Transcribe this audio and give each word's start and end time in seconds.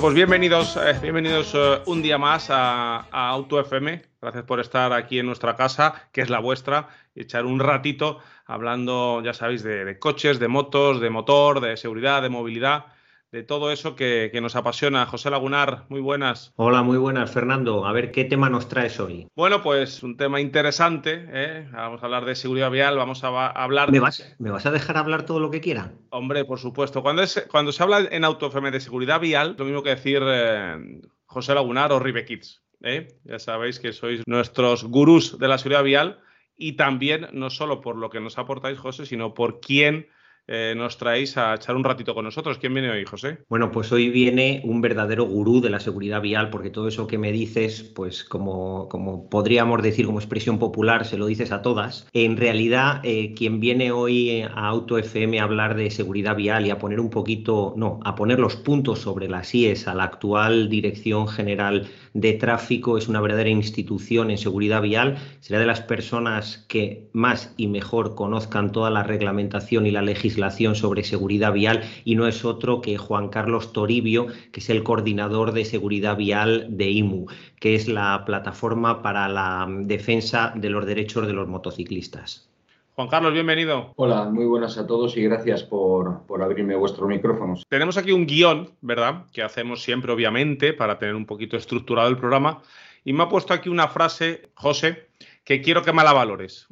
Pues 0.00 0.14
bienvenidos, 0.14 0.78
eh, 0.78 0.98
bienvenidos 1.02 1.54
eh, 1.54 1.82
un 1.84 2.00
día 2.00 2.16
más 2.16 2.48
a, 2.48 3.00
Auto 3.10 3.60
FM. 3.60 4.00
Gracias 4.22 4.44
por 4.44 4.58
estar 4.58 4.94
aquí 4.94 5.18
en 5.18 5.26
nuestra 5.26 5.56
casa, 5.56 6.08
que 6.10 6.22
es 6.22 6.30
la 6.30 6.38
vuestra, 6.38 6.88
y 7.14 7.20
echar 7.20 7.44
un 7.44 7.60
ratito 7.60 8.18
hablando, 8.46 9.20
ya 9.22 9.34
sabéis, 9.34 9.62
de 9.62 9.98
coches, 9.98 10.38
de 10.38 10.48
motos, 10.48 11.02
de 11.02 11.10
motor, 11.10 11.60
de 11.60 11.76
seguridad, 11.76 12.22
de 12.22 12.30
movilidad 12.30 12.86
de 13.32 13.44
todo 13.44 13.70
eso 13.70 13.94
que, 13.94 14.30
que, 14.32 14.40
nos 14.40 14.56
apasiona. 14.56 15.06
José 15.06 15.30
Lagunar, 15.30 15.84
muy 15.88 16.00
buenas. 16.00 16.52
Hola, 16.56 16.82
muy 16.82 16.98
buenas, 16.98 17.30
Fernando. 17.30 17.86
A 17.86 17.92
ver, 17.92 18.10
¿qué 18.10 18.24
tema 18.24 18.50
nos 18.50 18.68
traes 18.68 18.98
hoy? 18.98 19.28
Bueno, 19.36 19.62
pues 19.62 20.02
un 20.02 20.16
tema 20.16 20.40
interesante. 20.40 21.26
¿eh? 21.28 21.68
Vamos 21.72 22.02
a 22.02 22.06
hablar 22.06 22.24
de 22.24 22.34
seguridad 22.34 22.70
vial, 22.70 22.96
vamos 22.96 23.22
a 23.22 23.46
hablar... 23.46 23.92
¿Me 23.92 24.00
vas, 24.00 24.34
¿Me 24.38 24.50
vas 24.50 24.66
a 24.66 24.72
dejar 24.72 24.96
hablar 24.96 25.26
todo 25.26 25.38
lo 25.38 25.50
que 25.50 25.60
quiera? 25.60 25.92
Hombre, 26.10 26.44
por 26.44 26.58
supuesto. 26.58 27.02
Cuando, 27.02 27.22
es, 27.22 27.46
cuando 27.50 27.70
se 27.70 27.82
habla 27.82 28.08
en 28.10 28.24
AutoFM 28.24 28.70
de 28.72 28.80
seguridad 28.80 29.20
vial, 29.20 29.54
lo 29.56 29.64
mismo 29.64 29.82
que 29.82 29.90
decir 29.90 30.22
eh, 30.24 31.00
José 31.26 31.54
Lagunar 31.54 31.92
o 31.92 32.00
Ribe 32.00 32.24
Kids. 32.24 32.62
¿eh? 32.82 33.08
Ya 33.24 33.38
sabéis 33.38 33.78
que 33.78 33.92
sois 33.92 34.22
nuestros 34.26 34.84
gurús 34.84 35.38
de 35.38 35.46
la 35.46 35.58
seguridad 35.58 35.84
vial 35.84 36.20
y 36.56 36.72
también 36.72 37.28
no 37.32 37.48
solo 37.48 37.80
por 37.80 37.96
lo 37.96 38.10
que 38.10 38.20
nos 38.20 38.38
aportáis, 38.38 38.78
José, 38.78 39.06
sino 39.06 39.34
por 39.34 39.60
quién 39.60 40.08
eh, 40.52 40.74
nos 40.76 40.98
traéis 40.98 41.36
a 41.36 41.54
echar 41.54 41.76
un 41.76 41.84
ratito 41.84 42.12
con 42.12 42.24
nosotros. 42.24 42.58
¿Quién 42.58 42.74
viene 42.74 42.90
hoy, 42.90 43.04
José? 43.04 43.38
Bueno, 43.48 43.70
pues 43.70 43.92
hoy 43.92 44.08
viene 44.08 44.60
un 44.64 44.80
verdadero 44.80 45.24
gurú 45.24 45.60
de 45.60 45.70
la 45.70 45.78
seguridad 45.78 46.20
vial, 46.20 46.50
porque 46.50 46.70
todo 46.70 46.88
eso 46.88 47.06
que 47.06 47.18
me 47.18 47.30
dices, 47.30 47.82
pues 47.82 48.24
como, 48.24 48.88
podríamos 49.30 49.80
decir 49.80 50.06
como 50.06 50.18
expresión 50.18 50.58
popular, 50.58 51.04
se 51.04 51.18
lo 51.18 51.26
dices 51.26 51.52
a 51.52 51.62
todas. 51.62 52.08
En 52.12 52.36
realidad, 52.36 53.00
eh, 53.04 53.32
quien 53.34 53.60
viene 53.60 53.92
hoy 53.92 54.42
a 54.42 54.66
Auto 54.66 54.98
FM 54.98 55.38
a 55.38 55.44
hablar 55.44 55.76
de 55.76 55.88
seguridad 55.90 56.34
vial 56.34 56.66
y 56.66 56.70
a 56.70 56.78
poner 56.78 56.98
un 56.98 57.10
poquito, 57.10 57.74
no, 57.76 58.00
a 58.04 58.16
poner 58.16 58.40
los 58.40 58.56
puntos 58.56 58.98
sobre 58.98 59.28
las 59.28 59.54
IES 59.54 59.86
a 59.86 59.94
la 59.94 60.04
actual 60.04 60.68
Dirección 60.68 61.28
General 61.28 61.88
de 62.12 62.32
Tráfico, 62.32 62.98
es 62.98 63.06
una 63.06 63.20
verdadera 63.20 63.50
institución 63.50 64.32
en 64.32 64.38
seguridad 64.38 64.82
vial, 64.82 65.18
será 65.38 65.60
de 65.60 65.66
las 65.66 65.80
personas 65.80 66.66
que 66.68 67.08
más 67.12 67.54
y 67.56 67.68
mejor 67.68 68.16
conozcan 68.16 68.72
toda 68.72 68.90
la 68.90 69.04
reglamentación 69.04 69.86
y 69.86 69.92
la 69.92 70.02
legislación 70.02 70.39
sobre 70.48 71.04
seguridad 71.04 71.52
vial 71.52 71.82
y 72.04 72.14
no 72.14 72.26
es 72.26 72.44
otro 72.44 72.80
que 72.80 72.96
Juan 72.96 73.28
Carlos 73.28 73.72
Toribio, 73.72 74.28
que 74.52 74.60
es 74.60 74.70
el 74.70 74.82
coordinador 74.82 75.52
de 75.52 75.64
seguridad 75.64 76.16
vial 76.16 76.66
de 76.70 76.90
IMU, 76.90 77.26
que 77.58 77.74
es 77.74 77.88
la 77.88 78.24
plataforma 78.24 79.02
para 79.02 79.28
la 79.28 79.66
defensa 79.68 80.52
de 80.56 80.70
los 80.70 80.86
derechos 80.86 81.26
de 81.26 81.32
los 81.32 81.48
motociclistas. 81.48 82.48
Juan 82.94 83.08
Carlos, 83.08 83.32
bienvenido. 83.32 83.92
Hola, 83.96 84.24
muy 84.24 84.46
buenas 84.46 84.76
a 84.78 84.86
todos 84.86 85.16
y 85.16 85.22
gracias 85.22 85.62
por, 85.62 86.26
por 86.26 86.42
abrirme 86.42 86.76
vuestros 86.76 87.08
micrófonos. 87.08 87.64
Tenemos 87.68 87.96
aquí 87.96 88.12
un 88.12 88.26
guion, 88.26 88.70
¿verdad? 88.80 89.24
Que 89.32 89.42
hacemos 89.42 89.82
siempre, 89.82 90.12
obviamente, 90.12 90.72
para 90.72 90.98
tener 90.98 91.14
un 91.14 91.26
poquito 91.26 91.56
estructurado 91.56 92.08
el 92.08 92.18
programa. 92.18 92.62
Y 93.04 93.12
me 93.12 93.22
ha 93.22 93.28
puesto 93.28 93.54
aquí 93.54 93.68
una 93.68 93.88
frase, 93.88 94.50
José, 94.54 95.08
que 95.44 95.62
quiero 95.62 95.82
que 95.82 95.92
me 95.92 96.04
la 96.04 96.12
valores 96.12 96.68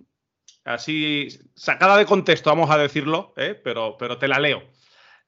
así 0.68 1.28
sacada 1.54 1.96
de 1.96 2.06
contexto, 2.06 2.50
vamos 2.50 2.70
a 2.70 2.78
decirlo, 2.78 3.32
¿eh? 3.36 3.58
pero, 3.62 3.96
pero 3.98 4.18
te 4.18 4.28
la 4.28 4.38
leo. 4.38 4.62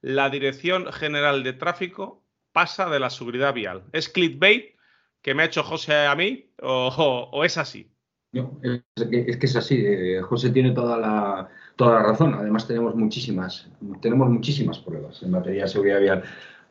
La 0.01 0.29
Dirección 0.29 0.91
General 0.91 1.43
de 1.43 1.53
Tráfico 1.53 2.23
pasa 2.51 2.89
de 2.89 2.99
la 2.99 3.09
seguridad 3.09 3.53
vial. 3.53 3.83
¿Es 3.91 4.09
clickbait 4.09 4.75
que 5.21 5.33
me 5.33 5.43
ha 5.43 5.47
hecho 5.47 5.63
José 5.63 6.05
a 6.05 6.15
mí 6.15 6.51
o, 6.61 7.43
es 7.43 7.57
así? 7.57 7.91
No, 8.33 8.59
es, 8.63 8.83
que, 9.09 9.45
es, 9.45 9.55
así. 9.55 9.83
Eh, 9.85 10.21
José 10.21 10.51
tiene 10.51 10.71
toda 10.71 10.97
la, 10.97 11.49
toda 11.75 11.95
la 11.95 12.03
razón. 12.03 12.33
Además 12.33 12.67
tenemos 12.67 12.95
muchísimas, 12.95 13.69
tenemos 14.01 14.29
muchísimas 14.29 14.79
pruebas 14.79 15.21
en 15.21 15.31
materia 15.31 15.63
de 15.63 15.69
seguridad 15.69 15.99
vial. 15.99 16.23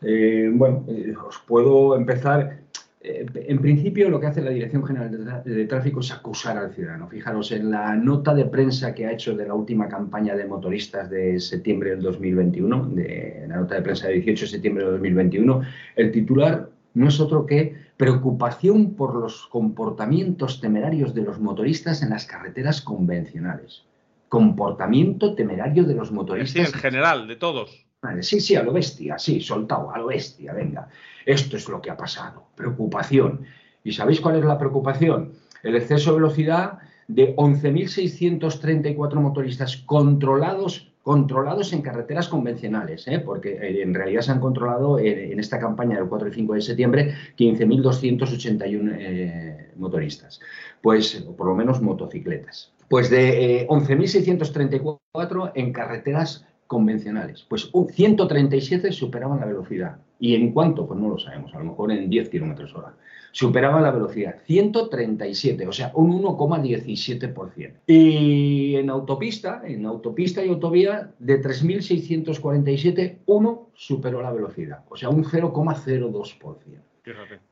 Eh, 0.03 0.51
bueno, 0.53 0.87
os 1.27 1.39
puedo 1.47 1.95
empezar 1.97 2.60
eh, 3.03 3.25
en 3.35 3.59
principio, 3.61 4.11
lo 4.11 4.21
que 4.21 4.27
hace 4.27 4.43
la 4.43 4.51
Dirección 4.51 4.85
General 4.85 5.43
de, 5.43 5.65
Tráfico 5.65 6.01
es 6.01 6.13
acusar 6.13 6.59
al 6.59 6.75
ciudadano. 6.75 7.09
Fijaros, 7.09 7.51
en 7.51 7.71
la 7.71 7.97
nota 7.97 8.35
de 8.35 8.45
prensa 8.45 8.95
que 8.95 9.07
ha 9.07 9.13
hecho 9.13 9.35
de 9.35 9.47
la 9.47 9.55
última 9.55 9.89
campaña 9.89 10.37
de 10.37 10.45
motoristas 10.45 11.09
de 11.09 11.41
septiembre 11.41 11.91
del 11.91 12.03
2021, 12.03 12.91
de 12.91 13.47
la 13.49 13.57
nota 13.57 13.77
de 13.77 13.83
prensa 13.83 14.09
de 14.09 14.15
18 14.15 14.45
de 14.45 14.51
septiembre 14.51 14.85
del 14.85 14.93
2021, 14.95 15.63
el 15.97 16.13
titular 16.13 16.69
no 16.93 17.09
es 17.09 17.21
otro 17.21 17.47
que 17.47 17.75
preocupación 17.97 18.95
por 18.95 19.15
los 19.15 19.47
comportamientos 19.47 20.61
temerarios 20.61 21.15
de 21.15 21.23
los 21.23 21.41
motoristas 21.41 22.03
en 22.03 22.11
las 22.11 22.27
carreteras 22.27 22.83
convencionales. 22.83 23.85
Comportamiento 24.29 25.35
temerario 25.35 25.85
de 25.85 25.95
los 25.95 26.13
motoristas. 26.13 26.69
Sí, 26.69 26.75
en 26.75 26.79
general, 26.79 27.27
de 27.29 27.37
todos. 27.37 27.87
Sí, 28.23 28.41
sí, 28.41 28.57
a 28.57 28.63
lo 28.63 28.73
bestia, 28.73 29.19
sí, 29.19 29.41
soltado, 29.41 29.93
a 29.93 29.99
lo 29.99 30.07
bestia, 30.07 30.55
venga. 30.55 30.89
Esto 31.27 31.57
es 31.59 31.69
lo 31.69 31.83
que 31.83 31.91
ha 31.91 31.97
pasado. 31.97 32.45
Preocupación. 32.55 33.43
¿Y 33.85 33.93
sabéis 33.93 34.23
cuál 34.23 34.37
es 34.37 34.45
la 34.45 34.59
preocupación? 34.59 35.33
El 35.63 35.77
exceso 35.77 36.13
de 36.13 36.17
velocidad 36.17 36.79
de 37.09 37.37
11.634 37.37 39.15
motoristas 39.17 39.77
controlados, 39.79 40.91
controlados 41.03 41.75
en 41.75 41.83
carreteras 41.83 42.29
convencionales, 42.29 43.07
¿eh? 43.07 43.19
porque 43.19 43.83
en 43.83 43.93
realidad 43.93 44.23
se 44.23 44.33
han 44.33 44.41
controlado 44.41 44.99
en, 44.99 45.33
en, 45.33 45.39
esta 45.39 45.59
campaña 45.59 45.97
del 45.97 46.09
4 46.09 46.29
y 46.29 46.33
5 46.33 46.55
de 46.55 46.63
septiembre 46.63 47.15
15.281 47.37 48.97
eh, 48.99 49.73
motoristas, 49.77 50.41
pues 50.81 51.17
por 51.37 51.47
lo 51.49 51.55
menos 51.55 51.83
motocicletas. 51.83 52.73
Pues 52.89 53.11
de 53.11 53.63
eh, 53.63 53.69
11.634 53.69 55.53
en 55.55 55.73
carreteras 55.73 56.47
convencionales. 56.71 57.45
Pues 57.49 57.69
un 57.73 57.89
137 57.89 58.93
superaban 58.93 59.41
la 59.41 59.47
velocidad. 59.47 59.97
¿Y 60.21 60.37
en 60.37 60.53
cuánto? 60.53 60.87
Pues 60.87 61.01
no 61.01 61.09
lo 61.09 61.19
sabemos, 61.19 61.53
a 61.53 61.59
lo 61.59 61.65
mejor 61.65 61.91
en 61.91 62.09
10 62.09 62.29
kilómetros 62.29 62.73
hora. 62.77 62.95
Superaban 63.33 63.83
la 63.83 63.91
velocidad. 63.91 64.37
137, 64.47 65.67
o 65.67 65.73
sea, 65.73 65.91
un 65.95 66.23
1,17%. 66.23 67.73
Y 67.89 68.77
en 68.77 68.89
autopista, 68.89 69.63
en 69.65 69.85
autopista 69.85 70.45
y 70.45 70.49
autovía, 70.49 71.11
de 71.19 71.43
3.647, 71.43 73.17
uno 73.27 73.71
superó 73.75 74.23
la 74.23 74.31
velocidad, 74.31 74.85
o 74.91 74.97
sea, 74.97 75.09
un 75.09 75.25
0,02%. 75.25 76.57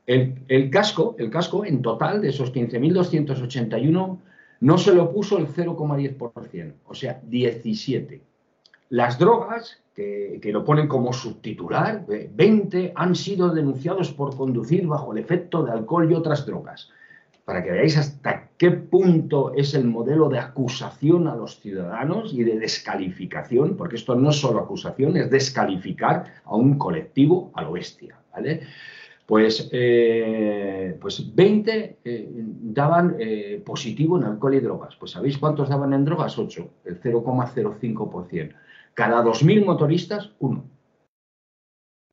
El, 0.05 0.35
el, 0.47 0.69
casco, 0.69 1.17
el 1.19 1.29
casco 1.29 1.65
en 1.65 1.81
total 1.81 2.21
de 2.21 2.29
esos 2.29 2.53
15.281 2.53 4.17
no 4.61 4.77
se 4.77 4.95
lo 4.95 5.11
puso 5.11 5.37
el 5.37 5.47
0,10%, 5.47 6.73
o 6.87 6.93
sea, 6.93 7.19
17. 7.25 8.28
Las 8.89 9.19
drogas, 9.19 9.81
que, 9.95 10.39
lo 10.51 10.63
ponen 10.63 10.87
como 10.87 11.13
subtitular, 11.13 12.05
20 12.07 12.93
han 12.95 13.15
sido 13.15 13.49
denunciados 13.49 14.11
por 14.11 14.35
conducir 14.35 14.87
bajo 14.87 15.13
el 15.13 15.19
efecto 15.19 15.63
de 15.63 15.71
alcohol 15.71 16.09
y 16.09 16.15
otras 16.15 16.45
drogas. 16.45 16.89
Para 17.45 17.63
que 17.63 17.71
veáis 17.71 17.97
hasta 17.97 18.49
qué 18.57 18.71
punto 18.71 19.53
es 19.53 19.73
el 19.73 19.85
modelo 19.85 20.29
de 20.29 20.39
acusación 20.39 21.27
a 21.27 21.35
los 21.35 21.59
ciudadanos 21.59 22.33
y 22.33 22.43
de 22.43 22.59
descalificación, 22.59 23.75
porque 23.75 23.95
esto 23.95 24.15
no 24.15 24.29
es 24.29 24.37
solo 24.37 24.59
acusación, 24.59 25.17
es 25.17 25.29
descalificar 25.29 26.41
a 26.45 26.55
un 26.55 26.77
colectivo 26.77 27.51
a 27.55 27.63
lo 27.63 27.73
bestia. 27.73 28.19
¿vale? 28.31 28.61
Pues, 29.25 29.69
eh, 29.71 30.97
pues 30.99 31.35
20 31.35 31.97
eh, 32.03 32.29
daban 32.31 33.15
eh, 33.19 33.61
positivo 33.63 34.17
en 34.17 34.23
alcohol 34.23 34.55
y 34.55 34.59
drogas. 34.59 34.95
Pues 34.95 35.11
¿sabéis 35.11 35.37
cuántos 35.37 35.69
daban 35.69 35.93
en 35.93 36.05
drogas? 36.05 36.37
8, 36.39 36.69
el 36.85 36.99
0,05%. 36.99 38.53
Cada 38.99 39.23
2.000 39.23 39.63
motoristas, 39.63 40.31
uno. 40.39 40.65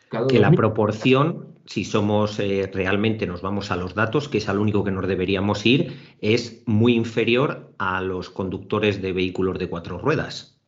Cada 0.08 0.28
que 0.28 0.38
la 0.38 0.52
proporción, 0.52 1.58
si 1.64 1.82
somos 1.82 2.38
eh, 2.38 2.70
realmente, 2.72 3.26
nos 3.26 3.42
vamos 3.42 3.72
a 3.72 3.76
los 3.76 3.96
datos, 3.96 4.28
que 4.28 4.38
es 4.38 4.48
al 4.48 4.60
único 4.60 4.84
que 4.84 4.92
nos 4.92 5.08
deberíamos 5.08 5.66
ir, 5.66 5.96
es 6.20 6.62
muy 6.64 6.94
inferior 6.94 7.72
a 7.78 8.00
los 8.02 8.30
conductores 8.30 9.02
de 9.02 9.12
vehículos 9.12 9.58
de 9.58 9.68
cuatro 9.68 9.98
ruedas. 9.98 10.60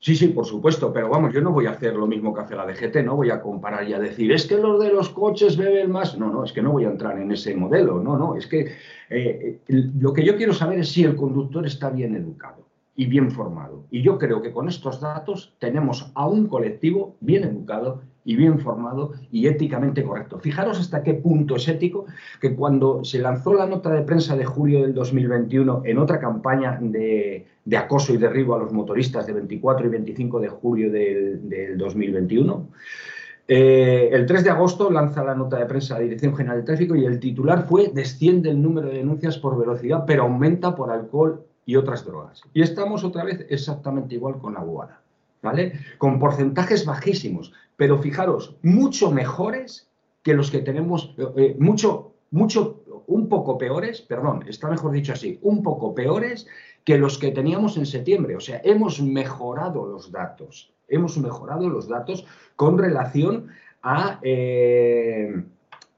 Sí, 0.00 0.16
sí, 0.16 0.26
por 0.26 0.44
supuesto, 0.44 0.92
pero 0.92 1.08
vamos, 1.08 1.32
yo 1.32 1.40
no 1.40 1.52
voy 1.52 1.66
a 1.66 1.70
hacer 1.70 1.94
lo 1.94 2.08
mismo 2.08 2.34
que 2.34 2.40
hace 2.40 2.56
la 2.56 2.66
DGT, 2.66 3.04
no 3.04 3.14
voy 3.14 3.30
a 3.30 3.40
comparar 3.40 3.88
y 3.88 3.92
a 3.92 4.00
decir, 4.00 4.32
es 4.32 4.48
que 4.48 4.56
los 4.56 4.82
de 4.82 4.92
los 4.92 5.10
coches 5.10 5.56
beben 5.56 5.92
más. 5.92 6.18
No, 6.18 6.32
no, 6.32 6.42
es 6.42 6.52
que 6.52 6.62
no 6.62 6.72
voy 6.72 6.84
a 6.84 6.90
entrar 6.90 7.16
en 7.16 7.30
ese 7.30 7.54
modelo, 7.54 8.00
no, 8.02 8.18
no, 8.18 8.34
es 8.34 8.48
que 8.48 8.72
eh, 9.08 9.60
lo 9.68 10.12
que 10.12 10.24
yo 10.24 10.36
quiero 10.36 10.52
saber 10.52 10.80
es 10.80 10.88
si 10.88 11.04
el 11.04 11.14
conductor 11.14 11.64
está 11.64 11.90
bien 11.90 12.16
educado 12.16 12.69
y 13.00 13.06
bien 13.06 13.30
formado. 13.30 13.86
Y 13.90 14.02
yo 14.02 14.18
creo 14.18 14.42
que 14.42 14.52
con 14.52 14.68
estos 14.68 15.00
datos 15.00 15.54
tenemos 15.58 16.12
a 16.14 16.26
un 16.26 16.48
colectivo 16.48 17.16
bien 17.20 17.44
educado 17.44 18.02
y 18.26 18.36
bien 18.36 18.58
formado 18.58 19.12
y 19.32 19.46
éticamente 19.46 20.04
correcto. 20.04 20.38
Fijaros 20.38 20.78
hasta 20.78 21.02
qué 21.02 21.14
punto 21.14 21.56
es 21.56 21.66
ético 21.66 22.04
que 22.42 22.54
cuando 22.54 23.02
se 23.02 23.18
lanzó 23.18 23.54
la 23.54 23.64
nota 23.64 23.88
de 23.90 24.02
prensa 24.02 24.36
de 24.36 24.44
julio 24.44 24.82
del 24.82 24.92
2021 24.92 25.80
en 25.86 25.96
otra 25.96 26.20
campaña 26.20 26.78
de, 26.78 27.46
acoso 27.74 28.12
y 28.12 28.18
derribo 28.18 28.54
a 28.54 28.58
los 28.58 28.70
motoristas 28.70 29.26
de 29.26 29.32
24 29.32 29.86
y 29.86 29.88
25 29.88 30.38
de 30.38 30.48
julio 30.48 30.92
del, 30.92 31.78
2021, 31.78 32.68
eh, 33.48 34.10
el 34.12 34.26
3 34.26 34.44
de 34.44 34.50
agosto 34.50 34.90
lanza 34.90 35.24
la 35.24 35.34
nota 35.34 35.56
de 35.58 35.64
prensa 35.64 35.94
la 35.94 36.00
Dirección 36.00 36.36
General 36.36 36.58
de 36.58 36.66
Tráfico 36.66 36.94
y 36.94 37.06
el 37.06 37.18
titular 37.18 37.66
fue 37.66 37.90
desciende 37.94 38.50
el 38.50 38.60
número 38.60 38.88
de 38.88 38.98
denuncias 38.98 39.38
por 39.38 39.58
velocidad, 39.58 40.04
pero 40.06 40.24
aumenta 40.24 40.76
por 40.76 40.90
alcohol 40.90 41.46
y 41.66 41.76
otras 41.76 42.04
drogas. 42.04 42.42
Y 42.52 42.62
estamos 42.62 43.04
otra 43.04 43.24
vez 43.24 43.46
exactamente 43.48 44.14
igual 44.14 44.38
con 44.38 44.54
la 44.54 44.60
guana, 44.60 45.00
¿vale? 45.42 45.72
Con 45.98 46.18
porcentajes 46.18 46.84
bajísimos, 46.84 47.52
pero 47.76 47.98
fijaros, 47.98 48.56
mucho 48.62 49.10
mejores 49.10 49.88
que 50.22 50.34
los 50.34 50.50
que 50.50 50.60
tenemos, 50.60 51.14
eh, 51.18 51.26
eh, 51.36 51.56
mucho, 51.58 52.12
mucho, 52.30 52.82
un 53.06 53.28
poco 53.28 53.58
peores, 53.58 54.00
perdón, 54.02 54.44
está 54.46 54.68
mejor 54.68 54.92
dicho 54.92 55.12
así, 55.12 55.38
un 55.42 55.62
poco 55.62 55.94
peores 55.94 56.46
que 56.84 56.98
los 56.98 57.18
que 57.18 57.30
teníamos 57.30 57.76
en 57.76 57.86
septiembre. 57.86 58.36
O 58.36 58.40
sea, 58.40 58.60
hemos 58.64 59.00
mejorado 59.00 59.86
los 59.86 60.12
datos, 60.12 60.72
hemos 60.88 61.18
mejorado 61.18 61.68
los 61.68 61.88
datos 61.88 62.26
con 62.56 62.78
relación 62.78 63.48
a, 63.82 64.18
eh, 64.22 65.42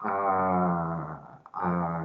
a, 0.01 1.22
a, 1.63 2.05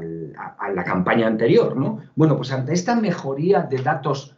la 0.74 0.84
campaña 0.84 1.28
anterior, 1.28 1.76
¿no? 1.76 2.00
Bueno, 2.16 2.36
pues 2.38 2.52
ante 2.52 2.74
esta 2.74 2.96
mejoría 2.96 3.62
de 3.62 3.82
datos 3.82 4.36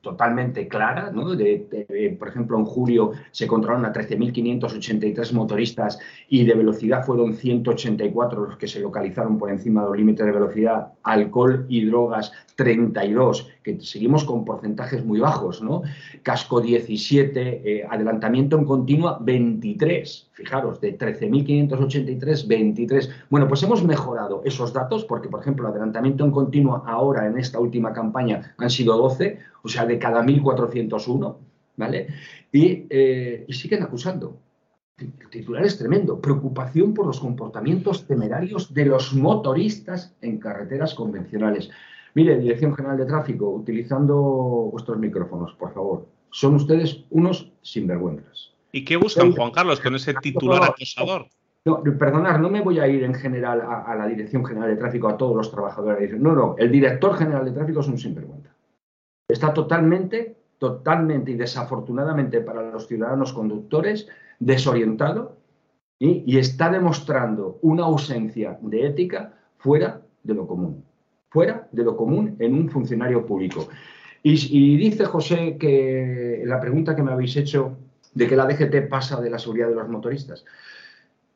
totalmente 0.00 0.68
clara, 0.68 1.10
¿no? 1.12 1.34
De, 1.34 2.16
por 2.18 2.28
ejemplo, 2.28 2.58
en 2.58 2.64
julio 2.64 3.12
se 3.30 3.46
controlaron 3.46 3.84
a 3.84 3.92
13.583 3.92 5.32
motoristas 5.32 5.98
y 6.28 6.44
de 6.44 6.54
velocidad 6.54 7.04
fueron 7.04 7.34
184 7.34 8.46
los 8.46 8.56
que 8.56 8.68
se 8.68 8.80
localizaron 8.80 9.38
por 9.38 9.50
encima 9.50 9.82
de 9.82 9.88
los 9.88 9.96
límites 9.96 10.24
de 10.24 10.32
velocidad, 10.32 10.92
alcohol 11.02 11.66
y 11.68 11.84
drogas 11.84 12.32
32, 12.56 13.48
seguimos 13.80 14.24
con 14.24 14.44
porcentajes 14.44 15.04
muy 15.04 15.20
bajos, 15.20 15.62
¿no? 15.62 15.82
Casco 16.22 16.60
17, 16.60 17.62
eh, 17.64 17.86
adelantamiento 17.88 18.56
en 18.56 18.64
continua 18.64 19.18
23, 19.20 20.30
fijaros, 20.32 20.80
de 20.80 20.98
13.583, 20.98 22.46
23. 22.46 23.10
Bueno, 23.30 23.48
pues 23.48 23.62
hemos 23.62 23.84
mejorado 23.84 24.42
esos 24.44 24.72
datos 24.72 25.04
porque, 25.04 25.28
por 25.28 25.40
ejemplo, 25.40 25.68
adelantamiento 25.68 26.24
en 26.24 26.30
continua 26.30 26.82
ahora 26.86 27.26
en 27.26 27.38
esta 27.38 27.60
última 27.60 27.92
campaña 27.92 28.54
han 28.58 28.70
sido 28.70 28.96
12, 28.96 29.38
o 29.62 29.68
sea, 29.68 29.86
de 29.86 29.98
cada 29.98 30.22
1.401, 30.22 31.36
¿vale? 31.76 32.08
Eh, 32.52 33.44
y 33.46 33.52
siguen 33.52 33.82
acusando. 33.82 34.38
El 34.98 35.12
titular 35.30 35.64
es 35.64 35.78
tremendo. 35.78 36.20
Preocupación 36.20 36.92
por 36.92 37.06
los 37.06 37.20
comportamientos 37.20 38.06
temerarios 38.06 38.74
de 38.74 38.84
los 38.84 39.14
motoristas 39.14 40.16
en 40.20 40.38
carreteras 40.38 40.94
convencionales. 40.94 41.70
Mire, 42.14 42.38
Dirección 42.38 42.74
General 42.74 42.96
de 42.96 43.06
Tráfico, 43.06 43.48
utilizando 43.50 44.16
vuestros 44.72 44.98
micrófonos, 44.98 45.54
por 45.54 45.72
favor. 45.72 46.06
Son 46.30 46.54
ustedes 46.54 47.04
unos 47.10 47.52
sinvergüenzas. 47.62 48.54
¿Y 48.72 48.84
qué 48.84 48.96
buscan, 48.96 49.32
Juan 49.32 49.50
Carlos, 49.50 49.80
con 49.80 49.94
ese 49.94 50.14
titular 50.14 50.62
acosador? 50.64 51.26
No, 51.64 51.82
perdonar, 51.82 52.40
no 52.40 52.48
me 52.50 52.60
voy 52.62 52.78
a 52.78 52.88
ir 52.88 53.04
en 53.04 53.14
general 53.14 53.60
a, 53.60 53.94
la 53.94 54.06
Dirección 54.06 54.44
General 54.44 54.70
de 54.70 54.76
Tráfico, 54.76 55.08
a 55.08 55.16
todos 55.16 55.36
los 55.36 55.50
trabajadores. 55.50 56.18
No, 56.18 56.34
no, 56.34 56.54
el 56.58 56.70
director 56.70 57.14
general 57.16 57.44
de 57.44 57.52
tráfico 57.52 57.80
es 57.80 57.88
un 57.88 57.98
sinvergüenza. 57.98 58.54
Está 59.28 59.52
totalmente, 59.52 60.36
totalmente 60.58 61.32
y 61.32 61.34
desafortunadamente 61.34 62.40
para 62.40 62.70
los 62.70 62.86
ciudadanos 62.86 63.32
conductores 63.32 64.08
desorientado 64.38 65.36
y 65.98 66.38
está 66.38 66.70
demostrando 66.70 67.58
una 67.62 67.84
ausencia 67.84 68.56
de 68.62 68.86
ética 68.86 69.34
fuera 69.58 70.00
de 70.22 70.34
lo 70.34 70.46
común 70.46 70.87
fuera 71.28 71.68
de 71.72 71.84
lo 71.84 71.96
común 71.96 72.36
en 72.38 72.54
un 72.54 72.68
funcionario 72.70 73.24
público. 73.24 73.68
Y, 74.22 74.76
dice 74.76 75.04
José 75.04 75.56
que 75.58 76.42
la 76.44 76.60
pregunta 76.60 76.96
que 76.96 77.02
me 77.02 77.12
habéis 77.12 77.36
hecho 77.36 77.78
de 78.14 78.26
que 78.26 78.36
la 78.36 78.46
DGT 78.46 78.88
pasa 78.88 79.20
de 79.20 79.30
la 79.30 79.38
seguridad 79.38 79.68
de 79.68 79.76
los 79.76 79.88
motoristas. 79.88 80.44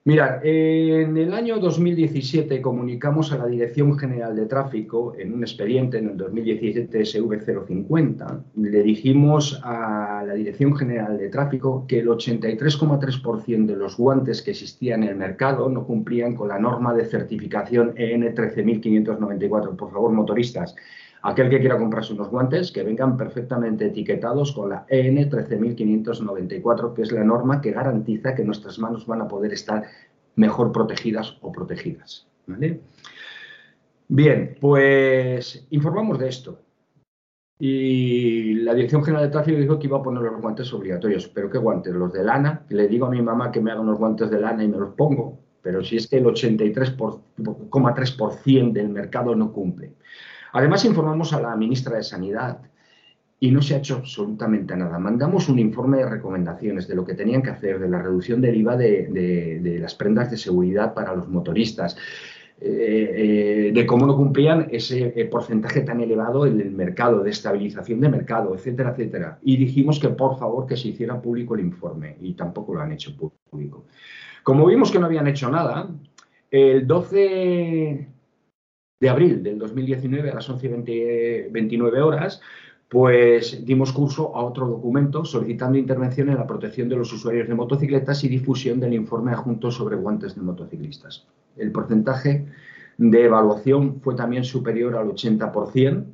Mirad, 0.04 0.44
en 0.44 1.16
el 1.16 1.32
año 1.32 1.60
2017 1.60 2.60
comunicamos 2.60 3.30
a 3.30 3.38
la 3.38 3.46
Dirección 3.46 3.96
General 3.96 4.34
de 4.34 4.46
Tráfico, 4.46 5.14
en 5.16 5.32
un 5.32 5.44
expediente 5.44 5.98
en 5.98 6.08
el 6.08 6.16
2017 6.16 7.02
SV050, 7.02 8.42
le 8.56 8.82
dijimos 8.82 9.60
a 9.62 10.24
la 10.26 10.34
Dirección 10.34 10.74
General 10.74 11.16
de 11.16 11.28
Tráfico 11.28 11.86
que 11.86 12.00
el 12.00 12.08
83,3% 12.08 13.64
de 13.66 13.76
los 13.76 13.96
guantes 13.96 14.42
que 14.42 14.50
existían 14.50 15.04
en 15.04 15.10
el 15.10 15.14
mercado 15.14 15.68
no 15.68 15.86
cumplían 15.86 16.34
con 16.34 16.48
la 16.48 16.58
norma 16.58 16.92
de 16.94 17.04
certificación 17.04 17.94
EN 17.96 18.34
13594. 18.34 19.76
Por 19.76 19.92
favor, 19.92 20.10
motoristas, 20.10 20.74
aquel 21.22 21.48
que 21.48 21.60
quiera 21.60 21.78
comprarse 21.78 22.12
unos 22.12 22.28
guantes 22.28 22.72
que 22.72 22.82
vengan 22.82 23.16
perfectamente 23.16 23.86
etiquetados 23.86 24.52
con 24.52 24.70
la 24.70 24.84
EN 24.88 25.28
13594, 25.28 26.94
que 26.94 27.02
es 27.02 27.12
la 27.12 27.24
norma 27.24 27.60
que 27.60 27.70
garantiza 27.70 28.34
que 28.34 28.44
nuestras 28.44 28.78
manos 28.78 29.06
van 29.06 29.22
a 29.22 29.28
poder 29.28 29.52
estar 29.52 29.84
mejor 30.34 30.72
protegidas 30.72 31.36
o 31.40 31.52
protegidas. 31.52 32.26
Bien, 34.08 34.56
pues 34.60 35.66
informamos 35.70 36.18
de 36.18 36.28
esto. 36.28 36.58
Y 37.58 38.54
la 38.54 38.74
Dirección 38.74 39.04
General 39.04 39.26
de 39.26 39.30
Tráfico 39.30 39.58
dijo 39.58 39.78
que 39.78 39.86
iba 39.86 39.98
a 39.98 40.02
poner 40.02 40.22
los 40.22 40.40
guantes 40.40 40.72
obligatorios. 40.74 41.28
¿Pero 41.28 41.48
qué 41.48 41.58
guantes? 41.58 41.94
Los 41.94 42.12
de 42.12 42.24
lana. 42.24 42.66
Le 42.70 42.88
digo 42.88 43.06
a 43.06 43.10
mi 43.10 43.22
mamá 43.22 43.52
que 43.52 43.60
me 43.60 43.70
haga 43.70 43.80
unos 43.80 43.98
guantes 43.98 44.28
de 44.30 44.40
lana 44.40 44.64
y 44.64 44.68
me 44.68 44.78
los 44.78 44.94
pongo. 44.94 45.38
Pero 45.62 45.84
si 45.84 45.96
es 45.96 46.08
que 46.08 46.16
el 46.16 46.24
83,3% 46.24 48.72
del 48.72 48.88
mercado 48.88 49.36
no 49.36 49.52
cumple. 49.52 49.92
Además, 50.52 50.84
informamos 50.84 51.32
a 51.32 51.40
la 51.40 51.56
ministra 51.56 51.96
de 51.96 52.02
Sanidad 52.02 52.58
y 53.42 53.50
no 53.50 53.60
se 53.60 53.74
ha 53.74 53.78
hecho 53.78 53.96
absolutamente 53.96 54.76
nada. 54.76 55.00
Mandamos 55.00 55.48
un 55.48 55.58
informe 55.58 55.98
de 55.98 56.08
recomendaciones 56.08 56.86
de 56.86 56.94
lo 56.94 57.04
que 57.04 57.14
tenían 57.14 57.42
que 57.42 57.50
hacer, 57.50 57.80
de 57.80 57.88
la 57.88 58.00
reducción 58.00 58.40
del 58.40 58.54
IVA 58.56 58.76
de, 58.76 59.78
las 59.80 59.96
prendas 59.96 60.30
de 60.30 60.36
seguridad 60.36 60.94
para 60.94 61.16
los 61.16 61.28
motoristas, 61.28 61.96
eh, 62.60 63.10
eh, 63.16 63.72
de 63.74 63.84
cómo 63.84 64.06
no 64.06 64.16
cumplían 64.16 64.68
ese 64.70 65.12
eh, 65.16 65.24
porcentaje 65.24 65.80
tan 65.80 66.00
elevado 66.00 66.46
en 66.46 66.60
el 66.60 66.70
mercado, 66.70 67.24
de 67.24 67.30
estabilización 67.30 68.00
de 68.00 68.10
mercado, 68.10 68.54
etcétera, 68.54 68.90
etcétera. 68.90 69.38
Y 69.42 69.56
dijimos 69.56 69.98
que 69.98 70.10
por 70.10 70.38
favor 70.38 70.64
que 70.64 70.76
se 70.76 70.90
hiciera 70.90 71.20
público 71.20 71.56
el 71.56 71.62
informe 71.62 72.18
y 72.20 72.34
tampoco 72.34 72.74
lo 72.74 72.80
han 72.80 72.92
hecho 72.92 73.16
público. 73.16 73.86
Como 74.44 74.66
vimos 74.66 74.92
que 74.92 75.00
no 75.00 75.06
habían 75.06 75.26
hecho 75.26 75.50
nada, 75.50 75.88
el 76.48 76.86
12 76.86 78.11
de 79.02 79.08
abril 79.08 79.42
del 79.42 79.58
2019 79.58 80.30
a 80.30 80.34
las 80.34 80.48
11.29 80.48 82.02
horas, 82.02 82.40
pues 82.88 83.64
dimos 83.64 83.92
curso 83.92 84.36
a 84.36 84.44
otro 84.44 84.68
documento 84.68 85.24
solicitando 85.24 85.76
intervención 85.76 86.28
en 86.28 86.36
la 86.36 86.46
protección 86.46 86.88
de 86.88 86.94
los 86.94 87.12
usuarios 87.12 87.48
de 87.48 87.54
motocicletas 87.56 88.22
y 88.22 88.28
difusión 88.28 88.78
del 88.78 88.94
informe 88.94 89.32
adjunto 89.32 89.72
sobre 89.72 89.96
guantes 89.96 90.36
de 90.36 90.42
motociclistas. 90.42 91.26
El 91.56 91.72
porcentaje 91.72 92.46
de 92.96 93.24
evaluación 93.24 94.00
fue 94.00 94.14
también 94.14 94.44
superior 94.44 94.94
al 94.94 95.08
80% 95.08 96.04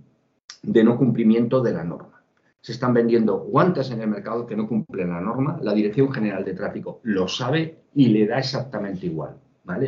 de 0.63 0.85
no 0.85 0.97
cumplimiento 0.97 1.61
de 1.61 1.73
la 1.73 1.85
norma. 1.85 2.23
Se 2.63 2.73
están 2.73 2.95
vendiendo 2.95 3.37
guantes 3.41 3.91
en 3.91 4.01
el 4.01 4.09
mercado 4.09 4.47
que 4.47 4.57
no 4.57 4.67
cumplen 4.67 5.11
la 5.11 5.21
norma. 5.21 5.59
La 5.63 5.75
Dirección 5.75 6.11
General 6.11 6.43
de 6.43 6.55
Tráfico 6.55 7.01
lo 7.03 7.29
sabe 7.29 7.81
y 7.95 8.09
le 8.09 8.27
da 8.27 8.39
exactamente 8.39 9.05
igual. 9.05 9.37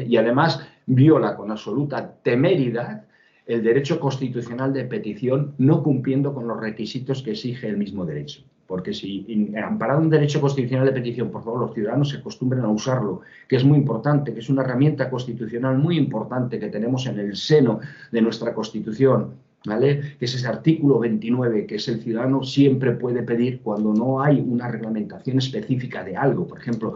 Y 0.06 0.18
además 0.18 0.60
viola 0.90 1.36
con 1.36 1.50
absoluta 1.50 2.14
temeridad 2.22 3.04
el 3.46 3.62
derecho 3.62 3.98
constitucional 3.98 4.72
de 4.72 4.84
petición, 4.84 5.54
no 5.58 5.82
cumpliendo 5.82 6.34
con 6.34 6.46
los 6.46 6.60
requisitos 6.60 7.22
que 7.22 7.32
exige 7.32 7.68
el 7.68 7.76
mismo 7.76 8.04
derecho. 8.04 8.42
Porque 8.66 8.92
si 8.92 9.26
amparado 9.60 10.00
un 10.00 10.10
derecho 10.10 10.40
constitucional 10.40 10.86
de 10.86 10.92
petición, 10.92 11.30
por 11.30 11.42
favor, 11.42 11.60
los 11.60 11.74
ciudadanos 11.74 12.10
se 12.10 12.18
acostumbren 12.18 12.64
a 12.64 12.68
usarlo, 12.68 13.22
que 13.48 13.56
es 13.56 13.64
muy 13.64 13.78
importante, 13.78 14.32
que 14.32 14.40
es 14.40 14.48
una 14.48 14.62
herramienta 14.62 15.10
constitucional 15.10 15.78
muy 15.78 15.96
importante 15.96 16.60
que 16.60 16.68
tenemos 16.68 17.06
en 17.06 17.18
el 17.18 17.34
seno 17.34 17.80
de 18.12 18.22
nuestra 18.22 18.54
Constitución, 18.54 19.34
¿vale? 19.64 20.16
Que 20.18 20.24
es 20.24 20.34
ese 20.34 20.46
artículo 20.46 21.00
29, 21.00 21.66
que 21.66 21.76
es 21.76 21.88
el 21.88 22.00
ciudadano 22.00 22.44
siempre 22.44 22.92
puede 22.92 23.24
pedir 23.24 23.60
cuando 23.60 23.92
no 23.92 24.22
hay 24.22 24.38
una 24.40 24.68
reglamentación 24.68 25.38
específica 25.38 26.04
de 26.04 26.16
algo. 26.16 26.46
Por 26.46 26.58
ejemplo, 26.58 26.94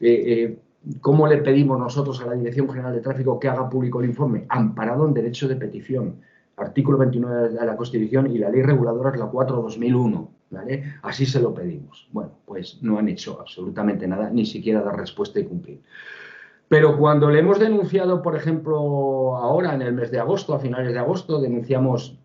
eh, 0.00 0.24
eh, 0.26 0.58
¿Cómo 1.00 1.26
le 1.26 1.38
pedimos 1.38 1.78
nosotros 1.78 2.20
a 2.20 2.26
la 2.26 2.34
Dirección 2.34 2.68
General 2.68 2.92
de 2.92 3.00
Tráfico 3.00 3.38
que 3.38 3.48
haga 3.48 3.70
público 3.70 4.00
el 4.00 4.08
informe? 4.08 4.44
Amparado 4.48 5.06
en 5.06 5.14
derecho 5.14 5.48
de 5.48 5.56
petición. 5.56 6.16
Artículo 6.56 6.98
29 6.98 7.48
de 7.48 7.66
la 7.66 7.76
Constitución 7.76 8.30
y 8.30 8.38
la 8.38 8.50
ley 8.50 8.62
reguladora 8.62 9.10
es 9.10 9.16
la 9.16 9.30
4-2001. 9.30 10.28
¿vale? 10.50 10.94
Así 11.02 11.26
se 11.26 11.40
lo 11.40 11.54
pedimos. 11.54 12.08
Bueno, 12.12 12.32
pues 12.44 12.82
no 12.82 12.98
han 12.98 13.08
hecho 13.08 13.38
absolutamente 13.40 14.06
nada, 14.06 14.30
ni 14.30 14.46
siquiera 14.46 14.82
dar 14.82 14.96
respuesta 14.96 15.40
y 15.40 15.44
cumplir. 15.44 15.80
Pero 16.68 16.96
cuando 16.96 17.30
le 17.30 17.40
hemos 17.40 17.58
denunciado, 17.58 18.22
por 18.22 18.36
ejemplo, 18.36 19.36
ahora 19.36 19.74
en 19.74 19.82
el 19.82 19.92
mes 19.92 20.10
de 20.10 20.18
agosto, 20.18 20.54
a 20.54 20.58
finales 20.58 20.92
de 20.92 20.98
agosto, 20.98 21.40
denunciamos 21.40 22.18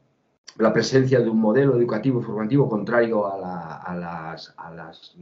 la 0.60 0.74
presencia 0.74 1.22
de 1.22 1.30
un 1.30 1.40
modelo 1.40 1.78
educativo 1.78 2.22
formativo 2.22 2.68
contrario 2.68 3.26
a, 3.26 3.96
las, 3.96 4.54
a, 4.58 4.70
las, 4.70 5.16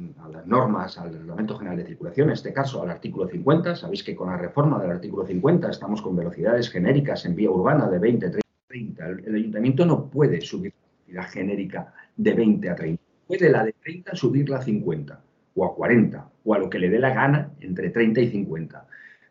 normas, 0.45 0.97
al 0.97 1.13
Reglamento 1.13 1.55
General 1.55 1.77
de 1.77 1.85
Circulación, 1.85 2.29
en 2.29 2.33
este 2.33 2.51
caso 2.51 2.81
al 2.81 2.89
artículo 2.89 3.27
50. 3.27 3.75
Sabéis 3.75 4.03
que 4.03 4.15
con 4.15 4.29
la 4.29 4.37
reforma 4.37 4.79
del 4.81 4.89
artículo 4.89 5.27
50 5.27 5.69
estamos 5.69 6.01
con 6.01 6.15
velocidades 6.15 6.71
genéricas 6.71 7.23
en 7.25 7.35
vía 7.35 7.51
urbana 7.51 7.87
de 7.87 7.99
20, 7.99 8.31
30. 8.67 9.05
El, 9.07 9.25
el 9.27 9.35
ayuntamiento 9.35 9.85
no 9.85 10.07
puede 10.07 10.41
subir 10.41 10.73
la 11.09 11.23
genérica 11.23 11.93
de 12.15 12.33
20 12.33 12.69
a 12.71 12.75
30. 12.75 13.03
Puede 13.27 13.49
la 13.51 13.63
de 13.63 13.73
30 13.73 14.15
subirla 14.15 14.57
a 14.57 14.61
50 14.63 15.21
o 15.53 15.65
a 15.65 15.75
40 15.75 16.29
o 16.45 16.53
a 16.55 16.57
lo 16.57 16.67
que 16.67 16.79
le 16.79 16.89
dé 16.89 16.97
la 16.97 17.13
gana 17.13 17.51
entre 17.59 17.91
30 17.91 18.21
y 18.21 18.29
50 18.31 18.86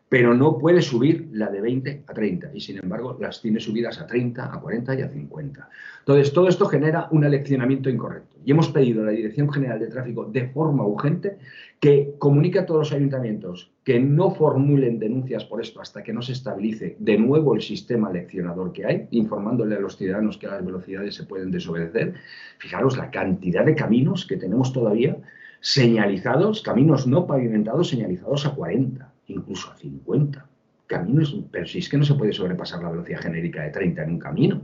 pero 0.09 0.33
no 0.33 0.57
puede 0.57 0.81
subir 0.81 1.29
la 1.33 1.49
de 1.49 1.59
20 1.59 2.03
a 2.07 2.13
30 2.13 2.51
y 2.53 2.61
sin 2.61 2.77
embargo 2.77 3.17
las 3.19 3.41
tiene 3.41 3.59
subidas 3.59 3.99
a 3.99 4.07
30, 4.07 4.53
a 4.53 4.59
40 4.61 4.95
y 4.95 5.01
a 5.01 5.09
50. 5.09 5.69
Entonces, 5.99 6.31
todo 6.31 6.47
esto 6.47 6.65
genera 6.67 7.09
un 7.11 7.25
aleccionamiento 7.25 7.89
incorrecto 7.89 8.37
y 8.45 8.51
hemos 8.51 8.69
pedido 8.69 9.03
a 9.03 9.07
la 9.07 9.11
Dirección 9.11 9.51
General 9.51 9.77
de 9.79 9.87
Tráfico 9.87 10.23
de 10.23 10.47
forma 10.47 10.85
urgente 10.85 11.37
que 11.81 12.15
comunique 12.17 12.59
a 12.59 12.65
todos 12.65 12.79
los 12.79 12.93
ayuntamientos 12.93 13.73
que 13.83 13.99
no 13.99 14.31
formulen 14.31 14.99
denuncias 14.99 15.43
por 15.43 15.61
esto 15.61 15.81
hasta 15.81 16.01
que 16.01 16.13
no 16.13 16.21
se 16.21 16.31
estabilice 16.31 16.95
de 16.99 17.17
nuevo 17.17 17.53
el 17.55 17.61
sistema 17.61 18.09
leccionador 18.09 18.71
que 18.71 18.85
hay, 18.85 19.07
informándole 19.11 19.75
a 19.75 19.79
los 19.79 19.97
ciudadanos 19.97 20.37
que 20.37 20.47
las 20.47 20.65
velocidades 20.65 21.15
se 21.15 21.25
pueden 21.25 21.51
desobedecer. 21.51 22.13
Fijaros 22.57 22.97
la 22.97 23.11
cantidad 23.11 23.65
de 23.65 23.75
caminos 23.75 24.25
que 24.25 24.37
tenemos 24.37 24.71
todavía 24.71 25.17
señalizados, 25.59 26.61
caminos 26.61 27.07
no 27.07 27.27
pavimentados 27.27 27.89
señalizados 27.89 28.45
a 28.45 28.55
40 28.55 29.16
incluso 29.27 29.71
a 29.71 29.77
50 29.77 30.45
caminos, 30.87 31.37
pero 31.51 31.67
si 31.67 31.79
es 31.79 31.89
que 31.89 31.97
no 31.97 32.05
se 32.05 32.15
puede 32.15 32.33
sobrepasar 32.33 32.81
la 32.81 32.89
velocidad 32.89 33.21
genérica 33.21 33.63
de 33.63 33.71
30 33.71 34.03
en 34.03 34.09
un 34.11 34.19
camino, 34.19 34.61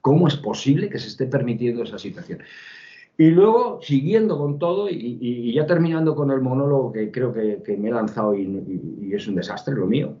¿cómo 0.00 0.28
es 0.28 0.36
posible 0.36 0.88
que 0.88 0.98
se 0.98 1.08
esté 1.08 1.26
permitiendo 1.26 1.82
esa 1.82 1.98
situación? 1.98 2.40
Y 3.16 3.30
luego, 3.30 3.80
siguiendo 3.82 4.38
con 4.38 4.58
todo 4.58 4.88
y, 4.90 5.52
ya 5.52 5.66
terminando 5.66 6.16
con 6.16 6.30
el 6.30 6.40
monólogo 6.40 6.92
que 6.92 7.10
creo 7.10 7.32
que, 7.32 7.76
me 7.78 7.88
he 7.88 7.92
lanzado 7.92 8.34
y, 8.34 9.12
es 9.12 9.28
un 9.28 9.36
desastre 9.36 9.74
lo 9.74 9.86
mío, 9.86 10.16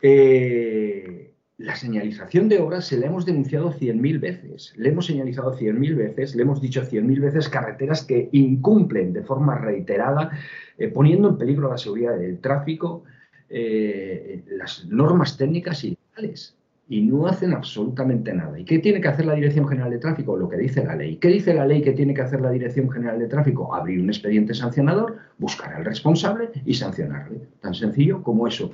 eh, 0.00 1.31
la 1.62 1.76
señalización 1.76 2.48
de 2.48 2.58
obras 2.58 2.86
se 2.86 2.98
la 2.98 3.06
hemos 3.06 3.24
denunciado 3.24 3.72
100.000 3.72 4.20
veces, 4.20 4.74
le 4.76 4.88
hemos 4.88 5.06
señalizado 5.06 5.56
100.000 5.56 5.96
veces, 5.96 6.34
le 6.34 6.42
hemos 6.42 6.60
dicho 6.60 6.82
100.000 6.82 7.20
veces 7.20 7.48
carreteras 7.48 8.04
que 8.04 8.28
incumplen 8.32 9.12
de 9.12 9.22
forma 9.22 9.56
reiterada 9.56 10.30
eh, 10.76 10.88
poniendo 10.88 11.28
en 11.28 11.38
peligro 11.38 11.70
la 11.70 11.78
seguridad 11.78 12.16
del 12.18 12.38
tráfico, 12.38 13.04
eh, 13.48 14.42
las 14.58 14.84
normas 14.86 15.36
técnicas 15.36 15.84
y 15.84 15.96
legales. 16.16 16.56
Y 16.88 17.00
no 17.02 17.26
hacen 17.26 17.54
absolutamente 17.54 18.34
nada. 18.34 18.58
¿Y 18.58 18.64
qué 18.64 18.78
tiene 18.80 19.00
que 19.00 19.08
hacer 19.08 19.24
la 19.24 19.34
Dirección 19.34 19.66
General 19.66 19.90
de 19.90 19.98
Tráfico? 19.98 20.36
Lo 20.36 20.48
que 20.48 20.58
dice 20.58 20.84
la 20.84 20.96
ley. 20.96 21.16
¿Qué 21.16 21.28
dice 21.28 21.54
la 21.54 21.64
ley 21.64 21.80
que 21.80 21.92
tiene 21.92 22.12
que 22.12 22.20
hacer 22.20 22.40
la 22.40 22.50
Dirección 22.50 22.90
General 22.90 23.18
de 23.18 23.28
Tráfico? 23.28 23.74
Abrir 23.74 24.00
un 24.00 24.10
expediente 24.10 24.52
sancionador, 24.52 25.16
buscar 25.38 25.72
al 25.72 25.84
responsable 25.86 26.50
y 26.66 26.74
sancionarle. 26.74 27.38
Tan 27.60 27.72
sencillo 27.72 28.22
como 28.22 28.46
eso. 28.46 28.72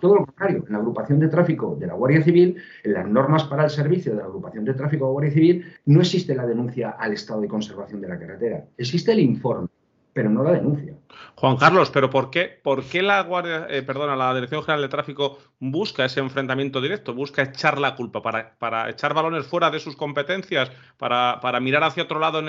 Todo 0.00 0.16
lo 0.16 0.26
contrario. 0.26 0.64
En 0.66 0.72
la 0.72 0.78
agrupación 0.78 1.18
de 1.20 1.28
tráfico 1.28 1.76
de 1.78 1.86
la 1.86 1.94
Guardia 1.94 2.22
Civil, 2.22 2.56
en 2.82 2.92
las 2.92 3.06
normas 3.08 3.44
para 3.44 3.64
el 3.64 3.70
servicio 3.70 4.12
de 4.12 4.18
la 4.18 4.24
agrupación 4.24 4.64
de 4.64 4.74
tráfico 4.74 5.04
de 5.04 5.08
la 5.08 5.12
Guardia 5.12 5.32
Civil, 5.32 5.64
no 5.86 6.00
existe 6.00 6.34
la 6.34 6.46
denuncia 6.46 6.90
al 6.90 7.12
estado 7.12 7.40
de 7.40 7.48
conservación 7.48 8.00
de 8.00 8.08
la 8.08 8.18
carretera. 8.18 8.64
Existe 8.76 9.12
el 9.12 9.20
informe 9.20 9.68
pero 10.16 10.30
no 10.30 10.42
la 10.42 10.52
denuncia. 10.52 10.94
Juan 11.34 11.58
Carlos, 11.58 11.90
pero 11.90 12.08
¿por 12.08 12.30
qué, 12.30 12.58
por 12.62 12.84
qué 12.84 13.02
la 13.02 13.22
Guardia, 13.22 13.66
eh, 13.68 13.82
perdona, 13.82 14.16
la 14.16 14.34
Dirección 14.34 14.62
General 14.62 14.80
de 14.80 14.88
Tráfico 14.88 15.38
busca 15.58 16.06
ese 16.06 16.20
enfrentamiento 16.20 16.80
directo, 16.80 17.14
busca 17.14 17.42
echar 17.42 17.78
la 17.78 17.94
culpa, 17.94 18.22
para, 18.22 18.56
para 18.58 18.88
echar 18.88 19.12
balones 19.12 19.46
fuera 19.46 19.70
de 19.70 19.78
sus 19.78 19.94
competencias, 19.94 20.72
para, 20.96 21.38
para 21.42 21.60
mirar 21.60 21.84
hacia 21.84 22.04
otro 22.04 22.18
lado 22.18 22.38
en 22.38 22.46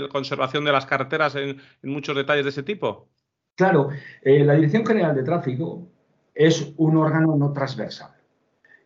la 0.00 0.08
conservación 0.08 0.64
de 0.64 0.70
las 0.70 0.86
carreteras 0.86 1.34
en, 1.34 1.60
muchos 1.82 2.14
detalles 2.14 2.44
de 2.44 2.50
ese 2.50 2.62
tipo? 2.62 3.08
Claro, 3.56 3.88
eh, 4.22 4.44
la 4.44 4.54
Dirección 4.54 4.86
General 4.86 5.16
de 5.16 5.24
Tráfico 5.24 5.88
es 6.38 6.72
un 6.76 6.96
órgano 6.96 7.36
no 7.36 7.52
transversal, 7.52 8.12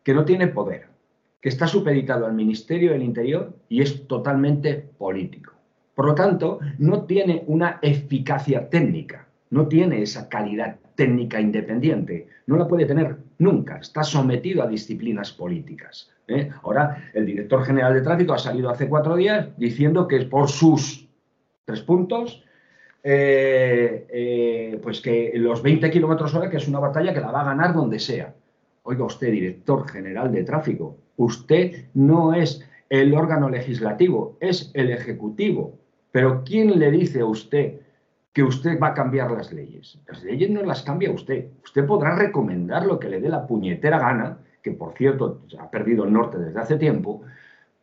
que 0.03 0.15
no 0.15 0.25
tiene 0.25 0.47
poder, 0.47 0.87
que 1.39 1.51
está 1.51 1.67
supeditado 1.67 2.25
al 2.25 2.33
Ministerio 2.33 2.93
del 2.93 3.03
Interior 3.03 3.55
y 3.69 3.83
es 3.83 4.09
totalmente 4.09 4.75
político. 4.97 5.53
Por 5.95 6.07
lo 6.07 6.15
tanto, 6.15 6.61
no 6.79 7.03
tiene 7.05 7.45
una 7.47 7.79
eficacia 7.83 8.71
técnica, 8.71 9.29
no 9.51 9.69
tiene 9.69 10.01
esa 10.01 10.31
calidad 10.31 10.79
técnica 10.95 11.43
independiente, 11.43 12.27
no 12.47 12.57
la 12.57 12.67
puede 12.67 12.87
tener 12.87 13.19
nunca, 13.37 13.77
está 13.77 14.03
sometido 14.03 14.63
a 14.63 14.67
disciplinas 14.67 15.31
políticas. 15.31 16.11
¿eh? 16.29 16.51
Ahora, 16.63 17.11
el 17.13 17.27
director 17.27 17.67
general 17.67 17.93
de 17.93 18.01
tráfico 18.01 18.33
ha 18.33 18.39
salido 18.39 18.71
hace 18.71 18.89
cuatro 18.89 19.15
días 19.15 19.49
diciendo 19.59 20.09
que 20.09 20.23
por 20.23 20.49
sus 20.49 21.07
tres 21.67 21.83
puntos, 21.83 22.45
eh, 23.03 24.07
eh, 24.09 24.81
pues 24.83 25.01
que 25.01 25.33
los 25.35 25.63
20 25.63 25.91
kilómetros 25.91 26.35
hora, 26.35 26.49
que 26.49 26.59
es 26.59 26.69
una 26.69 26.79
batalla 26.79 27.13
que 27.13 27.21
la 27.21 27.33
va 27.33 27.41
a 27.41 27.47
ganar 27.47 27.75
donde 27.75 27.99
sea. 27.99 28.35
Oiga 28.85 29.05
usted, 29.05 29.33
director 29.33 29.89
general 29.89 30.33
de 30.33 30.45
tráfico, 30.45 30.97
usted 31.17 31.87
no 31.95 32.35
es 32.35 32.65
el 32.89 33.15
órgano 33.15 33.49
legislativo, 33.49 34.37
es 34.41 34.71
el 34.75 34.91
ejecutivo. 34.91 35.79
Pero 36.11 36.43
¿quién 36.45 36.79
le 36.79 36.91
dice 36.91 37.21
a 37.21 37.27
usted 37.27 37.81
que 38.33 38.43
usted 38.43 38.79
va 38.79 38.89
a 38.89 38.95
cambiar 38.95 39.31
las 39.31 39.53
leyes? 39.53 39.99
Las 40.07 40.23
leyes 40.23 40.51
no 40.51 40.63
las 40.63 40.83
cambia 40.83 41.11
usted. 41.11 41.47
Usted 41.65 41.87
podrá 41.87 42.15
recomendar 42.15 42.87
lo 42.87 42.99
que 42.99 43.09
le 43.09 43.21
dé 43.21 43.29
la 43.29 43.47
puñetera 43.47 43.99
gana, 43.99 44.39
que 44.63 44.73
por 44.73 44.93
cierto 44.93 45.41
ha 45.59 45.71
perdido 45.71 46.05
el 46.05 46.13
norte 46.13 46.39
desde 46.39 46.61
hace 46.61 46.77
tiempo, 46.77 47.23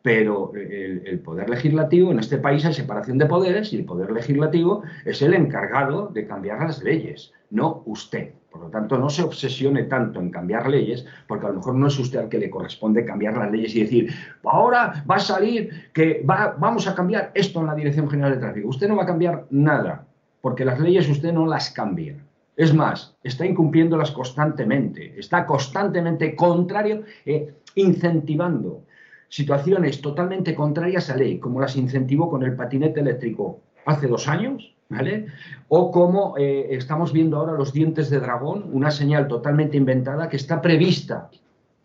pero 0.02 0.52
el, 0.54 1.20
poder 1.20 1.50
legislativo, 1.50 2.10
en 2.10 2.18
este 2.18 2.38
país 2.38 2.64
hay 2.64 2.72
separación 2.72 3.18
de 3.18 3.26
poderes 3.26 3.72
y 3.72 3.76
el 3.76 3.84
poder 3.84 4.10
legislativo 4.10 4.82
es 5.04 5.20
el 5.20 5.34
encargado 5.34 6.08
de 6.08 6.26
cambiar 6.26 6.60
las 6.62 6.82
leyes, 6.82 7.32
no 7.50 7.82
usted. 7.86 8.32
Por 8.50 8.62
lo 8.62 8.68
tanto, 8.68 8.98
no 8.98 9.10
se 9.10 9.22
obsesione 9.22 9.84
tanto 9.84 10.18
en 10.18 10.30
cambiar 10.30 10.68
leyes, 10.68 11.06
porque 11.28 11.46
a 11.46 11.50
lo 11.50 11.56
mejor 11.56 11.74
no 11.76 11.86
es 11.86 11.98
usted 11.98 12.18
al 12.18 12.28
que 12.28 12.38
le 12.38 12.50
corresponde 12.50 13.04
cambiar 13.04 13.36
las 13.36 13.52
leyes 13.52 13.76
y 13.76 13.82
decir, 13.82 14.12
ahora 14.42 15.04
va 15.08 15.16
a 15.16 15.20
salir 15.20 15.90
que 15.92 16.22
vamos 16.24 16.88
a 16.88 16.94
cambiar 16.94 17.30
esto 17.34 17.60
en 17.60 17.66
la 17.66 17.74
Dirección 17.74 18.10
General 18.10 18.32
de 18.32 18.38
Tráfico. 18.38 18.68
Usted 18.68 18.88
no 18.88 18.96
va 18.96 19.04
a 19.04 19.06
cambiar 19.06 19.46
nada, 19.50 20.06
porque 20.40 20.64
las 20.64 20.80
leyes 20.80 21.08
usted 21.08 21.32
no 21.32 21.46
las 21.46 21.70
cambia. 21.70 22.16
Es 22.56 22.74
más, 22.74 23.16
está 23.22 23.46
incumpliéndolas 23.46 24.10
constantemente, 24.10 25.18
está 25.18 25.46
constantemente 25.46 26.34
contrario, 26.34 27.04
e 27.24 27.54
incentivando 27.76 28.82
situaciones 29.30 30.02
totalmente 30.02 30.54
contrarias 30.54 31.08
a 31.08 31.16
ley, 31.16 31.38
como 31.38 31.60
las 31.60 31.76
incentivó 31.76 32.28
con 32.28 32.42
el 32.42 32.54
patinete 32.54 33.00
eléctrico 33.00 33.60
hace 33.86 34.08
dos 34.08 34.28
años, 34.28 34.74
¿vale? 34.90 35.28
O 35.68 35.90
como 35.90 36.36
eh, 36.36 36.66
estamos 36.74 37.12
viendo 37.12 37.38
ahora 37.38 37.52
los 37.52 37.72
dientes 37.72 38.10
de 38.10 38.20
dragón, 38.20 38.68
una 38.72 38.90
señal 38.90 39.28
totalmente 39.28 39.78
inventada 39.78 40.28
que 40.28 40.36
está 40.36 40.60
prevista 40.60 41.30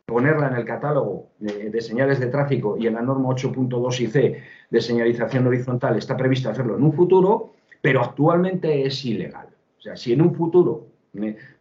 ponerla 0.06 0.48
en 0.48 0.56
el 0.56 0.66
catálogo 0.66 1.30
de, 1.40 1.82
señales 1.82 2.20
de 2.20 2.28
tráfico 2.28 2.78
y 2.78 2.88
en 2.88 2.94
la 2.94 3.02
norma 3.02 3.30
8.2 3.30 4.02
IC 4.02 4.44
de 4.70 4.82
señalización 4.82 5.48
horizontal 5.48 5.98
está 5.98 6.16
prevista 6.16 6.52
hacerlo 6.52 6.78
en 6.78 6.84
un 6.84 6.94
futuro, 6.94 7.54
pero 7.82 8.02
actualmente 8.02 8.86
es 8.86 9.04
ilegal. 9.06 9.48
O 9.80 9.82
sea, 9.82 9.96
si 9.96 10.14
en 10.14 10.22
un 10.22 10.36
futuro 10.36 10.88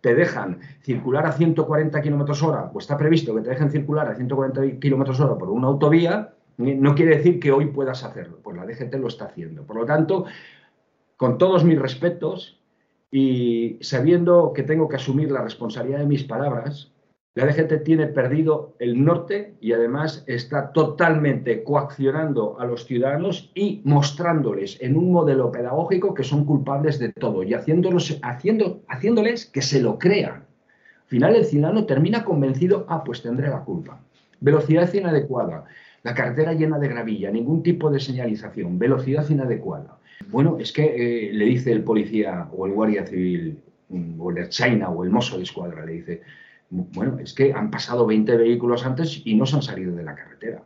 te 0.01 0.15
dejan 0.15 0.61
circular 0.83 1.27
a 1.27 1.33
140 1.33 2.01
kilómetros 2.03 2.43
hora, 2.43 2.71
o 2.73 2.79
está 2.79 2.97
previsto 2.97 3.35
que 3.35 3.43
te 3.43 3.51
dejen 3.51 3.71
circular 3.71 4.09
a 4.09 4.15
140 4.15 4.79
kilómetros 4.81 5.21
hora 5.21 5.37
por 5.37 5.51
una 5.51 5.69
autovía, 5.69 6.35
no 6.57 6.95
quiere 6.95 7.17
decir 7.17 7.41
que 7.41 7.51
hoy 7.51 7.67
puedas 7.67 8.05
hacerlo, 8.05 8.39
pues 8.43 8.57
la 8.57 8.65
DGT 8.65 8.95
lo 8.95 9.09
está 9.09 9.27
haciendo. 9.27 9.65
Por 9.65 9.77
lo 9.77 9.85
tanto, 9.85 10.27
con 11.17 11.39
todos 11.39 11.65
mis 11.65 11.79
respetos 11.79 12.61
y 13.11 13.79
sabiendo 13.81 14.53
que 14.53 14.63
tengo 14.63 14.89
que 14.89 14.97
asumir 14.97 15.31
la 15.31 15.43
responsabilidad 15.43 15.99
de 15.99 16.07
mis 16.07 16.25
palabras, 16.25 16.94
la 17.37 17.47
DGT 17.47 17.83
tiene 17.83 18.07
perdido 18.07 18.77
el 18.79 19.05
norte 19.05 19.55
y 19.61 19.73
además 19.73 20.23
está 20.29 20.71
totalmente 20.71 21.65
coaccionando 21.65 22.61
a 22.61 22.65
los 22.65 22.87
ciudadanos 22.87 23.51
y 23.57 23.81
mostrándoles 23.85 24.81
en 24.81 24.97
un 24.97 25.11
modelo 25.11 25.51
pedagógico 25.51 26.15
que 26.15 26.23
son 26.23 26.45
culpables 26.45 27.01
de 27.01 27.09
todo 27.09 27.43
y 27.43 27.55
haciéndoles 27.55 29.47
que 29.47 29.63
se 29.63 29.81
lo 29.81 29.99
crean. 29.99 30.45
Al 31.05 31.09
final 31.09 31.35
el 31.35 31.45
ciudadano 31.45 31.87
termina 31.87 32.25
convencido, 32.25 32.87
ah, 32.89 33.03
pues 33.03 33.21
tendré 33.23 33.49
la 33.49 33.65
culpa. 33.65 34.01
Velocidad 34.41 34.93
inadecuada, 34.95 35.65
la 36.05 36.15
carretera 36.15 36.53
llena 36.53 36.79
de 36.79 36.89
gravilla, 36.89 37.33
ningún 37.33 37.65
tipo 37.65 37.91
de 37.91 37.99
señalización, 37.99 38.79
velocidad 38.79 39.29
inadecuada. 39.29 39.99
Bueno, 40.29 40.59
es 40.61 40.73
que 40.73 40.85
eh, 40.85 41.33
le 41.33 41.47
dice 41.47 41.73
el 41.73 41.83
policía 41.83 42.49
o 42.57 42.67
el 42.67 42.73
guardia 42.73 43.05
civil 43.05 43.59
mm, 43.89 44.21
o 44.21 44.31
el 44.31 44.49
China 44.51 44.91
o 44.91 45.03
el 45.03 45.11
mozo 45.11 45.37
de 45.37 45.43
escuadra, 45.43 45.85
le 45.85 45.95
dice, 45.95 46.23
bueno, 46.71 47.19
es 47.19 47.35
que 47.35 47.53
han 47.53 47.71
pasado 47.71 48.07
20 48.07 48.37
vehículos 48.37 48.85
antes 48.85 49.23
y 49.25 49.35
no 49.35 49.47
se 49.47 49.57
han 49.57 49.63
salido 49.63 49.95
de 49.95 50.03
la 50.03 50.15
carretera. 50.15 50.63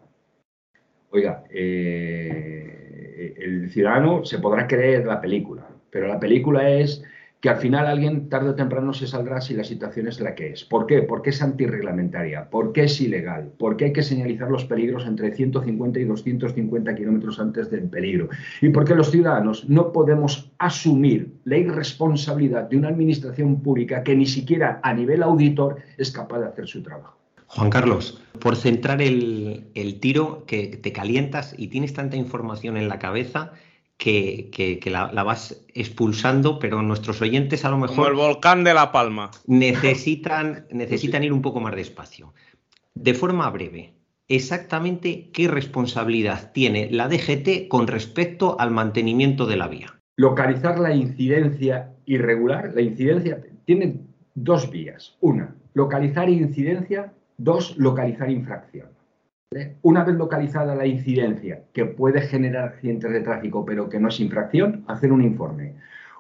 Oiga, 1.11 1.45
eh, 1.50 3.35
el 3.38 3.71
ciudadano 3.71 4.25
se 4.25 4.38
podrá 4.38 4.67
creer 4.67 5.07
la 5.07 5.21
película, 5.21 5.67
pero 5.90 6.07
la 6.07 6.21
película 6.21 6.69
es 6.69 7.02
que 7.40 7.49
al 7.49 7.59
final 7.59 7.87
alguien 7.87 8.28
tarde 8.28 8.50
o 8.50 8.54
temprano 8.54 8.92
se 8.92 9.07
saldrá 9.07 9.40
si 9.40 9.54
la 9.54 9.62
situación 9.62 10.09
es 10.09 10.21
la 10.21 10.35
que 10.35 10.50
es. 10.50 10.64
¿Por 10.64 10.87
qué? 10.87 11.02
Porque 11.02 11.30
es 11.30 11.40
antirreglamentaria, 11.40 12.50
porque 12.50 12.85
es 12.85 13.00
ilegal, 13.00 13.52
porque 13.59 13.87
hay 13.87 13.92
que 13.92 14.02
señalizar 14.02 14.50
los 14.50 14.64
peligros 14.64 15.07
entre 15.07 15.33
150 15.33 16.00
y 16.00 16.04
250 16.04 16.95
kilómetros 16.97 17.38
antes 17.38 17.71
del 17.71 17.88
peligro 17.88 18.28
y 18.61 18.71
porque 18.71 18.95
los 18.95 19.11
ciudadanos 19.11 19.68
no 19.68 19.92
podemos 19.92 20.50
asumir 20.59 21.33
la 21.45 21.59
irresponsabilidad 21.59 22.68
de 22.68 22.76
una 22.76 22.88
administración 22.88 23.62
pública 23.62 24.02
que 24.02 24.16
ni 24.16 24.26
siquiera 24.26 24.80
a 24.83 24.92
nivel 24.92 25.23
auditor 25.23 25.76
es 25.97 26.11
capaz 26.11 26.40
de 26.40 26.47
hacer 26.47 26.66
su 26.66 26.83
trabajo. 26.83 27.16
Juan 27.47 27.71
Carlos, 27.71 28.21
por 28.40 28.57
centrar 28.57 29.00
el, 29.00 29.68
el 29.75 30.00
tiro 30.00 30.45
que 30.47 30.66
te 30.66 30.92
calientas 30.92 31.54
y 31.57 31.68
tienes 31.68 31.95
tanta 31.95 32.16
información 32.16 32.76
en 32.76 32.88
la 32.88 32.99
cabeza, 32.99 33.52
que, 33.99 34.81
la, 34.87 35.23
vas 35.25 35.64
expulsando, 35.75 36.59
pero 36.59 36.83
nuestros 36.83 37.21
oyentes 37.21 37.64
a 37.64 37.71
lo 37.71 37.78
mejor... 37.78 37.97
Como 37.97 38.09
el 38.09 38.14
volcán 38.14 38.64
de 38.64 38.73
La 38.73 38.93
Palma. 38.93 39.31
Necesitan, 39.47 40.67
necesitan 40.71 41.25
ir 41.25 41.33
un 41.33 41.43
poco 41.43 41.61
más 41.61 41.75
despacio. 41.75 42.33
De 42.95 43.14
forma 43.14 43.50
breve, 43.50 43.95
exactamente 44.28 45.31
qué 45.33 45.49
responsabilidad 45.49 46.52
tiene 46.52 46.88
la 46.90 47.09
DGT 47.09 47.69
con 47.69 47.87
respecto 47.87 48.59
al 48.59 48.71
mantenimiento 48.71 49.47
de 49.47 49.57
la 49.57 49.69
vía. 49.69 49.99
Localizar 50.17 50.78
la 50.78 50.95
incidencia 50.95 51.93
irregular. 52.07 52.73
La 52.75 52.83
incidencia 52.83 53.40
tiene 53.64 54.00
dos 54.35 54.71
vías. 54.71 55.17
Una, 55.21 55.55
localizar 55.75 56.28
incidencia. 56.28 57.12
Dos, 57.37 57.76
localizar 57.76 58.31
infracción. 58.31 58.88
Una 59.81 60.05
vez 60.05 60.17
localizada 60.17 60.75
la 60.75 60.85
incidencia 60.85 61.62
que 61.73 61.87
puede 61.87 62.21
generar 62.21 62.64
accidentes 62.64 63.11
de 63.11 63.21
tráfico, 63.23 63.64
pero 63.64 63.88
que 63.88 63.99
no 63.99 64.09
es 64.09 64.21
infracción, 64.21 64.85
hacer 64.87 65.11
un 65.11 65.23
informe. 65.23 65.73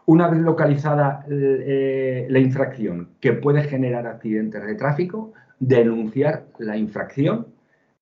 Una 0.06 0.28
vez 0.28 0.40
localizada 0.40 1.26
eh, 1.28 2.26
la 2.30 2.38
infracción 2.38 3.10
que 3.20 3.34
puede 3.34 3.64
generar 3.64 4.06
accidentes 4.06 4.64
de 4.64 4.74
tráfico, 4.76 5.34
denunciar 5.60 6.46
la 6.58 6.78
infracción, 6.78 7.48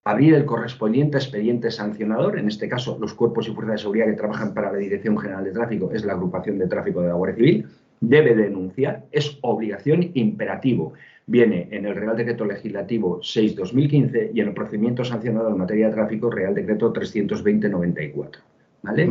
abrir 0.04 0.34
el 0.34 0.44
correspondiente 0.44 1.18
expediente 1.18 1.72
sancionador, 1.72 2.38
en 2.38 2.46
este 2.46 2.68
caso 2.68 2.96
los 3.00 3.12
cuerpos 3.12 3.48
y 3.48 3.52
fuerzas 3.52 3.72
de 3.72 3.78
seguridad 3.78 4.06
que 4.06 4.12
trabajan 4.12 4.54
para 4.54 4.70
la 4.70 4.78
Dirección 4.78 5.18
General 5.18 5.42
de 5.42 5.50
Tráfico, 5.50 5.90
es 5.92 6.04
la 6.04 6.12
agrupación 6.12 6.56
de 6.58 6.68
tráfico 6.68 7.02
de 7.02 7.08
la 7.08 7.14
Guardia 7.14 7.36
Civil, 7.36 7.66
debe 8.00 8.36
denunciar, 8.36 9.06
es 9.10 9.38
obligación 9.42 10.12
imperativo 10.14 10.92
viene 11.26 11.68
en 11.70 11.84
el 11.84 11.94
Real 11.94 12.16
Decreto 12.16 12.44
Legislativo 12.44 13.20
6-2015 13.20 14.30
y 14.32 14.40
en 14.40 14.48
el 14.48 14.54
procedimiento 14.54 15.04
sancionado 15.04 15.50
en 15.50 15.58
materia 15.58 15.88
de 15.88 15.94
tráfico 15.94 16.30
Real 16.30 16.54
Decreto 16.54 16.92
320-94. 16.92 18.38
¿Vale? 18.82 19.08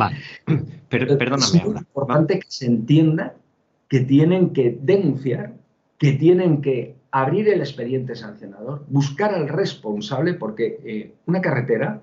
Pero, 0.88 1.18
perdóname. 1.18 1.58
Es 1.58 1.64
muy 1.66 1.76
importante 1.76 2.38
que 2.38 2.46
se 2.48 2.66
entienda 2.66 3.34
que 3.88 4.00
tienen 4.00 4.52
que 4.52 4.78
denunciar, 4.80 5.52
que 5.98 6.12
tienen 6.12 6.62
que 6.62 6.96
abrir 7.10 7.48
el 7.48 7.60
expediente 7.60 8.16
sancionador, 8.16 8.84
buscar 8.88 9.34
al 9.34 9.48
responsable, 9.48 10.34
porque 10.34 10.80
eh, 10.84 11.12
una 11.26 11.40
carretera 11.40 12.02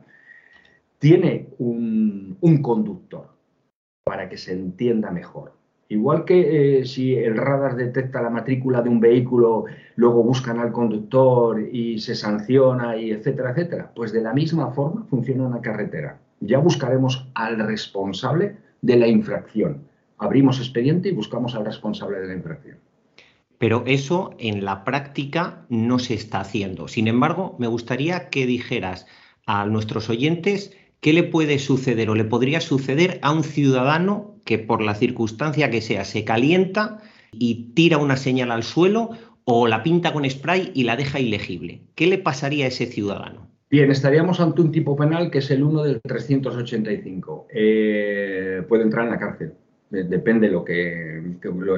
tiene 1.00 1.48
un 1.58 2.60
conductor, 2.62 3.28
para 4.04 4.30
que 4.30 4.38
se 4.38 4.54
entienda 4.54 5.12
mejor. 5.12 5.54
Igual 5.90 6.26
que 6.26 6.80
eh, 6.80 6.86
si 6.86 7.16
el 7.16 7.38
radar 7.38 7.76
detecta 7.76 8.22
la 8.22 8.30
matrícula 8.30 8.82
de 8.82 8.90
un 8.90 9.00
vehículo, 9.00 9.66
luego 9.96 10.24
buscan 10.24 10.60
al 10.60 10.72
conductor 10.72 11.60
y 11.60 12.00
se 12.00 12.16
sanciona 12.16 12.98
y 12.98 13.12
etcétera, 13.12 13.52
etcétera. 13.52 13.92
Pues 13.96 14.12
de 14.12 14.22
la 14.22 14.34
misma 14.34 14.72
forma 14.72 15.06
funciona 15.10 15.46
una 15.46 15.62
carretera. 15.62 16.20
Ya 16.40 16.60
buscaremos 16.60 17.28
al 17.36 17.60
responsable 17.60 18.56
de 18.82 18.98
la 18.98 19.08
infracción. 19.08 19.84
Abrimos 20.18 20.60
expediente 20.60 21.10
y 21.10 21.14
buscamos 21.14 21.54
al 21.56 21.66
responsable 21.66 22.20
de 22.20 22.28
la 22.28 22.34
infracción. 22.34 22.78
Pero 23.58 23.84
eso 23.86 24.36
en 24.40 24.66
la 24.66 24.84
práctica 24.84 25.66
no 25.70 26.00
se 26.00 26.16
está 26.16 26.40
haciendo. 26.40 26.88
Sin 26.88 27.08
embargo, 27.08 27.56
me 27.60 27.68
gustaría 27.68 28.30
que 28.30 28.46
dijeras 28.46 29.06
a 29.46 29.66
nuestros 29.66 30.10
oyentes 30.10 30.76
¿qué 31.04 31.12
le 31.12 31.24
puede 31.24 31.60
suceder 31.60 32.10
o 32.10 32.16
le 32.16 32.24
podría 32.24 32.62
suceder 32.62 33.20
a 33.22 33.34
un 33.34 33.44
ciudadano 33.44 34.33
que 34.44 34.60
por 34.60 34.82
la 34.82 34.96
circunstancia 34.96 35.70
que 35.70 35.82
sea 35.82 36.06
se 36.06 36.24
calienta 36.24 37.00
y 37.32 37.72
tira 37.74 37.98
una 37.98 38.18
señal 38.18 38.52
al 38.52 38.64
suelo 38.64 39.12
o 39.46 39.68
la 39.68 39.84
pinta 39.84 40.14
con 40.14 40.30
spray 40.30 40.72
y 40.74 40.84
la 40.84 40.96
deja 40.96 41.20
ilegible? 41.20 41.82
¿Qué 41.96 42.08
le 42.08 42.18
pasaría 42.18 42.66
a 42.66 42.70
ese 42.70 42.86
ciudadano? 42.86 43.48
Bien, 43.70 43.90
estaríamos 43.90 44.40
ante 44.40 44.62
un 44.62 44.72
tipo 44.72 44.96
penal 44.96 45.32
que 45.32 45.40
es 45.40 45.50
el 45.50 45.64
1 45.64 45.84
del 45.84 46.02
385. 46.02 47.48
Eh, 47.52 48.62
puede 48.70 48.84
entrar 48.84 49.06
en 49.06 49.12
la 49.12 49.18
cárcel. 49.18 49.54
Depende 49.90 50.50
lo 50.50 50.64
que, 50.64 51.22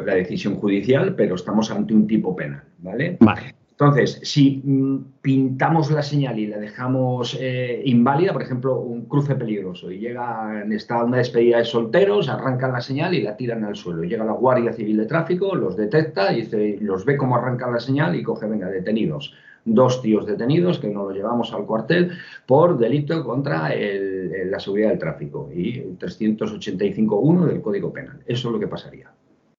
la 0.06 0.16
decisión 0.16 0.56
judicial, 0.56 1.16
pero 1.16 1.36
estamos 1.36 1.72
ante 1.72 1.94
un 1.94 2.08
tipo 2.08 2.36
penal, 2.36 2.64
¿vale? 2.80 3.18
Vale. 3.20 3.56
Entonces, 3.78 4.22
si 4.24 4.62
mm, 4.64 5.20
pintamos 5.22 5.92
la 5.92 6.02
señal 6.02 6.40
y 6.40 6.48
la 6.48 6.58
dejamos 6.58 7.38
eh, 7.38 7.82
inválida, 7.84 8.32
por 8.32 8.42
ejemplo, 8.42 8.80
un 8.80 9.06
cruce 9.06 9.36
peligroso, 9.36 9.92
y 9.92 10.00
llega, 10.00 10.64
está 10.72 11.04
una 11.04 11.18
despedida 11.18 11.58
de 11.58 11.66
solteros, 11.66 12.30
arrancan 12.30 12.72
la 12.72 12.80
señal 12.80 13.14
y 13.14 13.22
la 13.22 13.36
tiran 13.36 13.66
al 13.66 13.76
suelo. 13.76 14.04
Llega 14.04 14.24
la 14.24 14.32
Guardia 14.32 14.72
Civil 14.72 14.96
de 14.96 15.06
Tráfico, 15.06 15.56
los 15.56 15.76
detecta, 15.76 16.32
y 16.32 16.48
los 16.80 17.04
ve 17.04 17.18
cómo 17.18 17.36
arrancan 17.36 17.74
la 17.74 17.82
señal 17.82 18.16
y 18.16 18.24
coge, 18.24 18.48
venga, 18.48 18.70
detenidos. 18.70 19.34
Dos 19.66 20.02
tíos 20.02 20.26
detenidos 20.26 20.80
que 20.80 20.88
nos 20.88 21.08
los 21.08 21.18
llevamos 21.18 21.52
al 21.52 21.66
cuartel 21.66 22.12
por 22.46 22.78
delito 22.78 23.26
contra 23.26 23.74
la 23.76 24.60
seguridad 24.60 24.90
del 24.90 25.00
tráfico 25.00 25.50
y 25.54 25.80
el 25.80 25.98
385.1 25.98 27.46
del 27.46 27.62
Código 27.62 27.92
Penal. 27.92 28.22
Eso 28.28 28.48
es 28.48 28.54
lo 28.54 28.60
que 28.60 28.68
pasaría. 28.68 29.12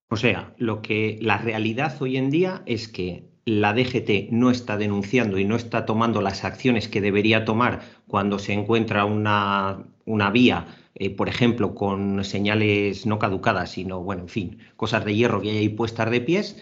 O 0.08 0.16
sea, 0.16 0.54
lo 0.58 0.80
que 0.80 1.18
la 1.20 1.38
realidad 1.38 1.92
hoy 2.00 2.16
en 2.16 2.30
día 2.30 2.62
es 2.66 2.86
que 2.86 3.24
la 3.46 3.72
DGT 3.72 4.32
no 4.32 4.50
está 4.50 4.76
denunciando 4.76 5.38
y 5.38 5.44
no 5.44 5.54
está 5.54 5.86
tomando 5.86 6.20
las 6.20 6.44
acciones 6.44 6.88
que 6.88 7.00
debería 7.00 7.44
tomar 7.44 7.80
cuando 8.08 8.40
se 8.40 8.52
encuentra 8.52 9.04
una, 9.04 9.84
una 10.04 10.30
vía, 10.30 10.66
eh, 10.96 11.10
por 11.10 11.28
ejemplo, 11.28 11.74
con 11.74 12.24
señales 12.24 13.06
no 13.06 13.20
caducadas, 13.20 13.70
sino, 13.70 14.02
bueno, 14.02 14.22
en 14.22 14.28
fin, 14.28 14.58
cosas 14.76 15.04
de 15.04 15.14
hierro 15.14 15.40
que 15.40 15.50
hay 15.50 15.58
ahí 15.58 15.68
puestas 15.68 16.10
de 16.10 16.20
pies, 16.20 16.60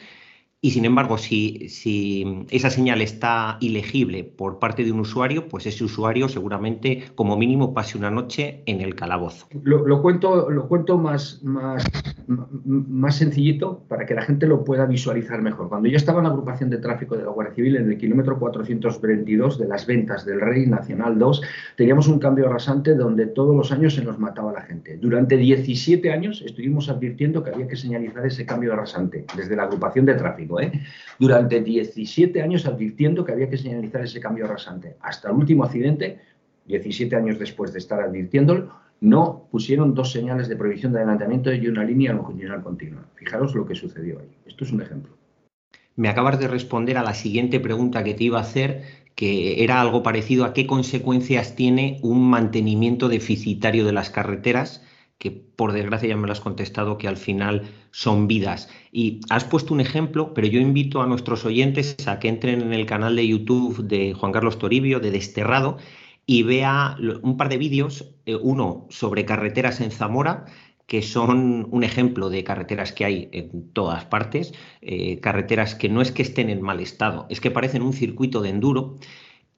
y 0.64 0.70
sin 0.70 0.86
embargo, 0.86 1.18
si, 1.18 2.46
esa 2.48 2.70
señal 2.70 3.02
está 3.02 3.58
ilegible 3.60 4.24
por 4.24 4.58
parte 4.58 4.82
de 4.82 4.92
un 4.92 5.00
usuario, 5.00 5.46
pues 5.46 5.66
ese 5.66 5.84
usuario 5.84 6.26
seguramente 6.26 7.04
como 7.14 7.36
mínimo 7.36 7.74
pase 7.74 7.98
una 7.98 8.10
noche 8.10 8.62
en 8.64 8.80
el 8.80 8.94
calabozo. 8.94 9.46
Lo, 9.62 10.00
cuento, 10.00 10.96
más 10.96 11.38
sencillito 13.14 13.82
para 13.88 14.06
que 14.06 14.14
la 14.14 14.22
gente 14.22 14.46
lo 14.46 14.64
pueda 14.64 14.86
visualizar 14.86 15.42
mejor. 15.42 15.68
Cuando 15.68 15.90
yo 15.90 15.98
estaba 15.98 16.20
en 16.20 16.24
la 16.24 16.30
agrupación 16.30 16.70
de 16.70 16.78
tráfico 16.78 17.14
de 17.14 17.24
la 17.24 17.30
Guardia 17.30 17.56
Civil 17.56 17.76
en 17.76 17.90
el 17.90 17.98
kilómetro 17.98 18.38
422 18.38 19.58
de 19.58 19.68
las 19.68 19.86
ventas 19.86 20.24
del 20.24 20.40
Rey 20.40 20.66
Nacional 20.66 21.18
2, 21.18 21.42
teníamos 21.76 22.08
un 22.08 22.18
cambio 22.18 22.48
rasante 22.48 22.94
donde 22.94 23.26
todos 23.26 23.54
los 23.54 23.70
años 23.70 23.96
se 23.96 24.02
nos 24.02 24.18
mataba 24.18 24.50
la 24.50 24.62
gente. 24.62 24.96
Durante 24.96 25.36
17 25.36 26.10
años 26.10 26.40
estuvimos 26.40 26.88
advirtiendo 26.88 27.44
que 27.44 27.50
había 27.50 27.68
que 27.68 27.76
señalizar 27.76 28.24
ese 28.24 28.46
cambio 28.46 28.74
rasante 28.74 29.26
desde 29.36 29.56
la 29.56 29.64
agrupación 29.64 30.06
de 30.06 30.14
tráfico. 30.14 30.53
¿Eh? 30.60 30.72
durante 31.18 31.60
17 31.60 32.42
años 32.42 32.66
advirtiendo 32.66 33.24
que 33.24 33.32
había 33.32 33.48
que 33.48 33.58
señalizar 33.58 34.02
ese 34.02 34.20
cambio 34.20 34.46
rasante. 34.46 34.96
Hasta 35.00 35.30
el 35.30 35.36
último 35.36 35.64
accidente, 35.64 36.20
17 36.66 37.14
años 37.16 37.38
después 37.38 37.72
de 37.72 37.78
estar 37.78 38.00
advirtiéndolo, 38.00 38.72
no 39.00 39.48
pusieron 39.50 39.94
dos 39.94 40.12
señales 40.12 40.48
de 40.48 40.56
prohibición 40.56 40.92
de 40.92 40.98
adelantamiento 40.98 41.52
y 41.52 41.66
una 41.68 41.84
línea 41.84 42.12
longitudinal 42.12 42.62
continua. 42.62 43.04
Fijaros 43.14 43.54
lo 43.54 43.66
que 43.66 43.74
sucedió 43.74 44.20
ahí. 44.20 44.30
Esto 44.46 44.64
es 44.64 44.72
un 44.72 44.82
ejemplo. 44.82 45.12
Me 45.96 46.08
acabas 46.08 46.40
de 46.40 46.48
responder 46.48 46.96
a 46.98 47.02
la 47.02 47.14
siguiente 47.14 47.60
pregunta 47.60 48.02
que 48.02 48.14
te 48.14 48.24
iba 48.24 48.38
a 48.38 48.42
hacer, 48.42 48.82
que 49.14 49.62
era 49.62 49.80
algo 49.80 50.02
parecido 50.02 50.44
a 50.44 50.52
qué 50.52 50.66
consecuencias 50.66 51.54
tiene 51.54 51.98
un 52.02 52.28
mantenimiento 52.28 53.08
deficitario 53.08 53.84
de 53.84 53.92
las 53.92 54.10
carreteras 54.10 54.82
que 55.18 55.30
por 55.30 55.72
desgracia 55.72 56.08
ya 56.08 56.16
me 56.16 56.26
lo 56.26 56.32
has 56.32 56.40
contestado, 56.40 56.98
que 56.98 57.08
al 57.08 57.16
final 57.16 57.62
son 57.90 58.26
vidas. 58.26 58.68
Y 58.92 59.20
has 59.30 59.44
puesto 59.44 59.72
un 59.72 59.80
ejemplo, 59.80 60.34
pero 60.34 60.46
yo 60.46 60.60
invito 60.60 61.02
a 61.02 61.06
nuestros 61.06 61.44
oyentes 61.44 61.96
a 62.06 62.18
que 62.18 62.28
entren 62.28 62.60
en 62.60 62.72
el 62.72 62.86
canal 62.86 63.16
de 63.16 63.26
YouTube 63.26 63.82
de 63.82 64.14
Juan 64.14 64.32
Carlos 64.32 64.58
Toribio, 64.58 65.00
de 65.00 65.10
Desterrado, 65.10 65.78
y 66.26 66.42
vea 66.42 66.96
un 67.22 67.36
par 67.36 67.48
de 67.48 67.58
vídeos, 67.58 68.14
eh, 68.26 68.36
uno 68.36 68.86
sobre 68.90 69.24
carreteras 69.24 69.80
en 69.80 69.90
Zamora, 69.90 70.46
que 70.86 71.02
son 71.02 71.66
un 71.70 71.84
ejemplo 71.84 72.28
de 72.28 72.44
carreteras 72.44 72.92
que 72.92 73.04
hay 73.04 73.28
en 73.32 73.72
todas 73.72 74.04
partes, 74.04 74.52
eh, 74.82 75.18
carreteras 75.20 75.74
que 75.74 75.88
no 75.88 76.02
es 76.02 76.12
que 76.12 76.22
estén 76.22 76.50
en 76.50 76.60
mal 76.60 76.80
estado, 76.80 77.26
es 77.30 77.40
que 77.40 77.50
parecen 77.50 77.82
un 77.82 77.94
circuito 77.94 78.42
de 78.42 78.50
enduro 78.50 78.96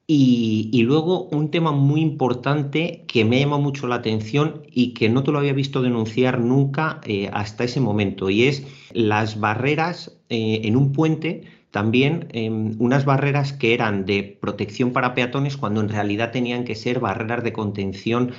y, 0.08 0.82
luego 0.82 1.24
un 1.32 1.50
tema 1.50 1.72
muy 1.72 2.00
importante 2.00 3.04
que 3.08 3.24
me 3.24 3.36
ha 3.36 3.40
llamado 3.40 3.62
mucho 3.62 3.88
la 3.88 3.96
atención 3.96 4.62
y 4.70 4.94
que 4.94 5.08
no 5.08 5.24
te 5.24 5.32
lo 5.32 5.38
había 5.38 5.52
visto 5.52 5.82
denunciar 5.82 6.38
nunca 6.40 7.00
eh, 7.04 7.28
hasta 7.32 7.64
ese 7.64 7.80
momento, 7.80 8.30
y 8.30 8.44
es 8.44 8.64
las 8.92 9.40
barreras 9.40 10.16
eh, 10.28 10.60
en 10.64 10.76
un 10.76 10.92
puente, 10.92 11.42
también 11.72 12.28
em, 12.32 12.76
unas 12.78 13.04
barreras 13.04 13.52
que 13.52 13.74
eran 13.74 14.06
de 14.06 14.38
protección 14.40 14.92
para 14.92 15.14
peatones 15.14 15.56
cuando 15.56 15.80
en 15.80 15.88
realidad 15.88 16.30
tenían 16.30 16.64
que 16.64 16.76
ser 16.76 17.00
barreras 17.00 17.42
de 17.42 17.52
contención 17.52 18.32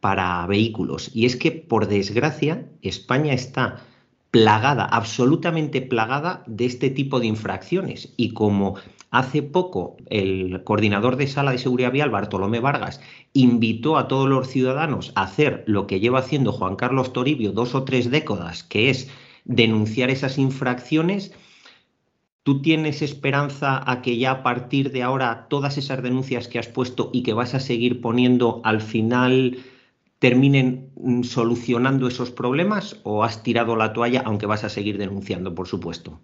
para 0.00 0.44
vehículos. 0.46 1.10
Y 1.14 1.26
es 1.26 1.36
que, 1.36 1.52
por 1.52 1.86
desgracia, 1.86 2.66
España 2.82 3.32
está 3.32 3.84
plagada, 4.32 4.84
absolutamente 4.84 5.82
plagada 5.82 6.42
de 6.46 6.66
este 6.66 6.90
tipo 6.90 7.20
de 7.20 7.28
infracciones. 7.28 8.12
Y 8.16 8.30
como 8.30 8.74
hace 9.12 9.42
poco 9.42 9.96
el 10.06 10.64
coordinador 10.64 11.16
de 11.16 11.28
sala 11.28 11.52
de 11.52 11.58
seguridad 11.58 11.92
vial, 11.92 12.10
Bartolomé 12.10 12.58
Vargas, 12.58 13.00
invitó 13.34 13.98
a 13.98 14.08
todos 14.08 14.28
los 14.28 14.48
ciudadanos 14.48 15.12
a 15.14 15.22
hacer 15.22 15.62
lo 15.66 15.86
que 15.86 16.00
lleva 16.00 16.18
haciendo 16.18 16.50
Juan 16.50 16.74
Carlos 16.74 17.12
Toribio 17.12 17.52
dos 17.52 17.76
o 17.76 17.84
tres 17.84 18.10
décadas, 18.10 18.64
que 18.64 18.90
es 18.90 19.08
denunciar 19.44 20.10
esas 20.10 20.38
infracciones, 20.38 21.32
¿Tú 22.44 22.60
tienes 22.60 23.02
esperanza 23.02 23.88
a 23.88 24.02
que 24.02 24.18
ya 24.18 24.32
a 24.32 24.42
partir 24.42 24.90
de 24.90 25.04
ahora 25.04 25.46
todas 25.48 25.78
esas 25.78 26.02
denuncias 26.02 26.48
que 26.48 26.58
has 26.58 26.66
puesto 26.66 27.08
y 27.12 27.22
que 27.22 27.34
vas 27.34 27.54
a 27.54 27.60
seguir 27.60 28.00
poniendo 28.00 28.60
al 28.64 28.80
final 28.80 29.58
terminen 30.18 30.90
mm, 30.96 31.22
solucionando 31.22 32.08
esos 32.08 32.32
problemas 32.32 32.98
o 33.04 33.22
has 33.22 33.44
tirado 33.44 33.76
la 33.76 33.92
toalla 33.92 34.22
aunque 34.24 34.46
vas 34.46 34.64
a 34.64 34.70
seguir 34.70 34.98
denunciando, 34.98 35.54
por 35.54 35.68
supuesto? 35.68 36.20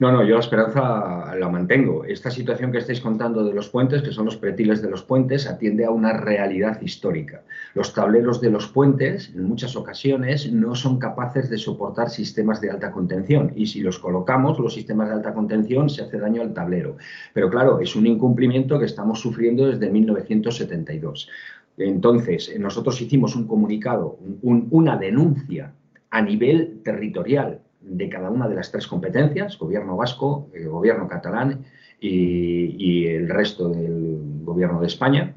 No, 0.00 0.10
no, 0.10 0.24
yo 0.24 0.36
la 0.36 0.40
esperanza 0.40 1.34
la 1.38 1.50
mantengo. 1.50 2.06
Esta 2.06 2.30
situación 2.30 2.72
que 2.72 2.78
estáis 2.78 3.02
contando 3.02 3.44
de 3.44 3.52
los 3.52 3.68
puentes, 3.68 4.00
que 4.00 4.12
son 4.12 4.24
los 4.24 4.38
pretiles 4.38 4.80
de 4.80 4.88
los 4.88 5.02
puentes, 5.02 5.46
atiende 5.46 5.84
a 5.84 5.90
una 5.90 6.14
realidad 6.14 6.80
histórica. 6.80 7.42
Los 7.74 7.92
tableros 7.92 8.40
de 8.40 8.48
los 8.48 8.66
puentes, 8.68 9.30
en 9.34 9.44
muchas 9.44 9.76
ocasiones, 9.76 10.50
no 10.50 10.74
son 10.74 10.98
capaces 10.98 11.50
de 11.50 11.58
soportar 11.58 12.08
sistemas 12.08 12.62
de 12.62 12.70
alta 12.70 12.92
contención. 12.92 13.52
Y 13.54 13.66
si 13.66 13.82
los 13.82 13.98
colocamos, 13.98 14.58
los 14.58 14.72
sistemas 14.72 15.10
de 15.10 15.16
alta 15.16 15.34
contención, 15.34 15.90
se 15.90 16.00
hace 16.00 16.18
daño 16.18 16.40
al 16.40 16.54
tablero. 16.54 16.96
Pero 17.34 17.50
claro, 17.50 17.78
es 17.80 17.94
un 17.94 18.06
incumplimiento 18.06 18.78
que 18.78 18.86
estamos 18.86 19.20
sufriendo 19.20 19.66
desde 19.66 19.90
1972. 19.90 21.28
Entonces, 21.76 22.58
nosotros 22.58 22.98
hicimos 23.02 23.36
un 23.36 23.46
comunicado, 23.46 24.18
una 24.40 24.96
denuncia 24.96 25.74
a 26.08 26.22
nivel 26.22 26.80
territorial 26.82 27.60
de 27.80 28.08
cada 28.08 28.30
una 28.30 28.48
de 28.48 28.54
las 28.54 28.70
tres 28.70 28.86
competencias, 28.86 29.58
gobierno 29.58 29.96
vasco, 29.96 30.48
el 30.54 30.68
gobierno 30.68 31.08
catalán 31.08 31.64
y, 32.00 33.06
el 33.06 33.28
resto 33.28 33.68
del 33.68 34.18
gobierno 34.42 34.80
de 34.80 34.86
España, 34.86 35.34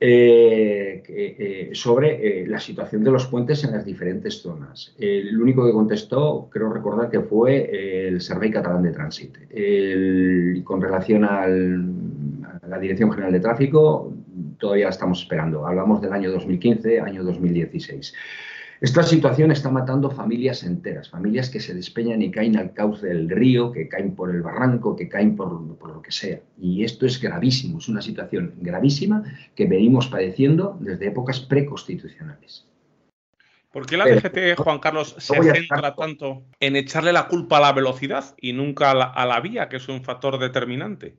eh, 0.00 1.02
eh, 1.08 1.70
sobre 1.72 2.42
eh, 2.42 2.46
la 2.46 2.60
situación 2.60 3.04
de 3.04 3.10
los 3.10 3.26
puentes 3.26 3.64
en 3.64 3.72
las 3.72 3.84
diferentes 3.84 4.42
zonas. 4.42 4.94
El 4.98 5.40
único 5.40 5.64
que 5.64 5.72
contestó, 5.72 6.48
creo 6.50 6.72
recordar 6.72 7.10
que 7.10 7.20
fue 7.20 8.08
el 8.08 8.20
Servei 8.20 8.50
Catalán 8.50 8.82
de 8.82 8.92
Tránsito. 8.92 9.40
con 10.64 10.80
relación 10.80 11.24
a 11.24 11.46
la 11.46 12.78
Dirección 12.78 13.10
General 13.12 13.32
de 13.32 13.40
Tráfico, 13.40 14.12
todavía 14.58 14.88
estamos 14.88 15.22
esperando. 15.22 15.66
Hablamos 15.66 16.00
del 16.00 16.12
año 16.12 16.30
2015, 16.32 17.00
año 17.00 17.22
2016. 17.24 18.14
Esta 18.80 19.02
situación 19.02 19.52
está 19.52 19.70
matando 19.70 20.10
familias 20.10 20.64
enteras, 20.64 21.08
familias 21.08 21.48
que 21.48 21.60
se 21.60 21.74
despeñan 21.74 22.22
y 22.22 22.30
caen 22.30 22.56
al 22.56 22.72
cauce 22.72 23.06
del 23.06 23.30
río, 23.30 23.70
que 23.70 23.88
caen 23.88 24.14
por 24.14 24.34
el 24.34 24.42
barranco, 24.42 24.96
que 24.96 25.08
caen 25.08 25.36
por, 25.36 25.52
lo 25.52 26.02
que 26.02 26.10
sea. 26.10 26.40
Y 26.58 26.84
esto 26.84 27.06
es 27.06 27.20
gravísimo, 27.20 27.78
es 27.78 27.88
una 27.88 28.02
situación 28.02 28.54
gravísima 28.60 29.24
que 29.54 29.66
venimos 29.66 30.08
padeciendo 30.08 30.76
desde 30.80 31.06
épocas 31.06 31.40
preconstitucionales. 31.40 32.66
¿Por 33.70 33.86
qué 33.86 33.96
la 33.96 34.04
DGT, 34.04 34.56
Juan 34.56 34.78
Carlos, 34.78 35.16
se 35.18 35.34
centra 35.34 35.94
tanto 35.94 36.44
en 36.60 36.76
echarle 36.76 37.12
la 37.12 37.26
culpa 37.26 37.58
a 37.58 37.60
la 37.60 37.72
velocidad 37.72 38.34
y 38.40 38.52
nunca 38.52 38.90
a 38.90 39.26
la, 39.26 39.40
vía, 39.40 39.68
que 39.68 39.76
es 39.76 39.88
un 39.88 40.02
factor 40.02 40.38
determinante? 40.38 41.16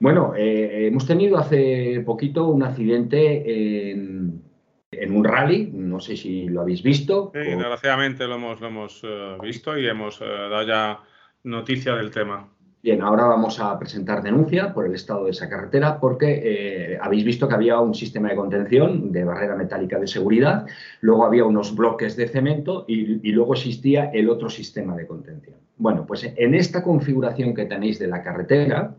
Bueno, 0.00 0.34
eh, 0.36 0.86
hemos 0.86 1.06
tenido 1.06 1.36
hace 1.36 2.00
poquito 2.04 2.48
un 2.48 2.62
accidente 2.62 3.92
en, 3.92 4.49
en 4.92 5.16
un 5.16 5.24
rally, 5.24 5.70
no 5.72 6.00
sé 6.00 6.16
si 6.16 6.48
lo 6.48 6.62
habéis 6.62 6.82
visto. 6.82 7.30
Sí, 7.32 7.38
desgraciadamente 7.38 8.26
lo 8.26 8.34
hemos, 8.34 8.60
lo 8.60 8.66
hemos 8.66 9.00
eh, 9.04 9.36
visto 9.40 9.78
y 9.78 9.86
hemos 9.86 10.20
eh, 10.20 10.24
dado 10.24 10.66
ya 10.66 11.00
noticia 11.44 11.94
del 11.94 12.10
tema. 12.10 12.48
Bien, 12.82 13.02
ahora 13.02 13.26
vamos 13.26 13.60
a 13.60 13.78
presentar 13.78 14.22
denuncia 14.22 14.72
por 14.72 14.86
el 14.86 14.94
estado 14.94 15.26
de 15.26 15.32
esa 15.32 15.50
carretera 15.50 16.00
porque 16.00 16.40
eh, 16.42 16.98
habéis 17.00 17.24
visto 17.24 17.46
que 17.46 17.54
había 17.54 17.78
un 17.78 17.94
sistema 17.94 18.30
de 18.30 18.36
contención 18.36 19.12
de 19.12 19.22
barrera 19.22 19.54
metálica 19.54 19.98
de 19.98 20.06
seguridad, 20.06 20.66
luego 21.02 21.26
había 21.26 21.44
unos 21.44 21.76
bloques 21.76 22.16
de 22.16 22.26
cemento 22.26 22.86
y, 22.88 23.28
y 23.28 23.32
luego 23.32 23.52
existía 23.52 24.10
el 24.12 24.30
otro 24.30 24.48
sistema 24.48 24.96
de 24.96 25.06
contención. 25.06 25.56
Bueno, 25.76 26.06
pues 26.06 26.32
en 26.34 26.54
esta 26.54 26.82
configuración 26.82 27.54
que 27.54 27.66
tenéis 27.66 27.98
de 27.98 28.08
la 28.08 28.22
carretera, 28.22 28.94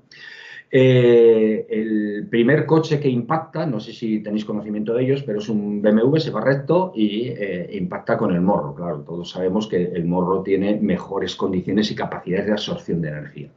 eh, 0.74 1.68
el 1.70 2.28
primer 2.30 2.66
coche 2.66 2.98
que 3.00 3.10
impacta, 3.10 3.66
no 3.66 3.82
sé 3.82 3.92
si 3.92 4.20
tenéis 4.24 4.46
conocimiento 4.46 4.94
de 4.94 5.04
ellos, 5.04 5.22
pero 5.24 5.40
es 5.40 5.50
un 5.50 5.82
BMW, 5.82 6.18
se 6.18 6.32
va 6.32 6.40
recto 6.40 6.94
y 6.96 7.28
eh, 7.28 7.70
impacta 7.74 8.18
con 8.18 8.34
el 8.34 8.40
morro. 8.40 8.74
Claro, 8.74 9.02
todos 9.02 9.30
sabemos 9.30 9.68
que 9.68 9.84
el 9.84 10.06
morro 10.06 10.44
tiene 10.44 10.80
mejores 10.80 11.36
condiciones 11.36 11.92
y 11.92 11.96
capacidades 11.96 12.46
de 12.46 12.52
absorción 12.54 13.02
de 13.02 13.10
energía. 13.10 13.50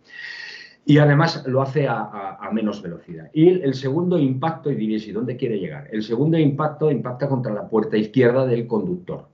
Y 0.87 0.99
además 0.99 1.45
lo 1.47 1.63
hace 1.63 1.87
a, 1.89 2.51
menos 2.53 2.83
velocidad. 2.83 3.31
Y 3.33 3.49
el, 3.49 3.75
segundo 3.75 4.19
impacto, 4.19 4.71
y 4.71 4.75
diréis, 4.75 5.09
¿y 5.09 5.13
dónde 5.13 5.37
quiere 5.37 5.59
llegar? 5.59 5.89
El 5.93 6.03
segundo 6.03 6.37
impacto 6.37 6.91
impacta 6.91 7.27
contra 7.27 7.55
la 7.55 7.69
puerta 7.69 7.97
izquierda 7.97 8.45
del 8.45 8.67
conductor. 8.67 9.29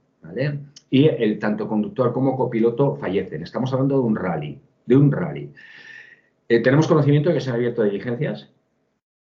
Y 0.90 1.07
el 1.07 1.38
tanto 1.40 1.66
conductor 1.66 2.12
como 2.12 2.37
copiloto 2.37 2.95
fallecen. 2.95 3.43
Estamos 3.43 3.73
hablando 3.73 3.97
de 3.97 4.03
un 4.03 4.14
rally, 4.14 4.61
de 4.87 4.97
un 4.97 5.11
rally. 5.11 5.51
Eh, 6.51 6.59
tenemos 6.59 6.89
conocimiento 6.89 7.29
de 7.29 7.37
que 7.37 7.41
se 7.41 7.51
han 7.51 7.57
abierto 7.57 7.85
diligencias 7.85 8.51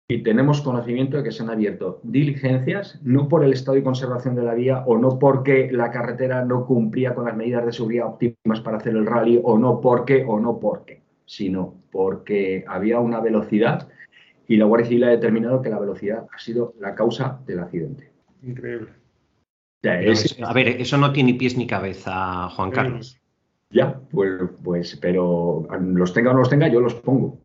y 0.07 0.23
tenemos 0.23 0.61
conocimiento 0.61 1.17
de 1.17 1.23
que 1.23 1.33
se 1.33 1.43
han 1.43 1.49
abierto 1.49 1.99
diligencias 2.03 3.01
no 3.03 3.27
por 3.27 3.43
el 3.43 3.55
estado 3.55 3.77
de 3.77 3.83
conservación 3.83 4.35
de 4.35 4.43
la 4.43 4.53
vía 4.53 4.85
o 4.87 4.99
no 4.99 5.19
porque 5.19 5.71
la 5.73 5.91
carretera 5.91 6.45
no 6.45 6.67
cumplía 6.67 7.15
con 7.15 7.25
las 7.25 7.35
medidas 7.35 7.65
de 7.65 7.73
seguridad 7.73 8.09
óptimas 8.09 8.61
para 8.61 8.77
hacer 8.77 8.95
el 8.95 9.07
rally 9.07 9.41
o 9.43 9.59
no 9.59 9.81
porque 9.81 10.27
o 10.29 10.39
no 10.39 10.61
porque, 10.61 11.01
sino 11.25 11.75
porque 11.91 12.67
había 12.69 13.01
una 13.01 13.21
velocidad 13.21 13.89
y 14.47 14.59
la 14.59 14.67
Guardia 14.67 14.89
Civil 14.89 15.05
ha 15.05 15.09
determinado 15.09 15.63
que 15.63 15.71
la 15.71 15.79
velocidad 15.79 16.27
ha 16.31 16.39
sido 16.39 16.75
la 16.79 16.95
causa 16.95 17.41
del 17.47 17.61
accidente. 17.61 18.11
Increíble. 18.43 18.91
a 19.83 20.53
ver, 20.53 20.69
eso 20.69 20.99
no 20.99 21.15
tiene 21.15 21.33
pies 21.33 21.57
ni 21.57 21.67
cabeza, 21.67 22.51
Juan 22.51 22.71
Carlos. 22.71 23.19
Ya, 23.71 24.01
pues, 24.11 24.31
pues, 24.63 24.97
pero 25.01 25.67
los 25.81 26.13
tenga 26.13 26.31
o 26.31 26.35
no 26.35 26.41
los 26.41 26.51
tenga, 26.51 26.69
yo 26.69 26.81
los 26.81 26.95
pongo. 26.95 27.41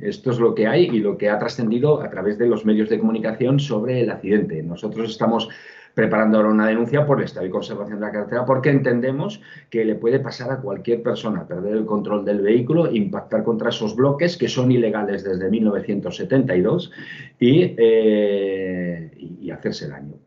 Esto 0.00 0.30
es 0.30 0.38
lo 0.38 0.54
que 0.54 0.66
hay 0.66 0.84
y 0.84 1.00
lo 1.00 1.18
que 1.18 1.28
ha 1.28 1.38
trascendido 1.38 2.00
a 2.00 2.10
través 2.10 2.38
de 2.38 2.46
los 2.46 2.64
medios 2.64 2.88
de 2.88 2.98
comunicación 2.98 3.58
sobre 3.58 4.00
el 4.02 4.10
accidente. 4.10 4.62
Nosotros 4.62 5.10
estamos 5.10 5.48
preparando 5.94 6.38
ahora 6.38 6.50
una 6.50 6.66
denuncia 6.66 7.06
por 7.06 7.18
el 7.18 7.24
estado 7.24 7.44
de 7.46 7.50
conservación 7.50 8.00
de 8.00 8.06
la 8.06 8.12
carretera 8.12 8.44
porque 8.44 8.70
entendemos 8.70 9.40
que 9.70 9.84
le 9.84 9.94
puede 9.94 10.20
pasar 10.20 10.50
a 10.50 10.60
cualquier 10.60 11.02
persona 11.02 11.46
perder 11.46 11.76
el 11.76 11.86
control 11.86 12.24
del 12.24 12.40
vehículo, 12.40 12.90
impactar 12.90 13.44
contra 13.44 13.70
esos 13.70 13.94
bloques 13.94 14.36
que 14.36 14.48
son 14.48 14.72
ilegales 14.72 15.22
desde 15.22 15.48
1972 15.48 16.90
y, 17.38 17.74
eh, 17.78 19.10
y 19.40 19.50
hacerse 19.50 19.88
daño. 19.88 20.23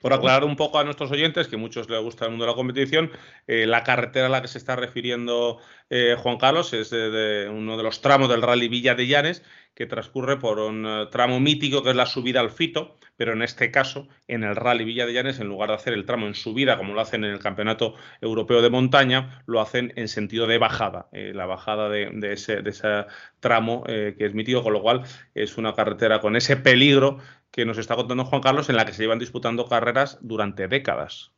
Por 0.00 0.12
aclarar 0.12 0.44
un 0.44 0.56
poco 0.56 0.78
a 0.78 0.84
nuestros 0.84 1.10
oyentes, 1.10 1.48
que 1.48 1.56
muchos 1.56 1.88
les 1.88 2.00
gusta 2.00 2.24
el 2.24 2.30
mundo 2.30 2.44
de 2.44 2.50
la 2.50 2.56
competición, 2.56 3.10
eh, 3.46 3.66
la 3.66 3.82
carretera 3.84 4.26
a 4.26 4.28
la 4.28 4.42
que 4.42 4.48
se 4.48 4.58
está 4.58 4.76
refiriendo 4.76 5.58
eh, 5.90 6.16
Juan 6.18 6.38
Carlos 6.38 6.72
es 6.72 6.90
de, 6.90 7.48
uno 7.52 7.76
de 7.76 7.82
los 7.82 8.00
tramos 8.00 8.28
del 8.28 8.42
Rally 8.42 8.68
Villa 8.68 8.94
de 8.94 9.06
Llanes, 9.06 9.42
que 9.74 9.86
transcurre 9.86 10.38
por 10.38 10.58
un 10.58 10.86
eh, 10.86 11.06
tramo 11.10 11.40
mítico 11.40 11.82
que 11.82 11.90
es 11.90 11.96
la 11.96 12.06
subida 12.06 12.40
al 12.40 12.50
Fito, 12.50 12.96
pero 13.16 13.32
en 13.32 13.42
este 13.42 13.70
caso, 13.70 14.08
en 14.28 14.44
el 14.44 14.56
Rally 14.56 14.84
Villa 14.84 15.06
de 15.06 15.12
Llanes, 15.12 15.40
en 15.40 15.48
lugar 15.48 15.68
de 15.68 15.76
hacer 15.76 15.92
el 15.92 16.04
tramo 16.04 16.26
en 16.26 16.34
subida, 16.34 16.76
como 16.76 16.94
lo 16.94 17.00
hacen 17.00 17.24
en 17.24 17.32
el 17.32 17.38
Campeonato 17.38 17.94
Europeo 18.20 18.62
de 18.62 18.70
Montaña, 18.70 19.42
lo 19.46 19.60
hacen 19.60 19.92
en 19.96 20.08
sentido 20.08 20.46
de 20.46 20.58
bajada, 20.58 21.08
la 21.12 21.46
bajada 21.46 21.88
de, 21.88 22.10
ese, 22.32 22.62
de, 22.62 22.70
ese, 22.70 23.06
tramo 23.40 23.84
que 23.84 24.16
es 24.18 24.34
mítico, 24.34 24.62
con 24.62 24.72
lo 24.72 24.82
cual 24.82 25.02
es 25.34 25.58
una 25.58 25.74
carretera 25.74 26.20
con 26.20 26.34
ese 26.34 26.56
peligro 26.56 27.18
que 27.54 27.64
nos 27.64 27.78
está 27.78 27.94
contando 27.94 28.24
Juan 28.24 28.42
Carlos 28.42 28.68
en 28.68 28.74
la 28.74 28.84
que 28.84 28.92
se 28.92 29.02
llevan 29.04 29.20
disputando 29.20 29.68
carreras 29.68 30.18
durante 30.22 30.66
décadas. 30.66 31.30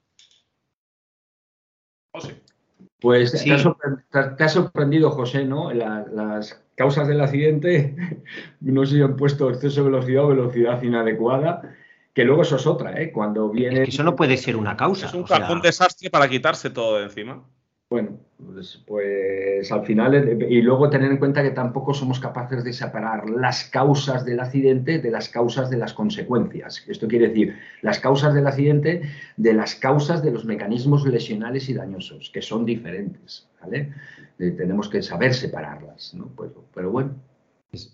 José. 2.11 2.41
Pues 2.99 3.33
te, 3.33 3.53
ha 3.53 4.49
sorprendido, 4.49 5.11
José, 5.11 5.45
¿no? 5.45 5.71
las 5.75 6.59
causas 6.75 7.07
del 7.07 7.21
accidente, 7.21 7.95
no 8.61 8.87
sé 8.87 8.97
si 8.97 9.03
han 9.03 9.17
puesto 9.17 9.51
exceso 9.51 9.85
de 9.85 9.91
velocidad 9.91 10.25
o 10.25 10.29
velocidad 10.29 10.83
inadecuada, 10.83 11.77
que 12.15 12.25
luego 12.25 12.43
eso 12.43 12.57
es 12.57 12.67
otra, 12.67 12.99
¿eh? 12.99 13.13
Cuando 13.13 13.51
viene... 13.51 13.83
eso 13.83 14.03
no 14.03 14.17
puede 14.17 14.39
ser 14.39 14.57
una 14.57 14.75
causa. 14.75 15.09
Es 15.09 15.51
un 15.51 15.61
desastre 15.61 16.09
para 16.09 16.29
quitarse 16.29 16.71
todo 16.71 16.97
de 16.97 17.05
encima. 17.05 17.45
Bueno, 17.89 18.19
pues, 18.37 18.83
pues, 18.85 19.71
al 19.71 19.87
final, 19.87 20.15
eh, 20.17 20.47
y 20.51 20.61
luego 20.61 20.91
tener 20.91 21.11
en 21.13 21.19
cuenta 21.19 21.45
que 21.45 21.53
tampoco 21.53 21.95
somos 21.95 22.19
capaces 22.19 22.65
de 22.65 22.73
separar 22.73 23.31
las 23.31 23.63
causas 23.65 24.25
del 24.25 24.41
accidente 24.41 24.99
de 24.99 25.11
las 25.11 25.29
causas 25.29 25.71
de 25.71 25.77
las 25.77 25.95
consecuencias. 25.95 26.85
Esto 26.89 27.07
quiere 27.07 27.29
decir, 27.29 27.57
las 27.83 28.01
causas 28.01 28.35
del 28.35 28.47
accidente 28.49 29.03
de 29.37 29.55
las 29.55 29.77
causas 29.77 30.21
de 30.25 30.33
los 30.33 30.45
mecanismos 30.45 31.07
lesionales 31.07 31.69
y 31.69 31.75
dañosos, 31.75 32.31
que 32.31 32.43
son 32.43 32.65
diferentes, 32.67 33.49
¿vale? 33.63 33.93
Eh, 34.41 34.51
tenemos 34.51 34.89
que 34.89 35.01
saber 35.01 35.33
separarlas, 35.33 36.13
¿no? 36.15 36.27
Pues, 36.35 36.51
pero 36.75 36.91
bueno, 36.91 37.15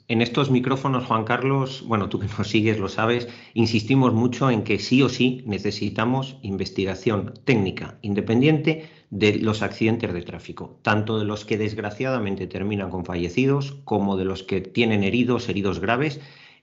En 0.06 0.22
estos 0.22 0.50
micrófonos, 0.50 1.06
Juan 1.06 1.24
Carlos, 1.24 1.82
bueno, 1.86 2.08
tú 2.08 2.18
que 2.20 2.28
nos 2.38 2.48
sigues 2.48 2.78
lo 2.78 2.88
sabes, 2.88 3.28
insistimos 3.54 4.12
mucho 4.14 4.50
en 4.50 4.62
que 4.62 4.78
sí 4.78 5.02
o 5.02 5.08
sí 5.08 5.42
necesitamos 5.46 6.38
investigación 6.42 7.34
técnica 7.44 7.98
independiente 8.02 8.88
de 9.12 9.34
los 9.34 9.60
accidentes 9.60 10.14
de 10.14 10.22
tráfico, 10.22 10.80
tanto 10.80 11.18
de 11.18 11.26
los 11.26 11.44
que 11.44 11.58
desgraciadamente 11.58 12.46
terminan 12.46 12.88
con 12.88 13.04
fallecidos 13.04 13.76
como 13.84 14.16
de 14.16 14.24
los 14.24 14.42
que 14.42 14.62
tienen 14.62 15.04
heridos, 15.04 15.50
heridos 15.50 15.80
graves 15.80 16.18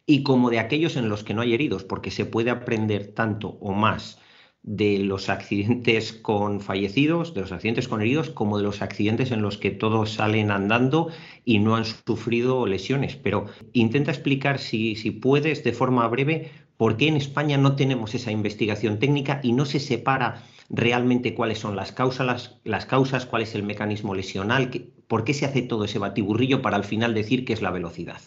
y 0.08 0.24
como 0.24 0.50
de 0.50 0.58
aquellos 0.58 0.96
en 0.96 1.10
los 1.10 1.24
que 1.24 1.36
no 1.36 1.44
hay 1.44 1.54
heridos, 1.54 1.84
porque 1.84 2.10
se 2.10 2.26
puede 2.26 2.50
aprender 2.50 3.14
tanto 3.14 3.50
o 3.62 3.74
más 3.74 4.18
de 4.64 4.98
los 4.98 5.30
accidentes 5.30 6.12
con 6.12 6.60
fallecidos, 6.60 7.36
de 7.36 7.42
los 7.42 7.52
accidentes 7.52 7.88
con 7.88 8.02
heridos, 8.02 8.32
como 8.32 8.58
de 8.58 8.64
los 8.64 8.82
accidentes 8.82 9.30
en 9.30 9.44
los 9.44 9.60
que 9.60 9.70
todos 9.70 10.14
salen 10.14 10.50
andando 10.50 11.10
y 11.46 11.60
no 11.60 11.76
han 11.76 11.86
sufrido 11.86 12.66
lesiones. 12.66 13.16
Pero 13.16 13.46
intenta 13.74 14.10
explicar, 14.10 14.58
si, 14.58 14.96
si 14.96 15.12
puedes, 15.12 15.64
de 15.64 15.72
forma 15.72 16.08
breve, 16.08 16.50
por 16.78 16.98
qué 16.98 17.10
en 17.10 17.16
España 17.16 17.60
no 17.60 17.76
tenemos 17.76 18.16
esa 18.16 18.32
investigación 18.32 18.98
técnica 18.98 19.40
y 19.44 19.54
no 19.54 19.66
se 19.66 19.80
separa 19.80 20.44
realmente 20.70 21.34
cuáles 21.34 21.60
son 21.60 21.76
las 21.76 21.92
causas, 21.92 22.60
las, 22.64 22.86
causas 22.86 23.26
cuál 23.26 23.42
es 23.42 23.56
el 23.56 23.64
mecanismo 23.64 24.16
lesional, 24.16 24.70
por 25.08 25.24
qué 25.24 25.34
se 25.34 25.46
hace 25.46 25.62
todo 25.62 25.86
ese 25.86 26.00
batiburrillo 26.00 26.62
para 26.62 26.78
al 26.78 26.84
final 26.84 27.14
decir 27.14 27.46
que 27.46 27.54
es 27.54 27.62
la 27.62 27.72
velocidad. 27.72 28.22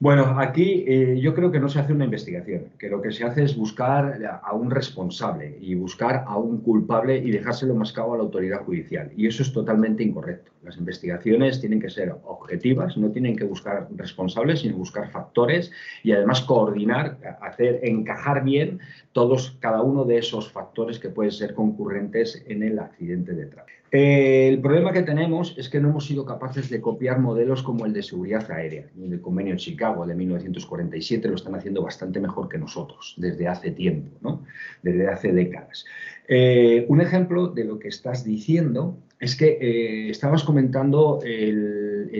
Bueno, 0.00 0.38
aquí 0.38 0.84
eh, 0.86 1.18
yo 1.20 1.34
creo 1.34 1.52
que 1.52 1.60
no 1.60 1.68
se 1.68 1.78
hace 1.78 1.92
una 1.92 2.04
investigación, 2.04 2.72
que 2.78 2.90
lo 2.90 3.00
que 3.00 3.12
se 3.12 3.24
hace 3.24 3.44
es 3.44 3.56
buscar 3.56 4.20
a 4.42 4.52
un 4.52 4.70
responsable 4.70 5.56
y 5.60 5.74
buscar 5.76 6.24
a 6.26 6.36
un 6.36 6.58
culpable 6.58 7.16
y 7.16 7.30
dejárselo 7.30 7.74
mascado 7.74 8.12
a 8.12 8.16
la 8.16 8.24
autoridad 8.24 8.64
judicial. 8.64 9.12
Y 9.16 9.28
eso 9.28 9.42
es 9.42 9.52
totalmente 9.52 10.02
incorrecto. 10.02 10.50
Las 10.62 10.76
investigaciones 10.78 11.60
tienen 11.60 11.80
que 11.80 11.90
ser 11.90 12.12
objetivas, 12.24 12.96
no 12.96 13.10
tienen 13.10 13.36
que 13.36 13.44
buscar 13.44 13.86
responsables, 13.96 14.60
sino 14.60 14.76
buscar 14.76 15.10
factores 15.10 15.70
y 16.02 16.12
además 16.12 16.40
coordinar, 16.40 17.18
hacer 17.40 17.80
encajar 17.84 18.42
bien 18.42 18.80
todos, 19.12 19.56
cada 19.60 19.82
uno 19.82 20.04
de 20.04 20.18
esos 20.18 20.50
factores 20.50 20.98
que 20.98 21.08
pueden 21.08 21.32
ser 21.32 21.54
concurrentes 21.54 22.44
en 22.48 22.62
el 22.62 22.78
accidente 22.78 23.32
de 23.32 23.46
tráfico. 23.46 23.83
Eh, 23.96 24.48
el 24.48 24.60
problema 24.60 24.92
que 24.92 25.02
tenemos 25.02 25.54
es 25.56 25.68
que 25.68 25.78
no 25.78 25.90
hemos 25.90 26.06
sido 26.06 26.26
capaces 26.26 26.68
de 26.68 26.80
copiar 26.80 27.20
modelos 27.20 27.62
como 27.62 27.86
el 27.86 27.92
de 27.92 28.02
seguridad 28.02 28.50
aérea. 28.50 28.86
El 29.00 29.20
convenio 29.20 29.52
de 29.52 29.60
Chicago 29.60 30.04
de 30.04 30.16
1947 30.16 31.28
lo 31.28 31.36
están 31.36 31.54
haciendo 31.54 31.80
bastante 31.80 32.18
mejor 32.18 32.48
que 32.48 32.58
nosotros 32.58 33.14
desde 33.18 33.46
hace 33.46 33.70
tiempo, 33.70 34.10
¿no? 34.20 34.42
desde 34.82 35.06
hace 35.06 35.32
décadas. 35.32 35.84
Eh, 36.26 36.86
un 36.88 37.02
ejemplo 37.02 37.46
de 37.46 37.62
lo 37.62 37.78
que 37.78 37.86
estás 37.86 38.24
diciendo 38.24 38.98
es 39.20 39.36
que 39.36 39.58
eh, 39.60 40.10
estabas 40.10 40.42
comentando 40.42 41.20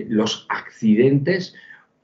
los 0.07 0.47
accidentes 0.51 1.57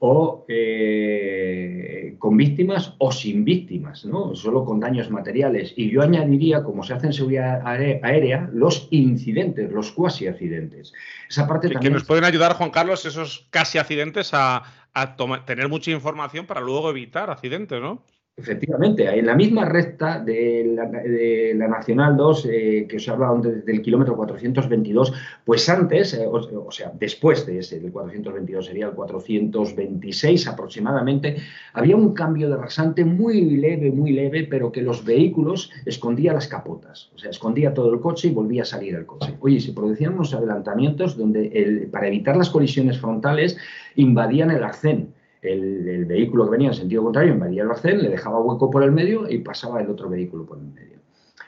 o 0.03 0.45
eh, 0.47 2.15
con 2.17 2.35
víctimas 2.35 2.95
o 2.97 3.11
sin 3.11 3.45
víctimas, 3.45 4.03
¿no? 4.03 4.35
solo 4.35 4.65
con 4.65 4.79
daños 4.79 5.11
materiales. 5.11 5.73
Y 5.75 5.91
yo 5.91 6.01
añadiría, 6.01 6.63
como 6.63 6.83
se 6.83 6.95
hace 6.95 7.05
en 7.05 7.13
seguridad 7.13 7.61
aérea, 7.63 8.49
los 8.51 8.87
incidentes, 8.89 9.71
los 9.71 9.91
cuasi 9.91 10.25
accidentes. 10.25 10.91
Esa 11.29 11.47
parte 11.47 11.69
también... 11.69 11.93
Que 11.93 11.99
nos 11.99 12.07
pueden 12.07 12.23
ayudar, 12.23 12.53
Juan 12.53 12.71
Carlos, 12.71 13.05
esos 13.05 13.47
casi 13.51 13.77
accidentes 13.77 14.31
a, 14.33 14.63
a 14.91 15.15
tener 15.45 15.69
mucha 15.69 15.91
información 15.91 16.47
para 16.47 16.61
luego 16.61 16.89
evitar 16.89 17.29
accidentes, 17.29 17.79
¿no? 17.79 18.03
Efectivamente, 18.37 19.07
en 19.07 19.25
la 19.25 19.35
misma 19.35 19.65
recta 19.65 20.17
de 20.19 20.73
la, 20.73 21.67
Nacional 21.67 22.15
2, 22.15 22.45
eh, 22.49 22.85
que 22.89 22.95
os 22.95 23.07
he 23.07 23.11
hablado 23.11 23.39
desde 23.41 23.71
el 23.71 23.81
kilómetro 23.81 24.15
422, 24.15 25.13
pues 25.43 25.67
antes, 25.67 26.13
eh, 26.13 26.25
o, 26.25 26.71
sea, 26.71 26.91
después 26.97 27.45
de 27.45 27.59
ese, 27.59 27.79
del 27.81 27.91
422, 27.91 28.65
sería 28.65 28.87
el 28.87 28.93
426 28.93 30.47
aproximadamente, 30.47 31.37
había 31.73 31.97
un 31.97 32.13
cambio 32.13 32.49
de 32.49 32.55
rasante 32.55 33.03
muy 33.03 33.41
leve, 33.57 33.91
muy 33.91 34.13
leve, 34.13 34.47
pero 34.49 34.71
que 34.71 34.81
los 34.81 35.03
vehículos 35.03 35.69
escondía 35.85 36.33
las 36.33 36.47
capotas, 36.47 37.11
o 37.13 37.17
sea, 37.17 37.31
escondía 37.31 37.73
todo 37.73 37.93
el 37.93 37.99
coche 37.99 38.29
y 38.29 38.31
volvía 38.31 38.61
a 38.61 38.65
salir 38.65 38.95
el 38.95 39.05
coche. 39.05 39.35
Oye, 39.41 39.59
se 39.59 39.73
producían 39.73 40.13
unos 40.13 40.33
adelantamientos 40.33 41.17
donde, 41.17 41.89
para 41.91 42.07
evitar 42.07 42.37
las 42.37 42.49
colisiones 42.49 42.97
frontales, 42.97 43.57
invadían 43.95 44.51
el 44.51 44.63
arcén 44.63 45.13
el, 45.41 46.05
vehículo 46.05 46.45
que 46.45 46.51
venía 46.51 46.69
en 46.69 46.73
sentido 46.73 47.03
contrario 47.03 47.33
invadía 47.33 47.63
el 47.63 47.71
arcén, 47.71 48.01
le 48.01 48.09
dejaba 48.09 48.39
hueco 48.41 48.69
por 48.69 48.83
el 48.83 48.91
medio 48.91 49.29
y 49.29 49.39
pasaba 49.39 49.81
el 49.81 49.89
otro 49.89 50.09
vehículo 50.09 50.45
por 50.45 50.57
el 50.57 50.65
medio. 50.65 50.99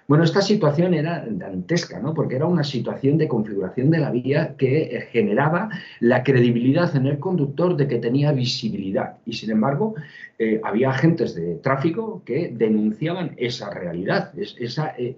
Bueno, 0.07 0.25
esta 0.25 0.41
situación 0.41 0.93
era 0.93 1.25
dantesca, 1.29 1.99
¿no? 1.99 2.13
Porque 2.13 2.35
era 2.35 2.45
una 2.45 2.63
situación 2.63 3.17
de 3.17 3.27
configuración 3.27 3.89
de 3.89 3.99
la 3.99 4.11
vía 4.11 4.55
que 4.57 5.07
generaba 5.11 5.69
la 6.01 6.23
credibilidad 6.23 6.93
en 6.95 7.07
el 7.07 7.19
conductor 7.19 7.77
de 7.77 7.87
que 7.87 7.99
tenía 7.99 8.33
visibilidad. 8.33 9.17
Y 9.25 9.33
sin 9.33 9.51
embargo, 9.51 9.95
eh, 10.39 10.59
había 10.63 10.89
agentes 10.89 11.35
de 11.35 11.55
tráfico 11.55 12.21
que 12.25 12.51
denunciaban 12.53 13.33
esa 13.37 13.69
realidad, 13.69 14.33
esa, 14.37 14.93
e, 14.97 15.15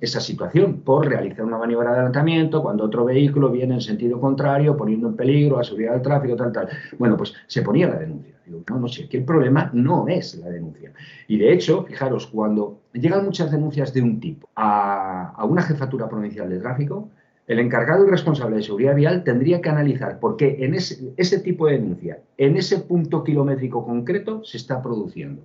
esa 0.00 0.20
situación, 0.20 0.82
por 0.82 1.08
realizar 1.08 1.44
una 1.46 1.58
maniobra 1.58 1.90
de 1.90 1.96
adelantamiento 1.96 2.62
cuando 2.62 2.84
otro 2.84 3.06
vehículo 3.06 3.50
viene 3.50 3.74
en 3.74 3.80
sentido 3.80 4.20
contrario, 4.20 4.76
poniendo 4.76 5.08
en 5.08 5.16
peligro 5.16 5.56
la 5.56 5.64
seguridad 5.64 5.92
del 5.92 6.02
tráfico, 6.02 6.36
tal, 6.36 6.52
tal. 6.52 6.68
Bueno, 6.98 7.16
pues 7.16 7.32
se 7.46 7.62
ponía 7.62 7.88
la 7.88 7.98
denuncia. 7.98 8.35
No, 8.46 8.78
no 8.78 8.88
sé, 8.88 9.04
aquí 9.04 9.16
el 9.16 9.24
problema 9.24 9.70
no 9.72 10.08
es 10.08 10.36
la 10.36 10.48
denuncia. 10.48 10.92
Y 11.28 11.38
de 11.38 11.52
hecho, 11.52 11.84
fijaros, 11.84 12.26
cuando 12.26 12.80
llegan 12.92 13.24
muchas 13.24 13.50
denuncias 13.50 13.92
de 13.92 14.02
un 14.02 14.20
tipo 14.20 14.48
a, 14.54 15.44
una 15.48 15.62
jefatura 15.62 16.08
provincial 16.08 16.48
de 16.48 16.58
tráfico, 16.58 17.10
el 17.46 17.60
encargado 17.60 18.06
y 18.06 18.10
responsable 18.10 18.56
de 18.56 18.62
seguridad 18.62 18.94
vial 18.94 19.24
tendría 19.24 19.60
que 19.60 19.68
analizar 19.68 20.18
por 20.18 20.36
qué 20.36 20.56
en 20.60 20.74
ese, 20.74 21.12
ese, 21.16 21.38
tipo 21.40 21.66
de 21.66 21.74
denuncia, 21.74 22.20
en 22.36 22.56
ese 22.56 22.78
punto 22.78 23.22
kilométrico 23.22 23.84
concreto, 23.84 24.44
se 24.44 24.56
está 24.56 24.82
produciendo. 24.82 25.42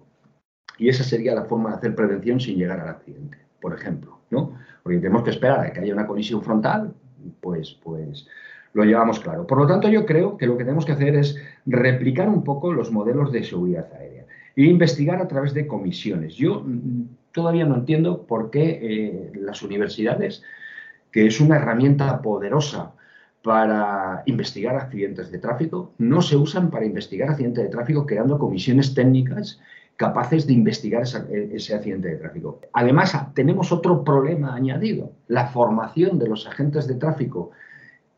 Y 0.78 0.90
esa 0.90 1.04
sería 1.04 1.36
la 1.36 1.46
forma 1.46 1.70
de 1.70 1.76
hacer 1.76 1.96
prevención 1.96 2.40
sin 2.40 2.58
llegar 2.58 2.80
al 2.80 2.90
accidente, 2.90 3.38
por 3.60 3.74
ejemplo. 3.74 4.22
¿no? 4.32 4.58
Porque 4.82 4.98
tenemos 4.98 5.24
que 5.24 5.30
esperar 5.30 5.60
a 5.60 5.72
que 5.72 5.82
haya 5.82 5.94
una 5.94 6.08
colisión 6.08 6.42
frontal, 6.42 6.94
pues, 7.40 7.78
pues 7.84 8.26
lo 8.74 8.84
llevamos 8.84 9.20
claro. 9.20 9.46
Por 9.46 9.58
lo 9.58 9.68
tanto, 9.68 9.90
yo 9.90 10.06
creo 10.06 10.38
que 10.38 10.48
lo 10.48 10.58
que 10.58 10.64
tenemos 10.64 10.86
que 10.86 10.94
hacer 10.94 11.16
es 11.16 11.38
replicar 11.66 12.30
un 12.30 12.44
poco 12.44 12.72
los 12.74 12.92
modelos 12.92 13.32
de 13.32 13.44
seguridad 13.44 13.88
aérea 13.98 14.26
e 14.56 14.64
investigar 14.64 15.22
a 15.22 15.28
través 15.28 15.54
de 15.54 15.68
comisiones. 15.68 16.36
Yo 16.36 16.64
mm, 16.66 17.04
todavía 17.32 17.66
no 17.66 17.76
entiendo 17.76 18.26
por 18.26 18.50
qué 18.50 18.80
eh, 18.82 19.32
las 19.36 19.62
universidades, 19.62 20.44
que 21.12 21.28
es 21.28 21.40
una 21.42 21.58
herramienta 21.58 22.22
poderosa 22.22 22.94
para 23.44 24.24
investigar 24.28 24.76
accidentes 24.76 25.32
de 25.32 25.40
tráfico, 25.40 25.94
no 25.98 26.22
se 26.22 26.38
usan 26.38 26.70
para 26.70 26.86
investigar 26.86 27.30
accidentes 27.30 27.64
de 27.64 27.70
tráfico 27.70 28.06
creando 28.06 28.38
comisiones 28.38 28.94
técnicas 28.94 29.60
capaces 29.98 30.48
de 30.48 30.54
investigar 30.54 31.04
ese 31.04 31.76
accidente 31.76 32.08
de 32.08 32.16
tráfico. 32.16 32.60
Además, 32.74 33.16
tenemos 33.36 33.72
otro 33.72 34.04
problema 34.04 34.56
añadido, 34.56 35.12
la 35.28 35.48
formación 35.48 36.18
de 36.18 36.28
los 36.28 36.48
agentes 36.48 36.88
de 36.88 36.96
tráfico 36.96 37.52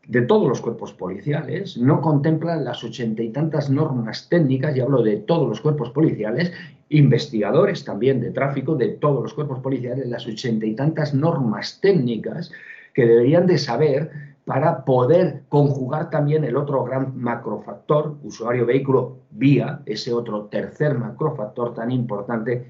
de 0.08 0.22
todos 0.22 0.48
los 0.48 0.60
cuerpos 0.60 0.92
policiales, 0.92 1.76
no 1.78 2.00
contempla 2.00 2.56
las 2.56 2.84
ochenta 2.84 3.22
y 3.22 3.30
tantas 3.30 3.70
normas 3.70 4.28
técnicas, 4.28 4.76
y 4.76 4.80
hablo 4.80 5.02
de 5.02 5.16
todos 5.16 5.48
los 5.48 5.60
cuerpos 5.60 5.90
policiales, 5.90 6.52
investigadores 6.90 7.84
también 7.84 8.20
de 8.20 8.30
tráfico 8.30 8.74
de 8.74 8.88
todos 8.88 9.22
los 9.22 9.34
cuerpos 9.34 9.60
policiales, 9.60 10.06
las 10.06 10.26
ochenta 10.26 10.66
y 10.66 10.74
tantas 10.74 11.14
normas 11.14 11.80
técnicas 11.80 12.52
que 12.92 13.06
deberían 13.06 13.46
de 13.46 13.58
saber 13.58 14.10
para 14.44 14.84
poder 14.84 15.42
conjugar 15.48 16.10
también 16.10 16.44
el 16.44 16.56
otro 16.56 16.84
gran 16.84 17.18
macrofactor, 17.18 18.18
usuario 18.22 18.66
vehículo 18.66 19.16
vía, 19.30 19.80
ese 19.86 20.12
otro 20.12 20.44
tercer 20.44 20.98
macrofactor 20.98 21.72
tan 21.72 21.90
importante 21.90 22.66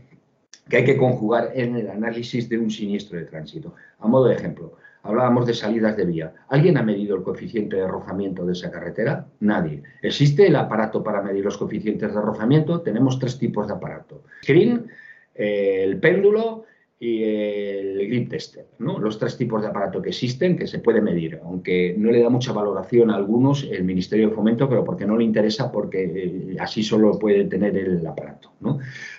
que 0.69 0.77
hay 0.77 0.85
que 0.85 0.97
conjugar 0.97 1.51
en 1.55 1.77
el 1.77 1.91
análisis 1.91 2.49
de 2.49 2.59
un 2.59 2.71
siniestro 2.71 3.19
de 3.19 3.25
tránsito. 3.25 3.75
A 3.99 4.07
modo 4.07 4.27
de 4.27 4.37
ejemplo, 4.37 4.75
Hablábamos 5.05 5.47
de 5.47 5.55
salidas 5.55 5.97
de 5.97 6.07
vía. 6.07 6.33
¿Alguien 6.49 6.79
ha 6.79 6.83
medido 6.83 7.17
el 7.17 7.23
coeficiente 7.23 7.77
de 7.77 7.87
rozamiento 7.87 8.45
de 8.45 8.55
esa 8.55 8.71
carretera? 8.71 9.27
Nadie. 9.41 9.83
¿Existe 10.03 10.47
el 10.47 10.57
aparato 10.57 11.05
para 11.05 11.21
medir 11.21 11.45
los 11.45 11.59
coeficientes 11.59 12.15
de 12.15 12.21
rozamiento? 12.21 12.81
Tenemos 12.81 13.19
tres 13.19 13.39
tipos 13.39 13.69
de 13.69 13.75
aparato. 13.75 14.25
Screen, 14.43 14.87
el 15.35 16.01
péndulo 16.01 16.65
y 16.99 17.23
el 17.23 18.09
grip 18.09 18.31
tester. 18.31 18.67
Los 18.79 19.19
tres 19.19 19.37
tipos 19.37 19.61
de 19.61 19.69
aparato 19.69 20.01
que 20.01 20.09
existen 20.09 20.57
que 20.57 20.67
se 20.67 20.79
puede 20.79 21.03
medir, 21.03 21.39
aunque 21.45 21.95
no 21.99 22.11
le 22.11 22.23
da 22.23 22.31
mucha 22.31 22.53
valoración 22.53 23.11
a 23.11 23.17
algunos 23.17 23.63
el 23.71 23.85
Ministerio 23.85 24.31
de 24.31 24.35
Fomento, 24.35 24.71
pero 24.71 24.85
porque 24.85 25.05
no 25.05 25.19
le 25.19 25.25
interesa, 25.25 25.71
porque 25.71 26.05
eh, 26.05 26.57
así 26.59 26.83
solo 26.83 27.19
puede 27.19 27.45
tener 27.45 27.77
el 27.77 28.07
aparato. 28.07 28.53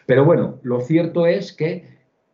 Pero 0.07 0.25
bueno, 0.25 0.59
lo 0.63 0.81
cierto 0.81 1.27
es 1.27 1.53
que 1.53 1.85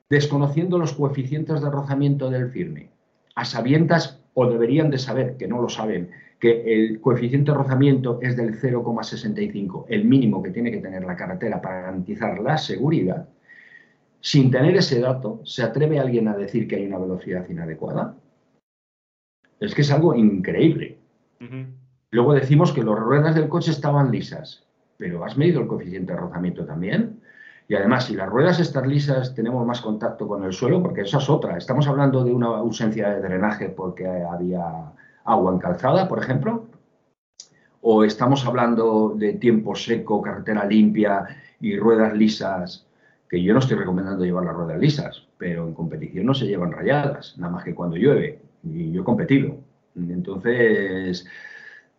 desconociendo 0.10 0.78
los 0.78 0.94
coeficientes 0.94 1.62
de 1.62 1.70
rozamiento 1.70 2.30
del 2.30 2.50
firme, 2.50 2.91
a 3.36 3.46
sabiendas 3.46 4.22
o 4.34 4.50
deberían 4.50 4.90
de 4.90 4.98
saber, 4.98 5.38
que 5.38 5.48
no 5.48 5.62
lo 5.62 5.70
saben, 5.70 6.12
que 6.40 6.64
el 6.74 7.00
coeficiente 7.00 7.52
de 7.52 7.58
rozamiento 7.58 8.20
es 8.22 8.36
del 8.36 8.60
0,65, 8.60 9.86
el 9.90 10.06
mínimo 10.06 10.42
que 10.42 10.52
tiene 10.52 10.72
que 10.72 10.80
tener 10.80 11.04
la 11.04 11.16
carretera 11.16 11.62
para 11.62 11.82
garantizar 11.82 12.40
la 12.40 12.58
seguridad, 12.58 13.28
sin 14.22 14.52
tener 14.52 14.76
ese 14.76 15.00
dato, 15.00 15.42
¿se 15.44 15.64
atreve 15.64 16.00
alguien 16.00 16.28
a 16.28 16.36
decir 16.36 16.68
que 16.68 16.76
hay 16.76 16.86
una 16.86 17.00
velocidad 17.00 17.48
inadecuada? 17.50 18.16
Es 19.60 19.76
que 19.76 19.82
es 19.82 19.92
algo 19.92 20.16
increíble. 20.16 20.98
Luego 22.12 22.34
decimos 22.34 22.72
que 22.72 22.84
las 22.84 23.00
ruedas 23.00 23.36
del 23.36 23.50
coche 23.50 23.72
estaban 23.72 24.12
lisas, 24.12 24.68
pero 24.98 25.24
¿has 25.24 25.38
medido 25.38 25.62
el 25.62 25.68
coeficiente 25.68 26.14
de 26.14 26.20
rozamiento 26.20 26.66
también? 26.66 27.21
Y 27.68 27.76
además, 27.76 28.06
si 28.06 28.16
las 28.16 28.30
ruedas 28.30 28.60
están 28.60 28.90
lisas, 28.90 29.34
tenemos 29.34 29.66
más 29.66 29.82
contacto 29.82 30.28
con 30.28 30.44
el 30.44 30.52
suelo, 30.52 30.82
porque 30.82 31.02
esa 31.02 31.20
es 31.20 31.30
otra. 31.30 31.58
Estamos 31.58 31.88
hablando 31.88 32.24
de 32.24 32.34
una 32.34 32.48
ausencia 32.48 33.10
de 33.10 33.22
drenaje 33.22 33.70
porque 33.70 34.08
había 34.08 34.92
agua 35.24 35.54
en 35.54 35.60
calzada, 35.60 36.08
por 36.08 36.20
ejemplo. 36.20 36.66
O 37.82 38.04
estamos 38.04 38.46
hablando 38.46 39.14
de 39.16 39.34
tiempo 39.34 39.76
seco, 39.76 40.22
carretera 40.22 40.66
limpia 40.66 41.26
y 41.60 41.78
ruedas 41.78 42.14
lisas, 42.14 42.86
que 43.30 43.42
yo 43.42 43.54
no 43.54 43.60
estoy 43.60 43.78
recomendando 43.78 44.26
llevar 44.26 44.46
las 44.46 44.56
ruedas 44.56 44.80
lisas, 44.80 45.28
pero 45.38 45.66
en 45.66 45.74
competición 45.74 46.26
no 46.26 46.34
se 46.34 46.48
llevan 46.48 46.72
rayadas, 46.72 47.38
nada 47.38 47.54
más 47.54 47.64
que 47.64 47.74
cuando 47.74 47.96
llueve. 47.96 48.42
Y 48.64 48.92
yo 48.92 49.02
he 49.02 49.06
competido. 49.06 49.56
Entonces, 49.96 51.26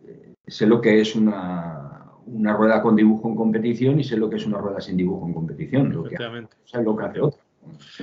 eh, 0.07 0.35
sé 0.46 0.66
lo 0.66 0.81
que 0.81 1.01
es 1.01 1.16
una, 1.16 1.91
una 2.27 2.55
rueda 2.55 2.83
con 2.83 2.97
dibujo 2.97 3.29
en 3.29 3.37
competición 3.37 4.01
y 4.01 4.05
sé 4.05 4.17
lo 4.17 4.29
que 4.31 4.37
es 4.37 4.47
una 4.47 4.59
rueda 4.59 4.81
sin 4.81 4.97
dibujo 4.97 5.27
en 5.27 5.35
competición. 5.35 5.93
Lo 5.93 6.05
que 6.05 6.17
hace, 6.17 6.83
lo 6.83 6.97
que 6.97 7.05
hace 7.05 7.21
otra. 7.21 7.41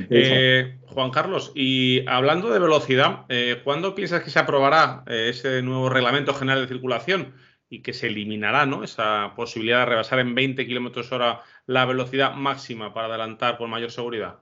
Eh, 0.10 0.80
Juan 0.88 1.12
Carlos, 1.12 1.52
y 1.54 2.08
hablando 2.08 2.50
de 2.50 2.60
velocidad, 2.60 3.26
eh, 3.30 3.62
¿cuándo 3.64 3.96
piensas 3.96 4.24
que 4.24 4.30
se 4.30 4.40
aprobará 4.40 5.04
eh, 5.08 5.28
ese 5.30 5.62
nuevo 5.62 5.90
reglamento 5.90 6.34
general 6.34 6.62
de 6.62 6.68
circulación 6.68 7.34
y 7.70 7.82
que 7.82 7.94
se 7.94 8.08
eliminará 8.08 8.66
¿no? 8.66 8.84
esa 8.84 9.34
posibilidad 9.36 9.80
de 9.80 9.86
rebasar 9.86 10.20
en 10.20 10.34
20 10.34 10.66
kilómetros 10.66 11.12
hora 11.12 11.42
la 11.66 11.86
velocidad 11.86 12.34
máxima 12.34 12.94
para 12.94 13.08
adelantar 13.08 13.58
con 13.58 13.70
mayor 13.70 13.92
seguridad? 13.92 14.40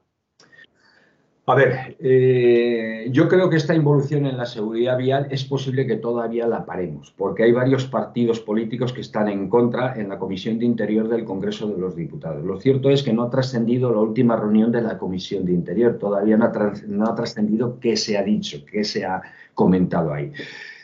A 1.50 1.56
ver, 1.56 1.96
eh, 2.02 3.08
yo 3.10 3.30
creo 3.30 3.50
que 3.50 3.56
esta 3.56 3.74
involución 3.74 4.26
en 4.26 4.36
la 4.36 4.46
seguridad 4.46 4.98
vial 4.98 5.30
es 5.32 5.46
posible 5.46 5.88
que 5.88 5.96
todavía 5.96 6.46
la 6.46 6.66
paremos, 6.66 7.14
porque 7.16 7.44
hay 7.44 7.54
varios 7.54 7.86
partidos 7.86 8.42
políticos 8.42 8.92
que 8.92 9.00
están 9.00 9.30
en 9.30 9.48
contra 9.48 9.96
en 9.96 10.10
la 10.10 10.20
Comisión 10.20 10.60
de 10.60 10.66
Interior 10.66 11.08
del 11.08 11.24
Congreso 11.24 11.70
de 11.70 11.78
los 11.78 11.96
Diputados. 11.96 12.44
Lo 12.44 12.60
cierto 12.60 12.90
es 12.90 13.02
que 13.02 13.14
no 13.14 13.24
ha 13.24 13.30
trascendido 13.30 13.94
la 13.94 14.02
última 14.02 14.36
reunión 14.36 14.74
de 14.74 14.82
la 14.82 14.98
Comisión 14.98 15.46
de 15.46 15.54
Interior, 15.54 15.98
todavía 15.98 16.36
no 16.36 17.06
ha, 17.06 17.16
trascendido 17.16 17.80
qué 17.80 17.96
se 17.96 18.18
ha 18.18 18.24
dicho, 18.24 18.66
qué 18.70 18.84
se 18.84 19.06
ha 19.06 19.22
comentado 19.54 20.14
ahí. 20.14 20.34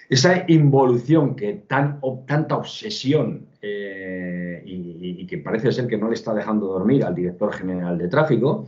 Esa 0.08 0.46
involución 0.48 1.36
que 1.36 1.64
tan, 1.68 2.00
tanta 2.26 2.56
obsesión 2.56 3.48
eh, 3.62 4.64
y, 4.66 5.26
que 5.28 5.40
parece 5.40 5.74
ser 5.74 5.88
que 5.88 5.98
no 5.98 6.08
le 6.08 6.14
está 6.14 6.34
dejando 6.34 6.68
dormir 6.68 7.04
al 7.04 7.16
director 7.16 7.52
general 7.52 7.98
de 7.98 8.08
tráfico, 8.08 8.68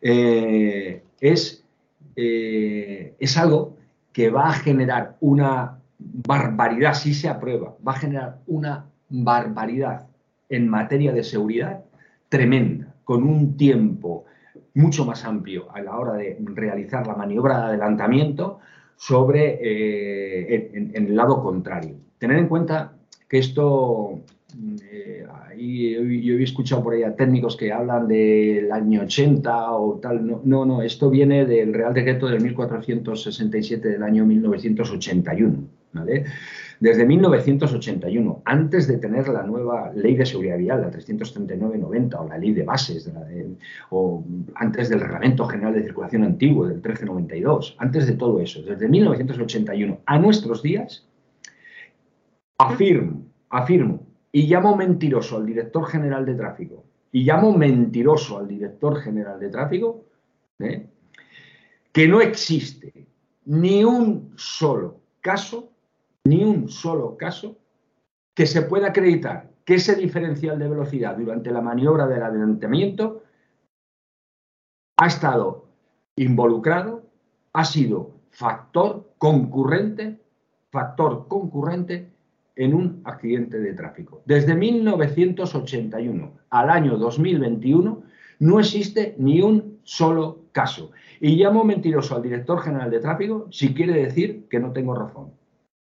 eh, 0.00 1.02
es, 1.22 1.64
eh, 2.16 3.14
es 3.18 3.38
algo 3.38 3.78
que 4.12 4.28
va 4.28 4.50
a 4.50 4.52
generar 4.52 5.16
una 5.20 5.78
barbaridad, 5.98 6.94
si 6.94 7.14
se 7.14 7.28
aprueba, 7.28 7.76
va 7.86 7.92
a 7.92 7.98
generar 7.98 8.38
una 8.46 8.86
barbaridad 9.08 10.08
en 10.48 10.68
materia 10.68 11.12
de 11.12 11.22
seguridad 11.22 11.84
tremenda, 12.28 12.92
con 13.04 13.22
un 13.22 13.56
tiempo 13.56 14.24
mucho 14.74 15.04
más 15.04 15.24
amplio 15.24 15.70
a 15.72 15.80
la 15.80 15.96
hora 15.96 16.14
de 16.14 16.38
realizar 16.40 17.06
la 17.06 17.14
maniobra 17.14 17.58
de 17.58 17.64
adelantamiento 17.66 18.58
sobre 18.96 19.58
eh, 19.62 20.70
en, 20.74 20.92
el 20.94 21.14
lado 21.14 21.42
contrario. 21.42 21.96
Tener 22.18 22.38
en 22.38 22.48
cuenta 22.48 22.94
que 23.28 23.38
esto 23.38 24.20
eh, 24.90 25.26
yo 25.56 26.34
he 26.38 26.42
escuchado 26.42 26.82
por 26.82 26.94
ahí 26.94 27.02
a 27.02 27.14
técnicos 27.14 27.56
que 27.56 27.72
hablan 27.72 28.08
del 28.08 28.70
año 28.72 29.02
80 29.02 29.72
o 29.72 29.98
tal. 29.98 30.26
No, 30.44 30.64
no, 30.64 30.82
esto 30.82 31.10
viene 31.10 31.46
del 31.46 31.72
Real 31.72 31.94
Decreto 31.94 32.26
del 32.26 32.42
1467 32.42 33.88
del 33.88 34.02
año 34.02 34.26
1981. 34.26 35.64
¿vale? 35.92 36.24
Desde 36.80 37.06
1981, 37.06 38.42
antes 38.44 38.88
de 38.88 38.98
tener 38.98 39.28
la 39.28 39.42
nueva 39.44 39.92
Ley 39.94 40.16
de 40.16 40.26
Seguridad 40.26 40.58
Vial, 40.58 40.80
la 40.80 40.90
339-90, 40.90 42.14
o 42.18 42.28
la 42.28 42.38
Ley 42.38 42.52
de 42.52 42.64
Bases, 42.64 43.10
o 43.90 44.24
antes 44.56 44.88
del 44.88 45.00
Reglamento 45.00 45.46
General 45.46 45.74
de 45.74 45.84
Circulación 45.84 46.24
Antiguo 46.24 46.66
del 46.66 46.76
1392, 46.76 47.76
antes 47.78 48.06
de 48.06 48.14
todo 48.14 48.40
eso, 48.40 48.62
desde 48.62 48.88
1981 48.88 50.00
a 50.06 50.18
nuestros 50.18 50.62
días, 50.62 51.06
afirmo, 52.58 53.22
afirmo 53.50 54.11
y 54.32 54.46
llamo 54.46 54.74
mentiroso 54.74 55.36
al 55.36 55.46
director 55.46 55.86
general 55.86 56.24
de 56.24 56.34
tráfico 56.34 56.84
y 57.12 57.24
llamo 57.24 57.56
mentiroso 57.56 58.38
al 58.38 58.48
director 58.48 58.98
general 59.00 59.38
de 59.38 59.50
tráfico, 59.50 60.06
¿eh? 60.58 60.88
que 61.92 62.08
no 62.08 62.22
existe 62.22 63.06
ni 63.44 63.84
un 63.84 64.32
solo 64.36 65.00
caso, 65.20 65.70
ni 66.24 66.42
un 66.42 66.68
solo 66.68 67.16
caso 67.18 67.58
que 68.34 68.46
se 68.46 68.62
pueda 68.62 68.88
acreditar 68.88 69.50
que 69.64 69.74
ese 69.74 69.94
diferencial 69.94 70.58
de 70.58 70.68
velocidad 70.68 71.16
durante 71.16 71.50
la 71.50 71.60
maniobra 71.60 72.06
del 72.06 72.22
adelantamiento 72.22 73.22
ha 74.96 75.06
estado 75.06 75.66
involucrado, 76.16 77.02
ha 77.52 77.64
sido 77.64 78.12
factor 78.30 79.12
concurrente, 79.18 80.18
factor 80.70 81.28
concurrente 81.28 82.10
en 82.56 82.74
un 82.74 83.00
accidente 83.04 83.58
de 83.58 83.74
tráfico. 83.74 84.22
Desde 84.26 84.54
1981 84.54 86.32
al 86.50 86.70
año 86.70 86.96
2021 86.96 88.02
no 88.40 88.60
existe 88.60 89.14
ni 89.18 89.40
un 89.40 89.78
solo 89.84 90.46
caso. 90.52 90.90
Y 91.20 91.36
llamo 91.36 91.64
mentiroso 91.64 92.16
al 92.16 92.22
director 92.22 92.60
general 92.60 92.90
de 92.90 93.00
tráfico 93.00 93.48
si 93.50 93.74
quiere 93.74 93.94
decir 93.94 94.46
que 94.48 94.60
no 94.60 94.72
tengo 94.72 94.94
razón. 94.94 95.32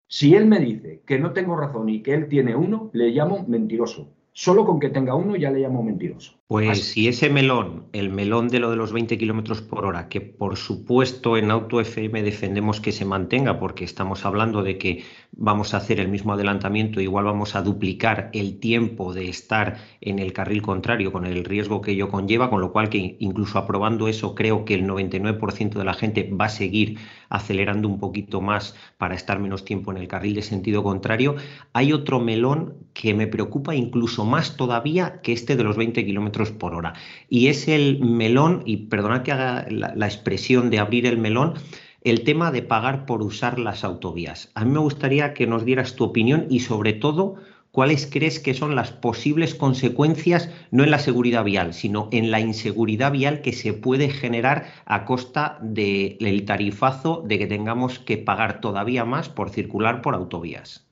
Si 0.08 0.34
él 0.34 0.46
me 0.46 0.58
dice 0.58 1.02
que 1.06 1.18
no 1.18 1.32
tengo 1.32 1.56
razón 1.56 1.88
y 1.88 2.02
que 2.02 2.12
él 2.14 2.28
tiene 2.28 2.54
uno, 2.54 2.90
le 2.92 3.10
llamo 3.10 3.44
mentiroso. 3.48 4.12
Solo 4.34 4.64
con 4.64 4.80
que 4.80 4.88
tenga 4.88 5.14
uno 5.14 5.36
ya 5.36 5.50
le 5.50 5.60
llamo 5.60 5.82
mentiroso. 5.82 6.32
Pues 6.46 6.92
si 6.92 7.08
ese 7.08 7.30
melón, 7.30 7.86
el 7.92 8.10
melón 8.10 8.48
de 8.48 8.60
lo 8.60 8.70
de 8.70 8.76
los 8.76 8.92
20 8.92 9.16
kilómetros 9.16 9.62
por 9.62 9.86
hora, 9.86 10.08
que 10.08 10.20
por 10.20 10.56
supuesto 10.56 11.36
en 11.36 11.50
Auto 11.50 11.80
FM 11.80 12.22
defendemos 12.22 12.80
que 12.80 12.92
se 12.92 13.04
mantenga, 13.06 13.58
porque 13.58 13.84
estamos 13.84 14.26
hablando 14.26 14.62
de 14.62 14.76
que 14.76 15.04
vamos 15.32 15.72
a 15.72 15.78
hacer 15.78 15.98
el 15.98 16.08
mismo 16.08 16.32
adelantamiento, 16.32 17.00
igual 17.00 17.24
vamos 17.24 17.54
a 17.54 17.62
duplicar 17.62 18.30
el 18.34 18.58
tiempo 18.58 19.14
de 19.14 19.30
estar 19.30 19.78
en 20.02 20.18
el 20.18 20.32
carril 20.32 20.60
contrario 20.60 21.12
con 21.12 21.24
el 21.24 21.44
riesgo 21.44 21.80
que 21.80 21.92
ello 21.92 22.10
conlleva, 22.10 22.50
con 22.50 22.60
lo 22.60 22.72
cual 22.72 22.90
que 22.90 23.16
incluso 23.18 23.58
aprobando 23.58 24.08
eso 24.08 24.34
creo 24.34 24.64
que 24.66 24.74
el 24.74 24.86
99% 24.86 25.72
de 25.72 25.84
la 25.84 25.94
gente 25.94 26.30
va 26.30 26.46
a 26.46 26.50
seguir 26.50 26.98
acelerando 27.32 27.88
un 27.88 27.98
poquito 27.98 28.42
más 28.42 28.76
para 28.98 29.14
estar 29.14 29.38
menos 29.38 29.64
tiempo 29.64 29.90
en 29.90 29.96
el 29.96 30.06
carril 30.06 30.34
de 30.34 30.42
sentido 30.42 30.82
contrario. 30.82 31.36
Hay 31.72 31.94
otro 31.94 32.20
melón 32.20 32.74
que 32.92 33.14
me 33.14 33.26
preocupa 33.26 33.74
incluso 33.74 34.26
más 34.26 34.58
todavía 34.58 35.22
que 35.22 35.32
este 35.32 35.56
de 35.56 35.64
los 35.64 35.78
20 35.78 36.04
kilómetros 36.04 36.50
por 36.50 36.74
hora. 36.74 36.92
Y 37.30 37.46
es 37.46 37.68
el 37.68 38.00
melón, 38.00 38.62
y 38.66 38.88
perdonad 38.88 39.22
que 39.22 39.32
haga 39.32 39.66
la, 39.70 40.06
expresión 40.06 40.68
de 40.68 40.78
abrir 40.78 41.06
el 41.06 41.16
melón, 41.16 41.54
el 42.02 42.22
tema 42.22 42.52
de 42.52 42.60
pagar 42.60 43.06
por 43.06 43.22
usar 43.22 43.58
las 43.58 43.82
autovías. 43.82 44.50
A 44.54 44.66
mí 44.66 44.72
me 44.72 44.80
gustaría 44.80 45.32
que 45.32 45.46
nos 45.46 45.64
dieras 45.64 45.96
tu 45.96 46.04
opinión 46.04 46.46
y 46.50 46.60
sobre 46.60 46.92
todo 46.92 47.36
cuáles 47.72 48.06
crees 48.06 48.38
que 48.38 48.54
son 48.54 48.76
las 48.76 48.92
posibles 48.92 49.54
consecuencias, 49.54 50.50
no 50.70 50.84
en 50.84 50.90
la 50.90 50.98
seguridad 50.98 51.42
vial, 51.42 51.74
sino 51.74 52.08
en 52.12 52.30
la 52.30 52.38
inseguridad 52.38 53.10
vial 53.12 53.40
que 53.40 53.52
se 53.52 53.72
puede 53.72 54.10
generar 54.10 54.66
a 54.84 55.04
costa 55.04 55.58
del 55.62 56.44
tarifazo 56.44 57.24
de 57.26 57.38
que 57.38 57.46
tengamos 57.46 57.98
que 57.98 58.18
pagar 58.18 58.60
todavía 58.60 59.04
más 59.04 59.28
por 59.28 59.50
circular 59.50 60.02
por 60.02 60.14
autovías. 60.14 60.91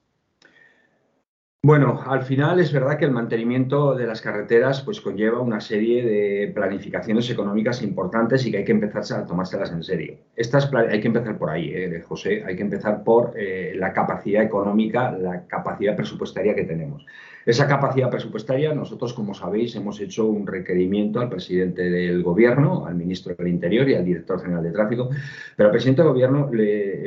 Bueno, 1.62 2.00
al 2.06 2.22
final 2.22 2.58
es 2.58 2.72
verdad 2.72 2.96
que 2.96 3.04
el 3.04 3.10
mantenimiento 3.10 3.94
de 3.94 4.06
las 4.06 4.22
carreteras 4.22 4.80
pues 4.80 5.02
conlleva 5.02 5.42
una 5.42 5.60
serie 5.60 6.02
de 6.02 6.50
planificaciones 6.54 7.28
económicas 7.28 7.82
importantes 7.82 8.46
y 8.46 8.50
que 8.50 8.56
hay 8.56 8.64
que 8.64 8.72
empezar 8.72 9.20
a 9.20 9.26
tomárselas 9.26 9.70
en 9.70 9.82
serio. 9.82 10.14
Estas 10.36 10.72
hay 10.72 11.02
que 11.02 11.08
empezar 11.08 11.36
por 11.36 11.50
ahí, 11.50 11.70
eh, 11.70 12.00
José, 12.00 12.42
hay 12.46 12.56
que 12.56 12.62
empezar 12.62 13.04
por 13.04 13.34
eh, 13.36 13.74
la 13.76 13.92
capacidad 13.92 14.42
económica, 14.42 15.12
la 15.12 15.46
capacidad 15.46 15.94
presupuestaria 15.94 16.54
que 16.54 16.64
tenemos. 16.64 17.04
Esa 17.44 17.68
capacidad 17.68 18.08
presupuestaria, 18.08 18.72
nosotros, 18.72 19.12
como 19.12 19.34
sabéis, 19.34 19.76
hemos 19.76 20.00
hecho 20.00 20.26
un 20.28 20.46
requerimiento 20.46 21.20
al 21.20 21.28
presidente 21.28 21.90
del 21.90 22.22
Gobierno, 22.22 22.86
al 22.86 22.94
ministro 22.94 23.34
del 23.34 23.48
Interior 23.48 23.86
y 23.86 23.96
al 23.96 24.04
director 24.06 24.40
general 24.40 24.64
de 24.64 24.72
Tráfico, 24.72 25.10
pero 25.56 25.68
al 25.68 25.72
presidente 25.72 26.00
del 26.00 26.12
Gobierno 26.12 26.50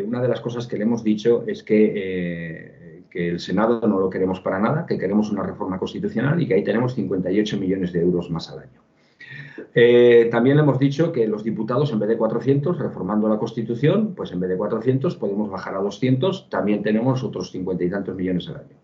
una 0.05 0.21
de 0.21 0.27
las 0.27 0.41
cosas 0.41 0.67
que 0.67 0.77
le 0.77 0.83
hemos 0.83 1.03
dicho 1.03 1.43
es 1.47 1.63
que... 1.63 1.93
Eh, 1.95 2.82
que 3.13 3.29
el 3.29 3.39
Senado 3.39 3.79
no 3.87 3.99
lo 3.99 4.09
queremos 4.09 4.39
para 4.39 4.57
nada, 4.57 4.87
que 4.87 4.97
queremos 4.97 5.31
una 5.31 5.43
reforma 5.43 5.77
constitucional 5.77 6.41
y 6.41 6.47
que 6.47 6.55
ahí 6.55 6.63
tenemos 6.63 6.95
58 6.95 7.57
millones 7.59 7.93
de 7.93 8.01
euros 8.01 8.31
más 8.31 8.49
al 8.49 8.59
año. 8.59 8.81
Eh, 9.75 10.29
también 10.31 10.57
hemos 10.57 10.79
dicho 10.79 11.11
que 11.11 11.27
los 11.27 11.43
diputados, 11.43 11.91
en 11.91 11.99
vez 11.99 12.09
de 12.09 12.17
400, 12.17 12.79
reformando 12.79 13.29
la 13.29 13.37
Constitución, 13.37 14.15
pues 14.15 14.31
en 14.31 14.39
vez 14.39 14.49
de 14.49 14.57
400 14.57 15.15
podemos 15.17 15.51
bajar 15.51 15.75
a 15.75 15.81
200, 15.81 16.49
también 16.49 16.81
tenemos 16.81 17.23
otros 17.23 17.51
50 17.51 17.83
y 17.83 17.89
tantos 17.91 18.15
millones 18.15 18.49
al 18.49 18.55
año. 18.55 18.77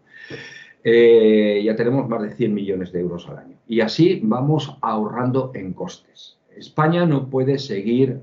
Eh, 0.84 1.64
ya 1.66 1.76
tenemos 1.76 2.08
más 2.08 2.22
de 2.22 2.30
100 2.30 2.54
millones 2.54 2.92
de 2.92 3.00
euros 3.00 3.28
al 3.30 3.40
año. 3.40 3.56
Y 3.68 3.82
así 3.82 4.22
vamos 4.24 4.78
ahorrando 4.82 5.52
en 5.56 5.74
costes. 5.74 6.38
España 6.56 7.08
no 7.08 7.32
puede 7.32 7.58
seguir 7.58 8.20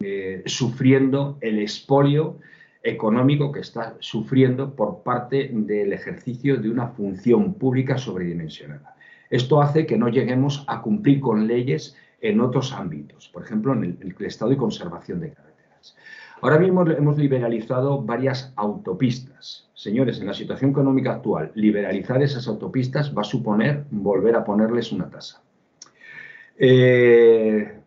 eh, 0.00 0.42
sufriendo 0.44 1.38
el 1.40 1.58
expolio 1.60 2.36
económico 2.86 3.50
que 3.50 3.60
está 3.60 3.96
sufriendo 3.98 4.74
por 4.74 5.02
parte 5.02 5.50
del 5.52 5.92
ejercicio 5.92 6.56
de 6.56 6.70
una 6.70 6.88
función 6.88 7.54
pública 7.54 7.98
sobredimensionada. 7.98 8.96
Esto 9.28 9.60
hace 9.60 9.86
que 9.86 9.98
no 9.98 10.08
lleguemos 10.08 10.64
a 10.68 10.80
cumplir 10.82 11.20
con 11.20 11.46
leyes 11.46 11.96
en 12.20 12.40
otros 12.40 12.72
ámbitos, 12.72 13.28
por 13.28 13.42
ejemplo, 13.42 13.72
en 13.72 13.98
el, 14.00 14.14
estado 14.24 14.52
de 14.52 14.56
conservación 14.56 15.20
de 15.20 15.32
carreteras. 15.32 15.96
Ahora 16.40 16.58
mismo 16.58 16.86
hemos 16.88 17.18
liberalizado 17.18 18.02
varias 18.02 18.52
autopistas. 18.56 19.68
Señores, 19.74 20.20
en 20.20 20.26
la 20.26 20.34
situación 20.34 20.70
económica 20.70 21.12
actual, 21.12 21.50
liberalizar 21.54 22.22
esas 22.22 22.46
autopistas 22.46 23.12
va 23.16 23.22
a 23.22 23.24
suponer 23.24 23.84
volver 23.90 24.36
a 24.36 24.44
ponerles 24.44 24.92
una 24.92 25.10
tasa. 25.10 25.42
Eh, 26.58 27.80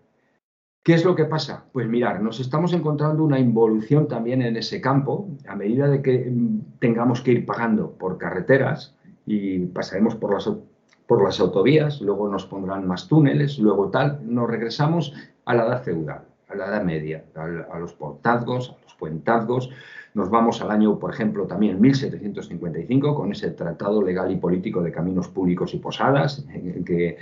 ¿Qué 0.83 0.93
es 0.93 1.03
lo 1.03 1.13
que 1.13 1.25
pasa? 1.25 1.65
Pues 1.73 1.87
mirar, 1.87 2.21
nos 2.21 2.39
estamos 2.39 2.71
encontrando 2.71 3.23
una 3.23 3.37
involución 3.37 4.07
también 4.07 4.41
en 4.41 4.55
ese 4.55 4.79
campo, 4.79 5.27
a 5.47 5.55
medida 5.55 5.87
de 5.87 6.01
que 6.01 6.31
mm, 6.31 6.79
tengamos 6.79 7.21
que 7.21 7.31
ir 7.33 7.45
pagando 7.45 7.91
por 7.91 8.17
carreteras 8.17 8.95
y 9.25 9.65
pasaremos 9.67 10.15
por 10.15 10.33
las, 10.33 10.49
por 11.05 11.23
las 11.23 11.39
autovías, 11.41 11.99
luego 12.01 12.29
nos 12.29 12.45
pondrán 12.45 12.87
más 12.87 13.07
túneles, 13.07 13.59
luego 13.59 13.89
tal, 13.89 14.21
nos 14.23 14.49
regresamos 14.49 15.13
a 15.45 15.53
la 15.53 15.65
edad 15.65 15.83
feudal, 15.83 16.21
a 16.47 16.55
la 16.55 16.67
edad 16.67 16.83
media, 16.83 17.25
a, 17.35 17.77
los 17.77 17.93
portazgos, 17.93 18.69
a 18.69 18.83
los 18.83 18.93
puentazgos. 18.95 19.69
Nos 20.13 20.29
vamos 20.29 20.61
al 20.61 20.71
año, 20.71 20.97
por 20.97 21.13
ejemplo, 21.13 21.45
también 21.45 21.79
1755, 21.81 23.15
con 23.15 23.31
ese 23.31 23.51
tratado 23.51 24.01
legal 24.01 24.31
y 24.31 24.37
político 24.37 24.81
de 24.81 24.91
caminos 24.91 25.27
públicos 25.27 25.73
y 25.73 25.77
posadas, 25.77 26.45
que 26.85 27.17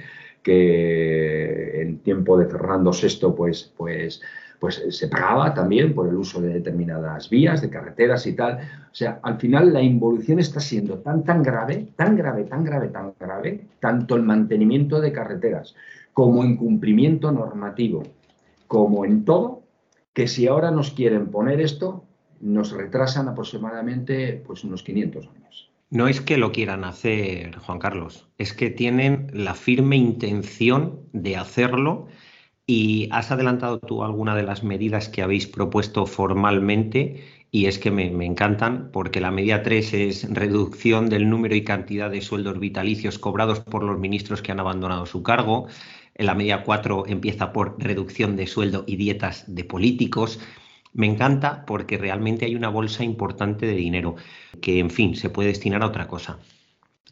que 0.48 1.82
en 1.82 2.00
tiempo 2.00 2.38
de 2.38 2.45
Fernando 2.45 2.91
VI 2.91 3.34
pues, 3.36 3.74
pues, 3.76 4.22
pues 4.62 4.82
se 4.91 5.10
pagaba 5.10 5.54
también 5.54 5.93
por 5.93 6.08
el 6.08 6.16
uso 6.16 6.39
de 6.39 6.54
determinadas 6.54 7.30
vías, 7.30 7.62
de 7.62 7.70
carreteras 7.70 8.26
y 8.28 8.34
tal. 8.34 8.60
O 8.89 8.95
sea, 8.95 9.20
al 9.24 9.38
final 9.41 9.74
la 9.74 9.82
involución 9.82 10.39
está 10.39 10.62
siendo 10.62 11.00
tan, 11.00 11.26
tan 11.26 11.43
grave, 11.43 11.89
tan 11.98 12.16
grave, 12.16 12.45
tan 12.45 12.64
grave, 12.64 12.88
tan 12.88 13.14
grave, 13.20 13.66
tanto 13.82 14.16
el 14.16 14.24
mantenimiento 14.24 15.02
de 15.02 15.12
carreteras 15.12 15.76
como 16.14 16.45
en 16.45 16.56
cumplimiento 16.56 17.30
normativo, 17.30 18.04
como 18.68 19.04
en 19.04 19.26
todo, 19.26 19.64
que 20.14 20.30
si 20.30 20.48
ahora 20.48 20.72
nos 20.72 20.91
quieren 20.91 21.28
poner 21.28 21.60
esto, 21.60 22.06
nos 22.39 22.72
retrasan 22.72 23.28
aproximadamente 23.28 24.41
pues 24.48 24.64
unos 24.64 24.82
500 24.82 25.28
años. 25.28 25.36
No 25.89 26.07
es 26.09 26.19
que 26.19 26.38
lo 26.38 26.51
quieran 26.51 26.83
hacer, 26.83 27.57
Juan 27.59 27.79
Carlos, 27.79 28.27
es 28.38 28.53
que 28.53 28.69
tienen 28.69 29.29
la 29.33 29.55
firme 29.55 29.95
intención 29.95 31.07
de 31.13 31.38
hacerlo 31.38 32.07
y 32.65 33.07
has 33.11 33.31
adelantado 33.31 33.79
tú 33.79 34.03
alguna 34.03 34.35
de 34.35 34.43
las 34.43 34.63
medidas 34.63 35.07
que 35.07 35.21
habéis 35.21 35.47
propuesto 35.47 36.05
formalmente 36.05 37.23
y 37.51 37.67
es 37.67 37.79
que 37.79 37.91
me, 37.91 38.07
encantan 38.25 38.91
porque 38.91 39.21
la 39.21 39.31
medida 39.31 39.63
3 39.63 39.93
es 39.93 40.33
reducción 40.33 41.09
del 41.09 41.29
número 41.29 41.55
y 41.55 41.63
cantidad 41.63 42.11
de 42.11 42.21
sueldos 42.21 42.59
vitalicios 42.59 43.17
cobrados 43.17 43.61
por 43.61 43.83
los 43.83 43.97
ministros 43.97 44.41
que 44.41 44.51
han 44.51 44.59
abandonado 44.59 45.05
su 45.05 45.23
cargo. 45.23 45.67
La 46.15 46.35
medida 46.35 46.63
4 46.63 47.05
empieza 47.07 47.53
por 47.53 47.81
reducción 47.81 48.35
de 48.35 48.47
sueldo 48.47 48.83
y 48.88 48.97
dietas 48.97 49.45
de 49.47 49.63
políticos. 49.63 50.41
Me 50.93 51.07
encanta 51.07 51.65
porque 51.65 51.97
realmente 51.97 52.45
hay 52.45 52.55
una 52.55 52.69
bolsa 52.69 53.03
importante 53.03 53.65
de 53.65 53.75
dinero 53.75 54.15
que, 54.61 54.79
en 54.79 54.89
fin, 54.89 55.15
se 55.15 55.29
puede 55.29 55.49
destinar 55.49 55.83
a 55.83 55.88
otra 55.88 56.07
cosa. 56.07 56.39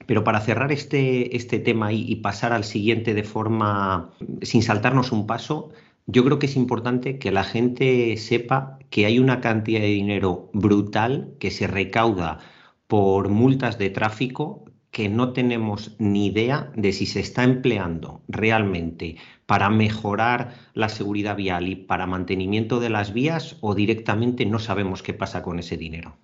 Pero 0.06 0.24
para 0.24 0.42
cerrar 0.42 0.72
este, 0.72 1.36
este 1.36 1.60
tema 1.60 1.94
y, 1.94 2.16
pasar 2.18 2.52
al 2.52 2.64
siguiente 2.64 3.14
de 3.14 3.24
forma, 3.24 4.12
sin 4.42 4.62
saltarnos 4.62 5.12
un 5.12 5.26
paso, 5.26 5.72
yo 6.06 6.24
creo 6.24 6.38
que 6.38 6.46
es 6.46 6.56
importante 6.56 7.18
que 7.18 7.32
la 7.32 7.44
gente 7.44 8.16
sepa 8.18 8.78
que 8.90 9.06
hay 9.06 9.20
una 9.20 9.42
cantidad 9.42 9.80
de 9.80 9.88
dinero 9.88 10.50
brutal 10.54 11.34
que 11.40 11.50
se 11.50 11.68
recauda 11.68 12.40
por 12.88 13.30
multas 13.30 13.78
de 13.78 13.90
tráfico 13.90 14.65
que 14.96 15.10
no 15.10 15.34
tenemos 15.34 15.94
ni 16.00 16.28
idea 16.28 16.72
de 16.74 16.94
si 16.94 17.06
se 17.06 17.20
está 17.20 17.44
empleando 17.44 18.22
realmente 18.30 19.18
para 19.46 19.70
mejorar 19.70 20.54
la 20.74 20.88
seguridad 20.88 21.36
vial 21.36 21.68
y 21.68 21.76
para 21.76 22.08
mantenimiento 22.08 22.80
de 22.80 22.90
las 22.90 23.14
vías 23.14 23.58
o 23.60 23.76
directamente 23.76 24.46
no 24.46 24.58
sabemos 24.58 25.04
qué 25.04 25.14
pasa 25.14 25.42
con 25.42 25.60
ese 25.60 25.76
dinero. 25.76 26.16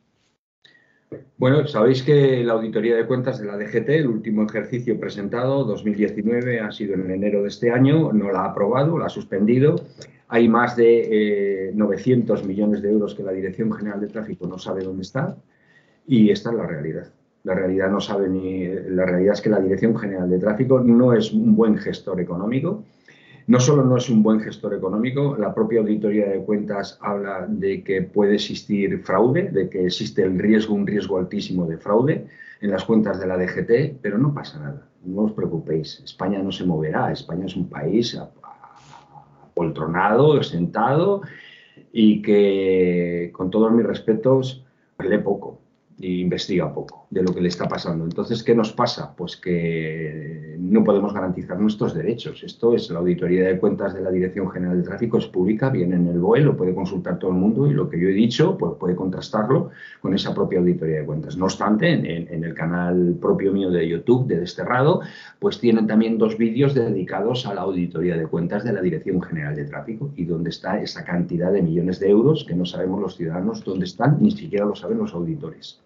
Bueno, 1.36 1.68
sabéis 1.68 2.02
que 2.02 2.46
la 2.46 2.54
auditoría 2.54 2.96
de 2.96 3.06
cuentas 3.06 3.42
de 3.42 3.48
la 3.48 3.58
DGT, 3.58 3.90
el 3.90 4.08
último 4.08 4.46
ejercicio 4.46 4.98
presentado, 4.98 5.66
2019, 5.66 6.62
ha 6.62 6.72
sido 6.72 6.94
en 6.94 7.12
enero 7.12 7.42
de 7.42 7.50
este 7.50 7.72
año, 7.72 8.14
no 8.14 8.32
la 8.32 8.44
ha 8.44 8.52
aprobado, 8.52 8.98
la 8.98 9.08
ha 9.08 9.10
suspendido. 9.10 9.76
Hay 10.30 10.48
más 10.48 10.78
de 10.78 11.74
900 11.76 12.40
eh, 12.40 12.46
millones 12.46 12.82
de 12.82 12.90
euros 12.90 13.16
que 13.16 13.24
la 13.24 13.34
Dirección 13.34 13.70
General 13.74 14.00
de 14.00 14.08
Tráfico 14.08 14.48
no 14.48 14.58
sabe 14.58 14.86
dónde 14.86 15.02
está 15.02 15.36
y 16.08 16.30
esta 16.30 16.52
es 16.52 16.56
la 16.56 16.68
realidad. 16.68 17.12
La 17.44 17.56
realidad 17.56 17.90
no 17.90 18.00
sabe 18.00 18.30
ni. 18.30 18.68
La 18.68 19.06
realidad 19.06 19.34
es 19.34 19.42
que 19.42 19.50
la 19.50 19.60
Dirección 19.60 19.98
General 19.98 20.30
de 20.30 20.40
Tráfico 20.40 20.80
no 20.80 21.14
es 21.14 21.32
un 21.32 21.56
buen 21.56 21.78
gestor 21.78 22.20
económico. 22.20 22.84
No 23.48 23.60
solo 23.60 23.84
no 23.84 23.98
es 23.98 24.10
un 24.10 24.22
buen 24.22 24.40
gestor 24.40 24.74
económico, 24.76 25.36
la 25.36 25.54
propia 25.54 25.80
auditoría 25.80 26.30
de 26.30 26.44
cuentas 26.44 27.00
habla 27.02 27.48
de 27.50 27.84
que 27.84 28.04
puede 28.04 28.36
existir 28.36 29.00
fraude, 29.00 29.50
de 29.50 29.68
que 29.68 29.86
existe 29.86 30.24
el 30.24 30.38
riesgo, 30.38 30.76
un 30.76 30.86
riesgo 30.86 31.18
altísimo 31.18 31.66
de 31.66 31.78
fraude 31.78 32.28
en 32.62 32.70
las 32.70 32.86
cuentas 32.86 33.20
de 33.20 33.26
la 33.26 33.38
DGT, 33.38 34.00
pero 34.02 34.20
no 34.20 34.34
pasa 34.34 34.60
nada. 34.60 34.88
No 35.04 35.24
os 35.24 35.32
preocupéis, 35.32 36.02
España 36.06 36.40
no 36.44 36.52
se 36.52 36.64
moverá. 36.64 37.12
España 37.12 37.48
es 37.48 37.56
un 37.56 37.68
país 37.68 38.16
apoltronado, 39.50 40.42
sentado 40.44 41.24
y 41.92 42.22
que, 42.22 43.32
con 43.34 43.50
todos 43.50 43.72
mis 43.72 43.86
respetos, 43.86 44.64
lee 45.00 45.18
poco 45.18 45.60
investiga 46.08 46.74
poco 46.74 47.01
de 47.12 47.22
lo 47.22 47.34
que 47.34 47.42
le 47.42 47.50
está 47.50 47.68
pasando. 47.68 48.06
Entonces, 48.06 48.42
¿qué 48.42 48.56
nos 48.56 48.72
pasa? 48.72 49.14
Pues 49.16 49.36
que 49.36 50.56
no 50.58 50.82
podemos 50.82 51.14
garantizar 51.14 51.60
nuestros 51.60 51.94
derechos. 51.94 52.42
Esto 52.42 52.74
es 52.74 52.90
la 52.90 53.00
auditoría 53.00 53.48
de 53.48 53.60
cuentas 53.60 53.94
de 53.94 54.02
la 54.02 54.10
Dirección 54.10 54.50
General 54.50 54.78
de 54.78 54.84
Tráfico, 54.84 55.18
es 55.18 55.28
pública, 55.28 55.70
viene 55.70 55.98
en 55.98 56.08
el 56.08 56.20
BOE, 56.20 56.40
lo 56.40 56.56
puede 56.56 56.74
consultar 56.74 57.20
todo 57.20 57.32
el 57.32 57.38
mundo 57.38 57.68
y 57.68 57.74
lo 57.74 57.90
que 57.90 58.00
yo 58.00 58.08
he 58.08 58.14
dicho, 58.14 58.58
pues 58.58 58.76
puede 58.80 58.96
contrastarlo 58.96 59.72
con 60.00 60.14
esa 60.14 60.34
propia 60.34 60.60
auditoría 60.60 61.00
de 61.00 61.06
cuentas. 61.06 61.36
No 61.36 61.46
obstante, 61.46 61.92
en, 61.92 62.44
el 62.46 62.54
canal 62.54 63.18
propio 63.20 63.52
mío 63.52 63.70
de 63.70 63.90
YouTube, 63.90 64.28
de 64.28 64.40
Desterrado, 64.40 65.02
pues 65.38 65.60
tienen 65.60 65.88
también 65.88 66.18
dos 66.18 66.38
vídeos 66.38 66.74
dedicados 66.74 67.46
a 67.46 67.54
la 67.54 67.62
auditoría 67.62 68.16
de 68.16 68.28
cuentas 68.28 68.64
de 68.64 68.72
la 68.72 68.82
Dirección 68.82 69.22
General 69.22 69.54
de 69.54 69.66
Tráfico 69.66 70.14
y 70.16 70.24
donde 70.24 70.50
está 70.50 70.82
esa 70.82 71.04
cantidad 71.04 71.52
de 71.52 71.62
millones 71.62 72.00
de 72.00 72.10
euros 72.10 72.46
que 72.46 72.56
no 72.56 72.64
sabemos 72.64 73.02
los 73.02 73.18
ciudadanos 73.18 73.66
dónde 73.66 73.84
están, 73.84 74.18
ni 74.22 74.32
siquiera 74.32 74.64
lo 74.64 74.76
saben 74.76 74.98
los 74.98 75.14
auditores. 75.14 75.82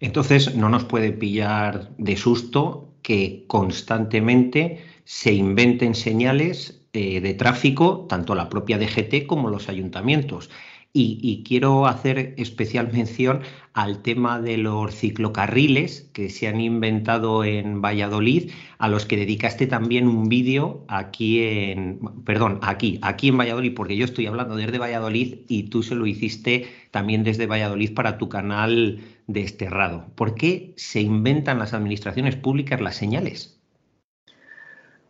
Entonces, 0.00 0.54
no 0.54 0.68
nos 0.68 0.84
puede 0.84 1.12
pillar 1.12 1.90
de 1.96 2.16
susto 2.16 2.94
que 3.02 3.44
constantemente 3.46 4.84
se 5.04 5.32
inventen 5.32 5.94
señales 5.94 6.82
eh, 6.92 7.20
de 7.20 7.34
tráfico, 7.34 8.06
tanto 8.08 8.34
la 8.34 8.48
propia 8.48 8.78
DGT 8.78 9.26
como 9.26 9.48
los 9.48 9.68
ayuntamientos. 9.68 10.50
Y, 10.92 11.44
quiero 11.46 11.86
hacer 11.86 12.34
especial 12.38 12.90
mención 12.90 13.42
al 13.74 14.00
tema 14.00 14.40
de 14.40 14.56
los 14.56 14.94
ciclocarriles 14.94 16.08
que 16.14 16.30
se 16.30 16.48
han 16.48 16.58
inventado 16.58 17.44
en 17.44 17.82
Valladolid, 17.82 18.50
a 18.78 18.88
los 18.88 19.04
que 19.04 19.18
dedicaste 19.18 19.66
también 19.66 20.08
un 20.08 20.30
vídeo 20.30 20.86
aquí 20.88 21.42
en, 21.42 22.00
perdón, 22.24 22.60
aquí, 22.62 22.98
aquí 23.02 23.28
en 23.28 23.36
Valladolid, 23.36 23.74
porque 23.74 23.96
yo 23.96 24.06
estoy 24.06 24.26
hablando 24.26 24.56
desde 24.56 24.78
Valladolid 24.78 25.40
y 25.48 25.64
tú 25.64 25.82
se 25.82 25.94
lo 25.94 26.06
hiciste 26.06 26.66
también 26.90 27.24
desde 27.24 27.46
Valladolid 27.46 27.92
para 27.92 28.16
tu 28.16 28.30
canal 28.30 29.00
desterrado. 29.26 30.06
¿Por 30.14 30.34
qué 30.34 30.72
se 30.76 31.02
inventan 31.02 31.58
las 31.58 31.74
administraciones 31.74 32.36
públicas 32.36 32.80
las 32.80 32.96
señales? 32.96 33.55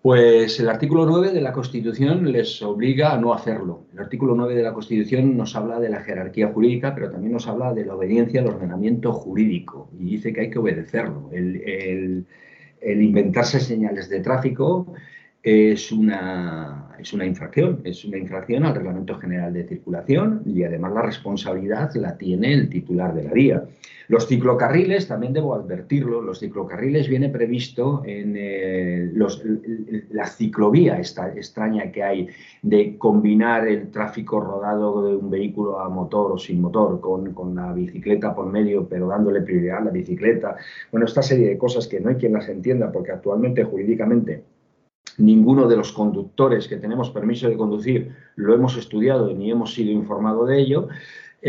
Pues 0.07 0.61
el 0.61 0.69
artículo 0.69 1.05
9 1.05 1.33
de 1.33 1.41
la 1.41 1.53
Constitución 1.53 2.31
les 2.31 2.63
obliga 2.63 3.13
a 3.13 3.19
no 3.19 3.35
hacerlo. 3.35 3.87
El 3.93 3.99
artículo 3.99 4.37
9 4.37 4.55
de 4.55 4.63
la 4.63 4.73
Constitución 4.73 5.37
nos 5.37 5.57
habla 5.57 5.81
de 5.81 5.89
la 5.89 5.99
jerarquía 5.99 6.47
jurídica, 6.47 6.95
pero 6.95 7.11
también 7.11 7.33
nos 7.33 7.49
habla 7.49 7.75
de 7.75 7.85
la 7.85 7.97
obediencia 7.97 8.41
al 8.41 8.47
ordenamiento 8.47 9.13
jurídico 9.13 9.91
y 9.99 10.05
dice 10.05 10.33
que 10.33 10.43
hay 10.43 10.51
que 10.51 10.61
obedecerlo. 10.61 11.29
El, 11.33 12.25
inventarse 12.81 13.59
señales 13.59 14.09
de 14.09 14.21
tráfico 14.21 14.95
es 15.43 15.91
una, 15.91 16.95
es 17.01 17.13
una 17.13 17.27
infracción, 17.27 17.81
es 17.83 18.05
una 18.05 18.19
infracción 18.19 18.65
al 18.65 18.77
Reglamento 18.77 19.19
General 19.19 19.53
de 19.53 19.65
Circulación 19.65 20.43
y 20.47 20.63
además 20.63 20.93
la 20.93 21.03
responsabilidad 21.03 21.93
la 21.97 22.17
tiene 22.17 22.55
el 22.55 22.69
titular 22.69 23.13
de 23.13 23.25
la 23.25 23.33
vía. 23.33 23.65
Los 24.09 24.27
ciclocarriles, 24.27 25.09
también 25.09 25.33
debo 25.33 25.55
advertirlo, 25.55 26.23
los 26.23 26.39
ciclocarriles 26.41 27.09
viene 27.09 27.29
previsto 27.29 28.03
en 28.05 28.35
eh, 28.37 29.11
la 30.11 30.27
ciclovía 30.27 30.99
esta, 30.99 31.33
extraña 31.33 31.91
que 31.91 32.03
hay 32.03 32.29
de 32.63 32.97
combinar 32.99 33.67
el 33.67 33.91
tráfico 33.91 34.41
rodado 34.41 35.09
de 35.09 35.17
un 35.17 35.31
vehículo 35.31 35.81
a 35.81 35.89
motor 35.89 36.33
o 36.33 36.39
sin 36.39 36.61
motor 36.61 37.01
con, 37.01 37.35
con 37.35 37.55
la 37.55 37.73
bicicleta 37.73 38.35
por 38.35 38.47
medio, 38.47 38.89
pero 38.89 39.09
dándole 39.09 39.43
prioridad 39.43 39.79
a 39.79 39.85
la 39.85 39.91
bicicleta. 39.91 40.57
Bueno, 40.93 41.07
esta 41.07 41.23
serie 41.23 41.49
de 41.49 41.59
cosas 41.59 41.89
que 41.89 42.01
no 42.01 42.11
hay 42.11 42.17
quien 42.17 42.33
las 42.33 42.49
entienda 42.49 42.93
porque 42.93 43.13
actualmente 43.13 43.65
jurídicamente 43.65 44.45
ninguno 45.19 45.67
de 45.67 45.77
los 45.77 45.93
conductores 45.93 46.69
que 46.69 46.77
tenemos 46.77 47.11
permiso 47.11 47.49
de 47.49 47.57
conducir 47.57 48.13
lo 48.37 48.55
hemos 48.55 48.77
estudiado 48.77 49.33
ni 49.33 49.51
hemos 49.51 49.75
sido 49.75 49.91
informado 49.91 50.45
de 50.45 50.61
ello. 50.61 50.89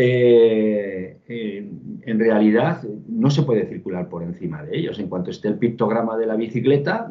Eh, 0.00 1.18
en 1.26 2.20
realidad 2.20 2.84
no 3.08 3.30
se 3.30 3.42
puede 3.42 3.66
circular 3.66 4.08
por 4.08 4.22
encima 4.22 4.62
de 4.62 4.78
ellos. 4.78 5.00
En 5.00 5.08
cuanto 5.08 5.32
esté 5.32 5.48
el 5.48 5.58
pictograma 5.58 6.16
de 6.16 6.24
la 6.24 6.36
bicicleta, 6.36 7.10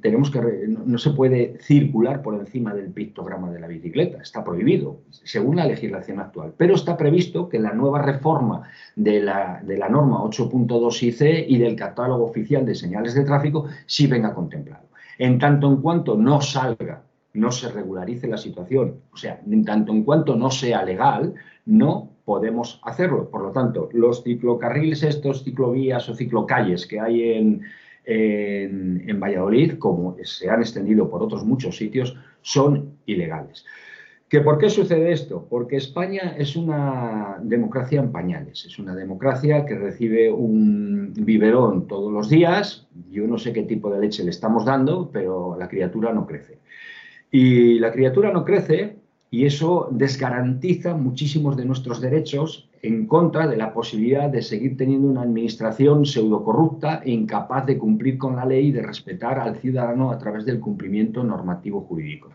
tenemos 0.00 0.30
que 0.30 0.40
no, 0.66 0.96
se 0.96 1.10
puede 1.10 1.58
circular 1.60 2.22
por 2.22 2.34
encima 2.34 2.72
del 2.72 2.90
pictograma 2.90 3.50
de 3.50 3.60
la 3.60 3.66
bicicleta. 3.66 4.22
Está 4.22 4.42
prohibido, 4.42 5.02
según 5.10 5.56
la 5.56 5.66
legislación 5.66 6.20
actual. 6.20 6.54
Pero 6.56 6.74
está 6.74 6.96
previsto 6.96 7.50
que 7.50 7.58
la 7.58 7.74
nueva 7.74 8.00
reforma 8.00 8.62
de 8.96 9.20
la, 9.20 9.60
de 9.62 9.76
la 9.76 9.90
norma 9.90 10.22
8.2 10.22 11.02
IC 11.02 11.50
y 11.50 11.58
del 11.58 11.76
catálogo 11.76 12.24
oficial 12.24 12.64
de 12.64 12.74
señales 12.74 13.12
de 13.14 13.24
tráfico 13.24 13.66
sí 13.84 14.06
venga 14.06 14.32
contemplado. 14.32 14.86
En 15.18 15.38
tanto 15.38 15.68
en 15.68 15.82
cuanto 15.82 16.16
no 16.16 16.40
salga 16.40 17.02
no 17.34 17.50
se 17.50 17.70
regularice 17.70 18.28
la 18.28 18.36
situación, 18.36 18.96
o 19.10 19.16
sea, 19.16 19.40
en 19.50 19.64
tanto 19.64 19.92
en 19.92 20.04
cuanto 20.04 20.36
no 20.36 20.50
sea 20.50 20.84
legal, 20.84 21.34
no 21.64 22.10
podemos 22.24 22.80
hacerlo. 22.84 23.28
Por 23.30 23.42
lo 23.42 23.50
tanto, 23.50 23.88
los 23.92 24.22
ciclocarriles, 24.22 25.02
estos 25.02 25.44
ciclovías 25.44 26.08
o 26.08 26.14
ciclocalles 26.14 26.86
que 26.86 27.00
hay 27.00 27.32
en, 27.32 27.62
en, 28.04 29.20
Valladolid, 29.20 29.78
como 29.78 30.16
se 30.22 30.50
han 30.50 30.60
extendido 30.60 31.10
por 31.10 31.22
otros 31.22 31.44
muchos 31.44 31.76
sitios, 31.76 32.16
son 32.40 32.96
ilegales. 33.06 33.64
¿Que 34.28 34.40
¿Por 34.40 34.56
qué 34.56 34.70
sucede 34.70 35.12
esto? 35.12 35.46
Porque 35.50 35.76
España 35.76 36.34
es 36.38 36.56
una 36.56 37.38
democracia 37.42 38.00
en 38.00 38.12
pañales, 38.12 38.64
es 38.64 38.78
una 38.78 38.94
democracia 38.94 39.66
que 39.66 39.74
recibe 39.74 40.32
un 40.32 41.12
biberón 41.14 41.86
todos 41.86 42.10
los 42.10 42.30
días, 42.30 42.88
yo 43.10 43.26
no 43.26 43.36
sé 43.36 43.52
qué 43.52 43.64
tipo 43.64 43.90
de 43.90 44.00
leche 44.00 44.24
le 44.24 44.30
estamos 44.30 44.64
dando, 44.64 45.10
pero 45.12 45.54
la 45.58 45.68
criatura 45.68 46.14
no 46.14 46.26
crece. 46.26 46.60
Y 47.30 47.78
la 47.78 47.92
criatura 47.92 48.32
no 48.32 48.42
crece 48.42 49.01
y 49.32 49.46
eso 49.46 49.88
desgarantiza 49.90 50.94
muchísimos 50.94 51.56
de 51.56 51.64
nuestros 51.64 52.02
derechos 52.02 52.68
en 52.82 53.06
contra 53.06 53.46
de 53.46 53.56
la 53.56 53.72
posibilidad 53.72 54.28
de 54.28 54.42
seguir 54.42 54.76
teniendo 54.76 55.08
una 55.08 55.22
administración 55.22 56.04
pseudocorrupta 56.04 57.00
e 57.02 57.12
incapaz 57.12 57.64
de 57.64 57.78
cumplir 57.78 58.18
con 58.18 58.36
la 58.36 58.44
ley 58.44 58.66
y 58.66 58.72
de 58.72 58.82
respetar 58.82 59.38
al 59.38 59.56
ciudadano 59.56 60.10
a 60.10 60.18
través 60.18 60.44
del 60.44 60.60
cumplimiento 60.60 61.24
normativo 61.24 61.80
jurídico. 61.80 62.28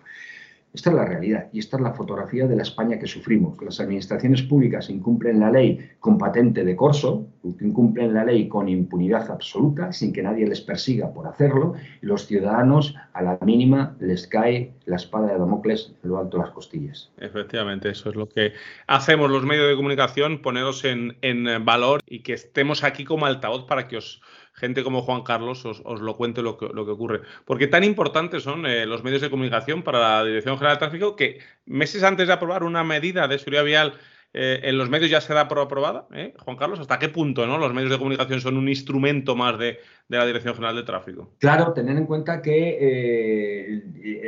Esta 0.77 0.91
es 0.91 0.95
la 0.95 1.05
realidad 1.05 1.47
y 1.51 1.57
esta 1.57 1.77
es 1.77 1.81
la 1.81 1.93
fotografía 1.93 2.45
de 2.45 2.55
la 2.55 2.61
España 2.61 2.99
que 2.99 3.07
sufrimos. 3.07 3.59
Las 3.63 3.79
administraciones 3.79 4.43
públicas 4.43 4.91
incumplen 4.91 5.39
la 5.39 5.49
ley 5.49 5.89
con 5.99 6.19
patente 6.19 6.63
de 6.63 6.75
corso, 6.75 7.25
incumplen 7.61 8.13
la 8.13 8.23
ley 8.23 8.47
con 8.47 8.69
impunidad 8.69 9.31
absoluta, 9.31 9.91
sin 9.91 10.13
que 10.13 10.21
nadie 10.21 10.45
les 10.45 10.61
persiga 10.61 11.11
por 11.11 11.25
hacerlo, 11.25 11.73
y 11.99 12.05
los 12.05 12.27
ciudadanos 12.27 12.93
a 13.13 13.23
la 13.23 13.39
mínima 13.43 13.97
les 13.99 14.27
cae 14.27 14.75
la 14.85 14.97
espada 14.97 15.33
de 15.33 15.39
Damocles 15.39 15.95
en 16.03 16.09
lo 16.11 16.19
alto 16.19 16.37
de 16.37 16.43
las 16.43 16.53
costillas. 16.53 17.09
Efectivamente, 17.17 17.89
eso 17.89 18.11
es 18.11 18.15
lo 18.15 18.29
que 18.29 18.53
hacemos 18.85 19.31
los 19.31 19.43
medios 19.45 19.67
de 19.67 19.75
comunicación, 19.75 20.43
poneros 20.43 20.85
en, 20.85 21.17
en 21.23 21.65
valor 21.65 22.01
y 22.05 22.19
que 22.19 22.33
estemos 22.33 22.83
aquí 22.83 23.03
como 23.03 23.25
altavoz 23.25 23.65
para 23.65 23.87
que 23.87 23.97
os 23.97 24.21
gente 24.57 24.83
como 24.83 25.03
Juan 25.03 25.21
Carlos 25.21 25.63
os, 25.65 26.01
lo 26.01 26.17
cuente 26.17 26.41
lo 26.41 26.57
que, 26.57 26.65
ocurre. 26.65 27.21
Porque 27.45 27.67
tan 27.67 27.83
importantes 27.83 28.43
son 28.43 28.65
eh, 28.65 28.85
los 28.85 29.03
medios 29.03 29.21
de 29.21 29.29
comunicación 29.29 29.83
para 29.83 29.99
la 29.99 30.25
Dirección 30.25 30.57
General 30.57 30.75
de 30.75 30.79
Tráfico 30.79 31.15
que 31.15 31.39
meses 31.65 32.03
antes 32.03 32.27
de 32.27 32.33
aprobar 32.33 32.63
una 32.63 32.83
medida 32.83 33.27
de 33.27 33.37
seguridad 33.37 33.63
vial 33.63 33.93
eh, 34.33 34.59
en 34.63 34.77
los 34.77 34.89
medios 34.89 35.09
ya 35.09 35.21
se 35.21 35.33
da 35.33 35.47
por 35.47 35.59
aprobada, 35.59 36.07
¿eh? 36.13 36.33
Juan 36.39 36.57
Carlos, 36.57 36.79
¿hasta 36.79 36.99
qué 36.99 37.09
punto 37.09 37.47
¿no? 37.47 37.57
los 37.57 37.73
medios 37.73 37.89
de 37.91 37.97
comunicación 37.97 38.39
son 38.39 38.57
un 38.57 38.69
instrumento 38.69 39.35
más 39.35 39.57
de, 39.57 39.79
la 40.09 40.25
Dirección 40.25 40.53
General 40.53 40.75
de 40.75 40.83
Tráfico? 40.83 41.31
Claro, 41.39 41.73
tener 41.73 41.97
en 41.97 42.05
cuenta 42.05 42.41
que 42.41 43.81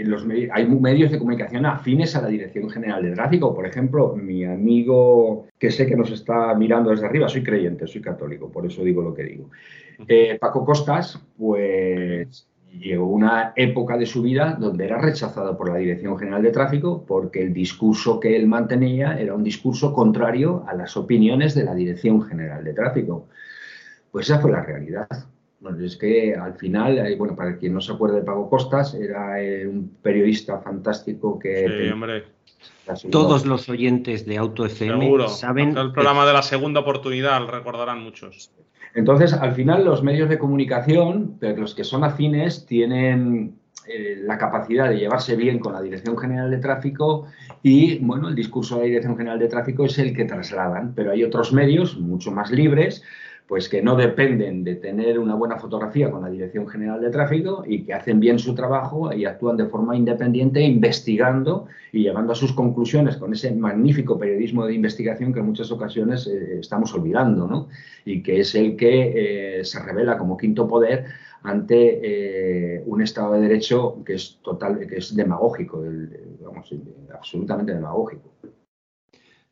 los 0.05 0.25
hay 0.51 0.65
medios 0.67 1.11
de 1.11 1.19
comunicación 1.19 1.65
afines 1.65 2.15
a 2.15 2.21
la 2.21 2.27
Dirección 2.27 2.69
General 2.69 3.03
de 3.03 3.11
Tráfico. 3.11 3.53
Por 3.53 3.65
ejemplo, 3.65 4.15
mi 4.15 4.43
amigo 4.45 5.47
que 5.57 5.71
sé 5.71 5.85
que 5.85 5.95
nos 5.95 6.11
está 6.11 6.53
mirando 6.55 6.89
desde 6.89 7.05
arriba, 7.05 7.29
soy 7.29 7.43
creyente, 7.43 7.87
soy 7.87 8.01
católico, 8.01 8.51
por 8.51 8.65
eso 8.65 8.83
digo 8.83 9.01
lo 9.01 9.13
que 9.13 9.23
digo. 9.23 9.49
Eh, 10.07 10.37
Paco 10.39 10.65
Costas, 10.65 11.19
pues 11.37 12.48
llegó 12.77 13.07
una 13.07 13.53
época 13.55 13.97
de 13.97 14.05
su 14.05 14.21
vida 14.21 14.55
donde 14.59 14.85
era 14.85 14.99
rechazado 14.99 15.57
por 15.57 15.69
la 15.69 15.77
Dirección 15.77 16.17
General 16.17 16.41
de 16.41 16.51
Tráfico 16.51 17.03
porque 17.07 17.41
el 17.41 17.53
discurso 17.53 18.19
que 18.19 18.35
él 18.35 18.47
mantenía 18.47 19.19
era 19.19 19.33
un 19.33 19.43
discurso 19.43 19.93
contrario 19.93 20.63
a 20.67 20.75
las 20.75 20.95
opiniones 20.95 21.55
de 21.55 21.63
la 21.63 21.73
Dirección 21.73 22.21
General 22.21 22.63
de 22.63 22.73
Tráfico. 22.73 23.27
Pues 24.11 24.29
esa 24.29 24.39
fue 24.39 24.51
la 24.51 24.63
realidad. 24.63 25.07
es 25.81 25.97
que 25.97 26.35
al 26.35 26.55
final, 26.55 26.97
eh, 26.99 27.15
bueno, 27.15 27.35
para 27.35 27.57
quien 27.57 27.73
no 27.73 27.81
se 27.81 27.91
acuerde 27.91 28.17
de 28.17 28.23
Paco 28.23 28.49
Costas, 28.49 28.93
era 28.93 29.41
eh, 29.41 29.67
un 29.67 29.97
periodista 30.01 30.59
fantástico 30.59 31.37
que... 31.37 31.67
Sí, 31.67 31.89
hombre. 31.89 32.23
Todos 33.11 33.45
los 33.45 33.69
oyentes 33.69 34.25
de 34.25 34.37
Auto 34.37 34.65
FM 34.65 35.27
saben... 35.29 35.77
El 35.77 35.91
programa 35.91 36.25
de 36.25 36.33
la 36.33 36.41
segunda 36.41 36.79
oportunidad, 36.79 37.45
recordarán 37.47 38.03
muchos. 38.03 38.51
Entonces, 38.93 39.33
al 39.33 39.53
final, 39.53 39.85
los 39.85 40.03
medios 40.03 40.29
de 40.29 40.39
comunicación, 40.39 41.37
los 41.41 41.75
que 41.75 41.83
son 41.83 42.03
afines, 42.03 42.65
tienen 42.65 43.59
eh, 43.87 44.19
la 44.23 44.37
capacidad 44.37 44.89
de 44.89 44.97
llevarse 44.97 45.35
bien 45.35 45.59
con 45.59 45.73
la 45.73 45.81
Dirección 45.81 46.17
General 46.17 46.51
de 46.51 46.57
Tráfico 46.57 47.27
y, 47.63 47.97
bueno, 47.99 48.29
el 48.29 48.35
discurso 48.35 48.75
de 48.75 48.81
la 48.81 48.87
Dirección 48.87 49.17
General 49.17 49.39
de 49.39 49.47
Tráfico 49.47 49.85
es 49.85 49.97
el 49.99 50.15
que 50.15 50.25
trasladan, 50.25 50.93
pero 50.95 51.11
hay 51.11 51.23
otros 51.23 51.53
medios 51.53 51.97
mucho 51.97 52.31
más 52.31 52.51
libres 52.51 53.03
pues 53.49 53.67
que 53.67 53.81
no 53.81 53.95
dependen 53.95 54.63
de 54.63 54.75
tener 54.75 55.17
una 55.17 55.33
buena 55.33 55.57
fotografía 55.57 56.11
con 56.11 56.21
la 56.21 56.29
Dirección 56.29 56.67
General 56.67 57.01
de 57.01 57.09
Tráfico 57.09 57.63
y 57.65 57.83
que 57.83 57.95
hacen 57.95 58.19
bien 58.19 58.37
su 58.37 58.53
trabajo 58.53 59.11
y 59.11 59.25
actúan 59.25 59.57
de 59.57 59.65
forma 59.65 59.95
independiente 59.95 60.61
investigando 60.61 61.65
y 61.91 62.03
llegando 62.03 62.31
a 62.31 62.35
sus 62.35 62.53
conclusiones 62.53 63.17
con 63.17 63.33
ese 63.33 63.51
magnífico 63.55 64.19
periodismo 64.19 64.67
de 64.67 64.75
investigación 64.75 65.33
que 65.33 65.39
en 65.39 65.47
muchas 65.47 65.71
ocasiones 65.71 66.27
eh, 66.27 66.59
estamos 66.59 66.93
olvidando, 66.93 67.47
¿no? 67.47 67.69
Y 68.05 68.21
que 68.21 68.39
es 68.39 68.53
el 68.53 68.75
que 68.77 69.59
eh, 69.61 69.65
se 69.65 69.79
revela 69.79 70.15
como 70.19 70.37
quinto 70.37 70.67
poder 70.67 71.05
ante 71.41 72.75
eh, 72.77 72.83
un 72.85 73.01
Estado 73.01 73.33
de 73.33 73.41
Derecho 73.41 74.03
que 74.05 74.13
es 74.13 74.37
total, 74.43 74.77
que 74.85 74.97
es 74.97 75.15
demagógico, 75.15 75.83
absolutamente 77.11 77.73
demagógico. 77.73 78.29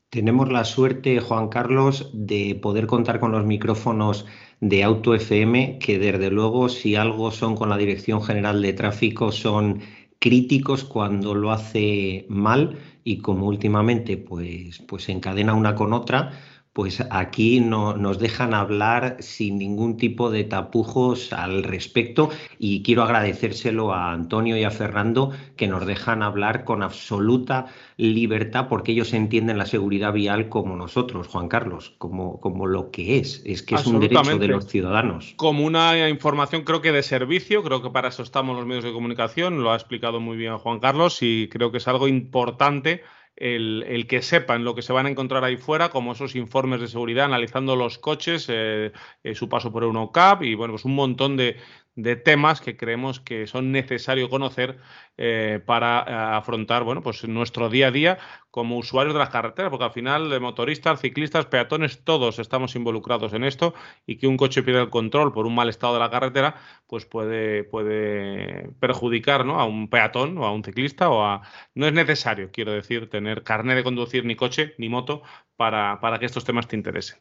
Tenemos 0.10 0.50
la 0.50 0.64
suerte, 0.64 1.20
Juan 1.20 1.50
Carlos, 1.50 2.10
de 2.14 2.56
poder 2.56 2.88
contar 2.88 3.20
con 3.20 3.32
los 3.34 3.46
micrófonos 3.46 4.26
de 4.62 4.84
Auto 4.84 5.14
FM, 5.14 5.80
que 5.80 6.00
desde 6.00 6.32
luego, 6.32 6.70
si 6.70 6.96
algo 6.96 7.30
son 7.32 7.56
con 7.56 7.70
la 7.70 7.78
Dirección 7.78 8.22
General 8.24 8.62
de 8.62 8.74
Tráfico, 8.74 9.32
son 9.34 9.82
críticos 10.20 10.86
cuando 10.86 11.36
lo 11.36 11.52
hace 11.52 12.26
mal 12.30 12.80
y 13.04 13.20
como 13.20 13.48
últimamente 13.48 14.18
pues, 14.18 14.80
pues 14.80 15.10
encadena 15.10 15.54
una 15.54 15.76
con 15.76 15.92
otra, 15.94 16.32
pues 16.78 17.04
aquí 17.10 17.60
no, 17.60 17.98
nos 17.98 18.20
dejan 18.20 18.54
hablar 18.54 19.18
sin 19.20 19.58
ningún 19.58 19.98
tipo 19.98 20.30
de 20.30 20.44
tapujos 20.44 21.34
al 21.34 21.64
respecto. 21.64 22.30
Y 22.60 22.84
quiero 22.84 23.02
agradecérselo 23.02 23.96
a 23.96 24.12
Antonio 24.12 24.56
y 24.56 24.64
a 24.64 24.70
Fernando 24.70 25.32
que 25.56 25.68
nos 25.68 25.88
dejan 25.88 26.22
hablar 26.22 26.66
con 26.66 26.84
absoluta 26.84 27.66
libertad 27.98 28.68
porque 28.70 28.92
ellos 28.92 29.12
entienden 29.14 29.58
la 29.58 29.66
seguridad 29.66 30.14
vial 30.14 30.50
como 30.50 30.76
nosotros, 30.76 31.26
Juan 31.30 31.48
Carlos, 31.48 31.96
como, 31.98 32.40
como 32.42 32.68
lo 32.68 32.92
que 32.92 33.18
es, 33.18 33.42
es 33.44 33.64
que 33.64 33.74
es 33.74 33.88
un 33.88 34.00
derecho 34.00 34.38
de 34.38 34.48
los 34.48 34.68
ciudadanos. 34.68 35.34
Como 35.36 35.66
una 35.66 36.08
información 36.08 36.62
creo 36.62 36.84
que 36.84 36.92
de 36.92 37.02
servicio, 37.02 37.64
creo 37.64 37.82
que 37.82 37.90
para 37.90 38.10
eso 38.10 38.22
estamos 38.22 38.56
los 38.56 38.68
medios 38.68 38.84
de 38.84 38.94
comunicación, 38.94 39.64
lo 39.64 39.72
ha 39.72 39.76
explicado 39.76 40.20
muy 40.20 40.38
bien 40.38 40.56
Juan 40.60 40.80
Carlos 40.80 41.24
y 41.24 41.50
creo 41.50 41.72
que 41.72 41.80
es 41.80 41.88
algo 41.88 42.08
importante 42.08 43.02
el, 43.38 44.08
que 44.08 44.22
sepan 44.22 44.64
lo 44.64 44.76
que 44.76 44.82
se 44.82 44.94
van 44.94 45.06
a 45.06 45.10
encontrar 45.10 45.44
ahí 45.44 45.58
fuera, 45.58 45.90
como 45.90 46.12
esos 46.12 46.36
informes 46.36 46.82
de 46.82 46.88
seguridad, 46.88 47.26
analizando 47.26 47.76
los 47.76 47.98
coches, 47.98 48.48
eh, 48.50 48.92
eh, 49.24 49.36
su 49.36 49.48
paso 49.48 49.72
por 49.72 49.84
Eurocap 49.84 50.44
y 50.44 50.56
bueno, 50.56 50.74
pues 50.74 50.86
un 50.86 50.96
montón 50.96 51.38
de, 51.38 51.58
de 51.98 52.16
temas 52.16 52.62
que 52.62 52.78
creemos 52.78 53.20
que 53.20 53.48
son 53.48 53.72
necesarios 53.72 54.30
conocer 54.30 54.78
eh, 55.18 55.60
para 55.66 56.06
eh, 56.08 56.14
afrontar 56.38 56.84
bueno, 56.84 57.02
pues 57.02 57.28
nuestro 57.28 57.70
día 57.70 57.88
a 57.88 57.92
día 57.92 58.20
como 58.52 58.78
usuarios 58.78 59.14
de 59.14 59.20
las 59.20 59.30
carreteras, 59.30 59.72
porque 59.72 59.86
al 59.86 59.92
final 59.92 60.30
de 60.30 60.40
motoristas, 60.40 61.02
ciclistas, 61.02 61.48
peatones, 61.48 62.04
todos 62.04 62.40
estamos 62.40 62.76
involucrados 62.76 63.34
en 63.34 63.44
esto 63.44 63.74
y 64.06 64.18
que 64.18 64.28
un 64.28 64.38
coche 64.38 64.64
pierda 64.64 64.82
el 64.82 64.90
control 64.90 65.34
por 65.34 65.48
un 65.48 65.56
mal 65.56 65.70
estado 65.70 65.96
de 65.96 66.00
la 66.00 66.12
carretera, 66.12 66.56
pues 66.88 67.06
puede, 67.06 67.64
puede 67.64 68.70
perjudicar 68.80 69.44
¿no? 69.46 69.60
a 69.60 69.66
un 69.66 69.90
peatón 69.90 70.38
o 70.38 70.46
a 70.46 70.52
un 70.52 70.64
ciclista 70.64 71.10
o 71.10 71.24
a... 71.24 71.42
No 71.74 71.88
es 71.88 71.94
necesario, 71.94 72.52
quiero 72.52 72.72
decir, 72.74 73.10
tener 73.10 73.44
carnet 73.44 73.76
de 73.76 73.84
conducir 73.84 74.24
ni 74.26 74.36
coche 74.36 74.76
ni 74.78 74.88
moto 74.88 75.24
para, 75.58 76.00
para 76.00 76.20
que 76.20 76.26
estos 76.26 76.46
temas 76.46 76.68
te 76.68 76.76
interesen. 76.76 77.18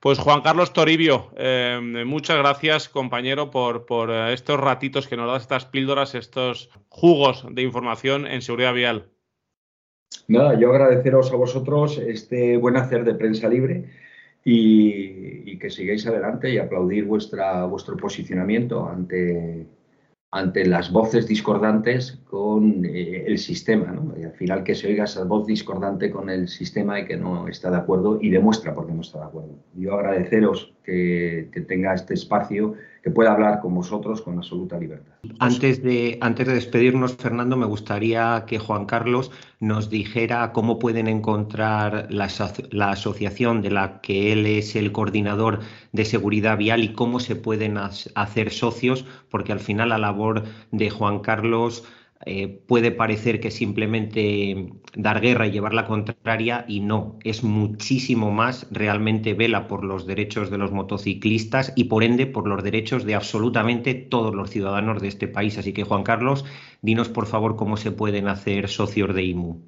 Pues 0.00 0.18
Juan 0.18 0.40
Carlos 0.40 0.72
Toribio, 0.72 1.30
eh, 1.36 1.78
muchas 2.04 2.38
gracias 2.38 2.88
compañero 2.88 3.50
por, 3.50 3.86
por 3.86 4.10
eh, 4.10 4.32
estos 4.32 4.58
ratitos 4.58 5.06
que 5.06 5.16
nos 5.16 5.30
das, 5.30 5.42
estas 5.42 5.66
píldoras, 5.66 6.14
estos 6.14 6.70
jugos 6.88 7.46
de 7.50 7.62
información 7.62 8.26
en 8.26 8.42
seguridad 8.42 8.74
vial. 8.74 9.08
Nada, 10.28 10.58
yo 10.58 10.70
agradeceros 10.70 11.30
a 11.32 11.36
vosotros 11.36 11.98
este 11.98 12.56
buen 12.56 12.76
hacer 12.76 13.04
de 13.04 13.14
prensa 13.14 13.48
libre 13.48 13.90
y, 14.44 15.58
que 15.58 15.70
sigáis 15.70 16.06
adelante 16.06 16.50
y 16.50 16.58
aplaudir 16.58 17.04
vuestra, 17.04 17.64
vuestro 17.64 17.96
posicionamiento 17.96 18.88
ante, 18.88 19.66
ante 20.36 20.66
las 20.66 20.92
voces 20.92 21.26
discordantes 21.26 22.18
con 22.28 22.84
eh, 22.84 23.24
el 23.26 23.38
sistema. 23.38 23.90
¿no? 23.90 24.14
Y 24.18 24.24
al 24.24 24.32
final 24.32 24.64
que 24.64 24.74
se 24.74 24.88
oiga 24.88 25.04
esa 25.04 25.24
voz 25.24 25.46
discordante 25.46 26.10
con 26.10 26.28
el 26.28 26.48
sistema 26.48 27.00
y 27.00 27.06
que 27.06 27.16
no 27.16 27.48
está 27.48 27.70
de 27.70 27.78
acuerdo 27.78 28.18
y 28.20 28.30
demuestra 28.30 28.74
por 28.74 28.86
qué 28.86 28.92
no 28.92 29.00
está 29.00 29.20
de 29.20 29.24
acuerdo. 29.24 29.58
Yo 29.74 29.94
agradeceros 29.94 30.74
que, 30.84 31.48
que 31.52 31.60
tenga 31.62 31.94
este 31.94 32.14
espacio 32.14 32.74
que 33.06 33.12
pueda 33.12 33.30
hablar 33.30 33.60
con 33.60 33.72
vosotros 33.72 34.20
con 34.20 34.36
absoluta 34.36 34.80
libertad. 34.80 35.12
Antes 35.38 35.80
de, 35.80 36.18
antes 36.20 36.44
de 36.44 36.54
despedirnos, 36.54 37.14
Fernando, 37.14 37.56
me 37.56 37.64
gustaría 37.64 38.42
que 38.48 38.58
Juan 38.58 38.84
Carlos 38.84 39.30
nos 39.60 39.90
dijera 39.90 40.50
cómo 40.50 40.80
pueden 40.80 41.06
encontrar 41.06 42.08
la, 42.10 42.28
la, 42.72 42.90
asociación 42.90 43.62
de 43.62 43.70
la 43.70 44.00
que 44.00 44.32
él 44.32 44.44
es 44.44 44.74
el 44.74 44.90
coordinador 44.90 45.60
de 45.92 46.04
seguridad 46.04 46.58
vial 46.58 46.82
y 46.82 46.94
cómo 46.94 47.20
se 47.20 47.36
pueden 47.36 47.78
hacer 47.78 48.50
socios, 48.50 49.04
porque 49.30 49.52
al 49.52 49.60
final 49.60 49.90
la 49.90 49.98
labor 49.98 50.42
de 50.72 50.90
Juan 50.90 51.20
Carlos 51.20 51.84
eh, 52.24 52.62
puede 52.66 52.92
parecer 52.92 53.40
que 53.40 53.50
simplemente 53.50 54.72
dar 54.94 55.20
guerra 55.20 55.46
y 55.46 55.50
llevar 55.50 55.74
la 55.74 55.86
contraria 55.86 56.64
y 56.66 56.80
no, 56.80 57.18
es 57.24 57.44
muchísimo 57.44 58.30
más, 58.30 58.66
realmente 58.70 59.34
vela 59.34 59.68
por 59.68 59.84
los 59.84 60.06
derechos 60.06 60.50
de 60.50 60.56
los 60.56 60.72
motociclistas 60.72 61.74
y 61.76 61.84
por 61.84 62.02
ende 62.02 62.24
por 62.26 62.48
los 62.48 62.64
derechos 62.64 63.04
de 63.04 63.14
absolutamente 63.14 63.92
todos 63.94 64.34
los 64.34 64.48
ciudadanos 64.48 65.02
de 65.02 65.08
este 65.08 65.28
país. 65.28 65.58
Así 65.58 65.74
que 65.74 65.84
Juan 65.84 66.04
Carlos, 66.04 66.46
dinos 66.80 67.10
por 67.10 67.26
favor 67.26 67.56
cómo 67.56 67.76
se 67.76 67.92
pueden 67.92 68.28
hacer 68.28 68.68
socios 68.68 69.14
de 69.14 69.24
IMU. 69.24 69.60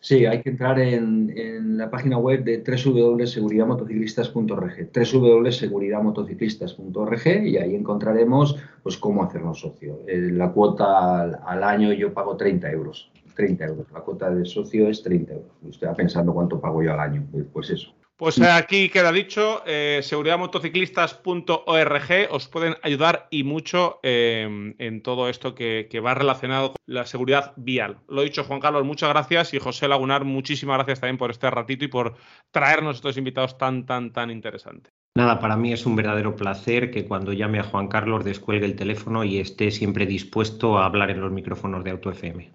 Sí, 0.00 0.24
hay 0.24 0.40
que 0.40 0.48
entrar 0.50 0.78
en, 0.78 1.76
la 1.76 1.90
página 1.90 2.16
web 2.16 2.44
de 2.44 2.58
www.seguridadmotociclistas.org, 2.58 4.92
www.seguridadmotociclistas.org 4.94 7.26
y 7.44 7.56
ahí 7.56 7.74
encontraremos 7.74 8.56
pues 8.86 8.98
cómo 8.98 9.24
hacernos 9.24 9.58
socio. 9.58 9.98
Eh, 10.06 10.30
la 10.30 10.52
cuota 10.52 11.22
al, 11.22 11.64
año 11.64 11.92
yo 11.92 12.14
pago 12.14 12.36
30 12.36 12.70
euros. 12.70 13.10
30 13.34 13.64
euros. 13.64 13.86
La 13.92 13.98
cuota 13.98 14.30
de 14.30 14.44
socio 14.44 14.88
es 14.88 15.02
30 15.02 15.32
euros. 15.32 15.50
Usted 15.62 15.88
va 15.88 15.94
pensando 15.94 16.32
cuánto 16.32 16.60
pago 16.60 16.84
yo 16.84 16.92
al 16.92 17.00
año. 17.00 17.26
Pues, 17.32 17.46
pues 17.52 17.70
eso. 17.70 17.92
Pues 18.16 18.40
aquí 18.40 18.88
queda 18.88 19.12
dicho, 19.12 19.62
eh, 19.66 20.00
seguridadmotociclistas.org 20.02 22.28
os 22.30 22.48
pueden 22.48 22.76
ayudar 22.82 23.28
y 23.30 23.44
mucho 23.44 24.00
eh, 24.02 24.74
en 24.78 25.02
todo 25.02 25.28
esto 25.28 25.54
que, 25.54 25.86
va 26.02 26.14
relacionado 26.14 26.68
con 26.68 26.76
la 26.86 27.04
seguridad 27.04 27.52
vial. 27.56 27.98
Lo 28.08 28.22
dicho, 28.22 28.42
Juan 28.44 28.60
Carlos, 28.60 28.86
muchas 28.86 29.10
gracias 29.10 29.52
y 29.52 29.58
José 29.58 29.86
Lagunar, 29.86 30.24
muchísimas 30.24 30.78
gracias 30.78 31.00
también 31.00 31.18
por 31.18 31.30
este 31.30 31.50
ratito 31.50 31.84
y 31.84 31.88
por 31.88 32.14
traernos 32.50 32.96
estos 32.96 33.18
invitados 33.18 33.58
tan, 33.58 33.84
tan, 33.84 34.14
tan 34.14 34.30
interesantes. 34.30 34.94
Nada, 35.14 35.38
para 35.38 35.56
mí 35.56 35.74
es 35.74 35.84
un 35.84 35.94
verdadero 35.94 36.36
placer 36.36 36.90
que 36.90 37.06
cuando 37.06 37.34
llame 37.34 37.58
a 37.58 37.64
Juan 37.64 37.88
Carlos 37.88 38.24
descuelgue 38.24 38.64
el 38.64 38.76
teléfono 38.76 39.24
y 39.24 39.38
esté 39.38 39.70
siempre 39.70 40.06
dispuesto 40.06 40.78
a 40.78 40.86
hablar 40.86 41.10
en 41.10 41.20
los 41.20 41.32
micrófonos 41.32 41.84
de 41.84 41.90
Auto 41.90 42.10
FM. 42.10 42.50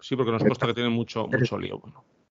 Sí, 0.00 0.16
porque 0.16 0.32
nos 0.32 0.42
consta 0.42 0.66
que 0.66 0.74
tiene 0.74 0.88
mucho, 0.88 1.26
mucho 1.26 1.58
lío. 1.58 1.82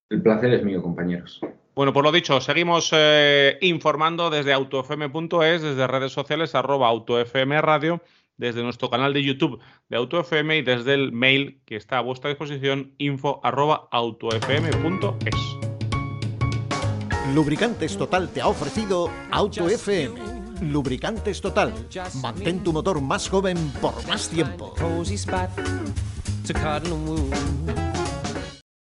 El 0.09 0.23
placer 0.23 0.53
es 0.53 0.63
mío, 0.63 0.81
compañeros. 0.81 1.39
Bueno, 1.77 1.93
por 1.93 2.03
lo 2.03 2.11
dicho, 2.11 2.41
seguimos 2.41 2.89
eh, 2.91 3.59
informando 3.61 4.31
desde 4.31 4.51
autofm.es, 4.51 5.61
desde 5.61 5.85
redes 5.85 6.11
sociales, 6.11 6.55
arroba 6.55 6.87
autofm 6.87 7.61
radio, 7.61 8.01
desde 8.35 8.63
nuestro 8.63 8.89
canal 8.89 9.13
de 9.13 9.21
YouTube 9.21 9.59
de 9.87 9.97
AutoFM 9.97 10.57
y 10.57 10.63
desde 10.63 10.95
el 10.95 11.11
mail 11.11 11.61
que 11.67 11.75
está 11.75 11.99
a 11.99 12.01
vuestra 12.01 12.31
disposición, 12.31 12.95
info 12.97 13.41
arroba 13.43 13.89
autofm.es. 13.91 15.35
Lubricantes 17.35 17.95
Total 17.95 18.27
te 18.29 18.41
ha 18.41 18.47
ofrecido 18.47 19.11
AutoFM. 19.29 20.15
Lubricantes 20.63 21.41
Total. 21.41 21.71
Mantén 22.23 22.63
tu 22.63 22.73
motor 22.73 23.01
más 23.01 23.29
joven 23.29 23.71
por 23.79 23.93
más 24.07 24.29
tiempo. 24.29 24.73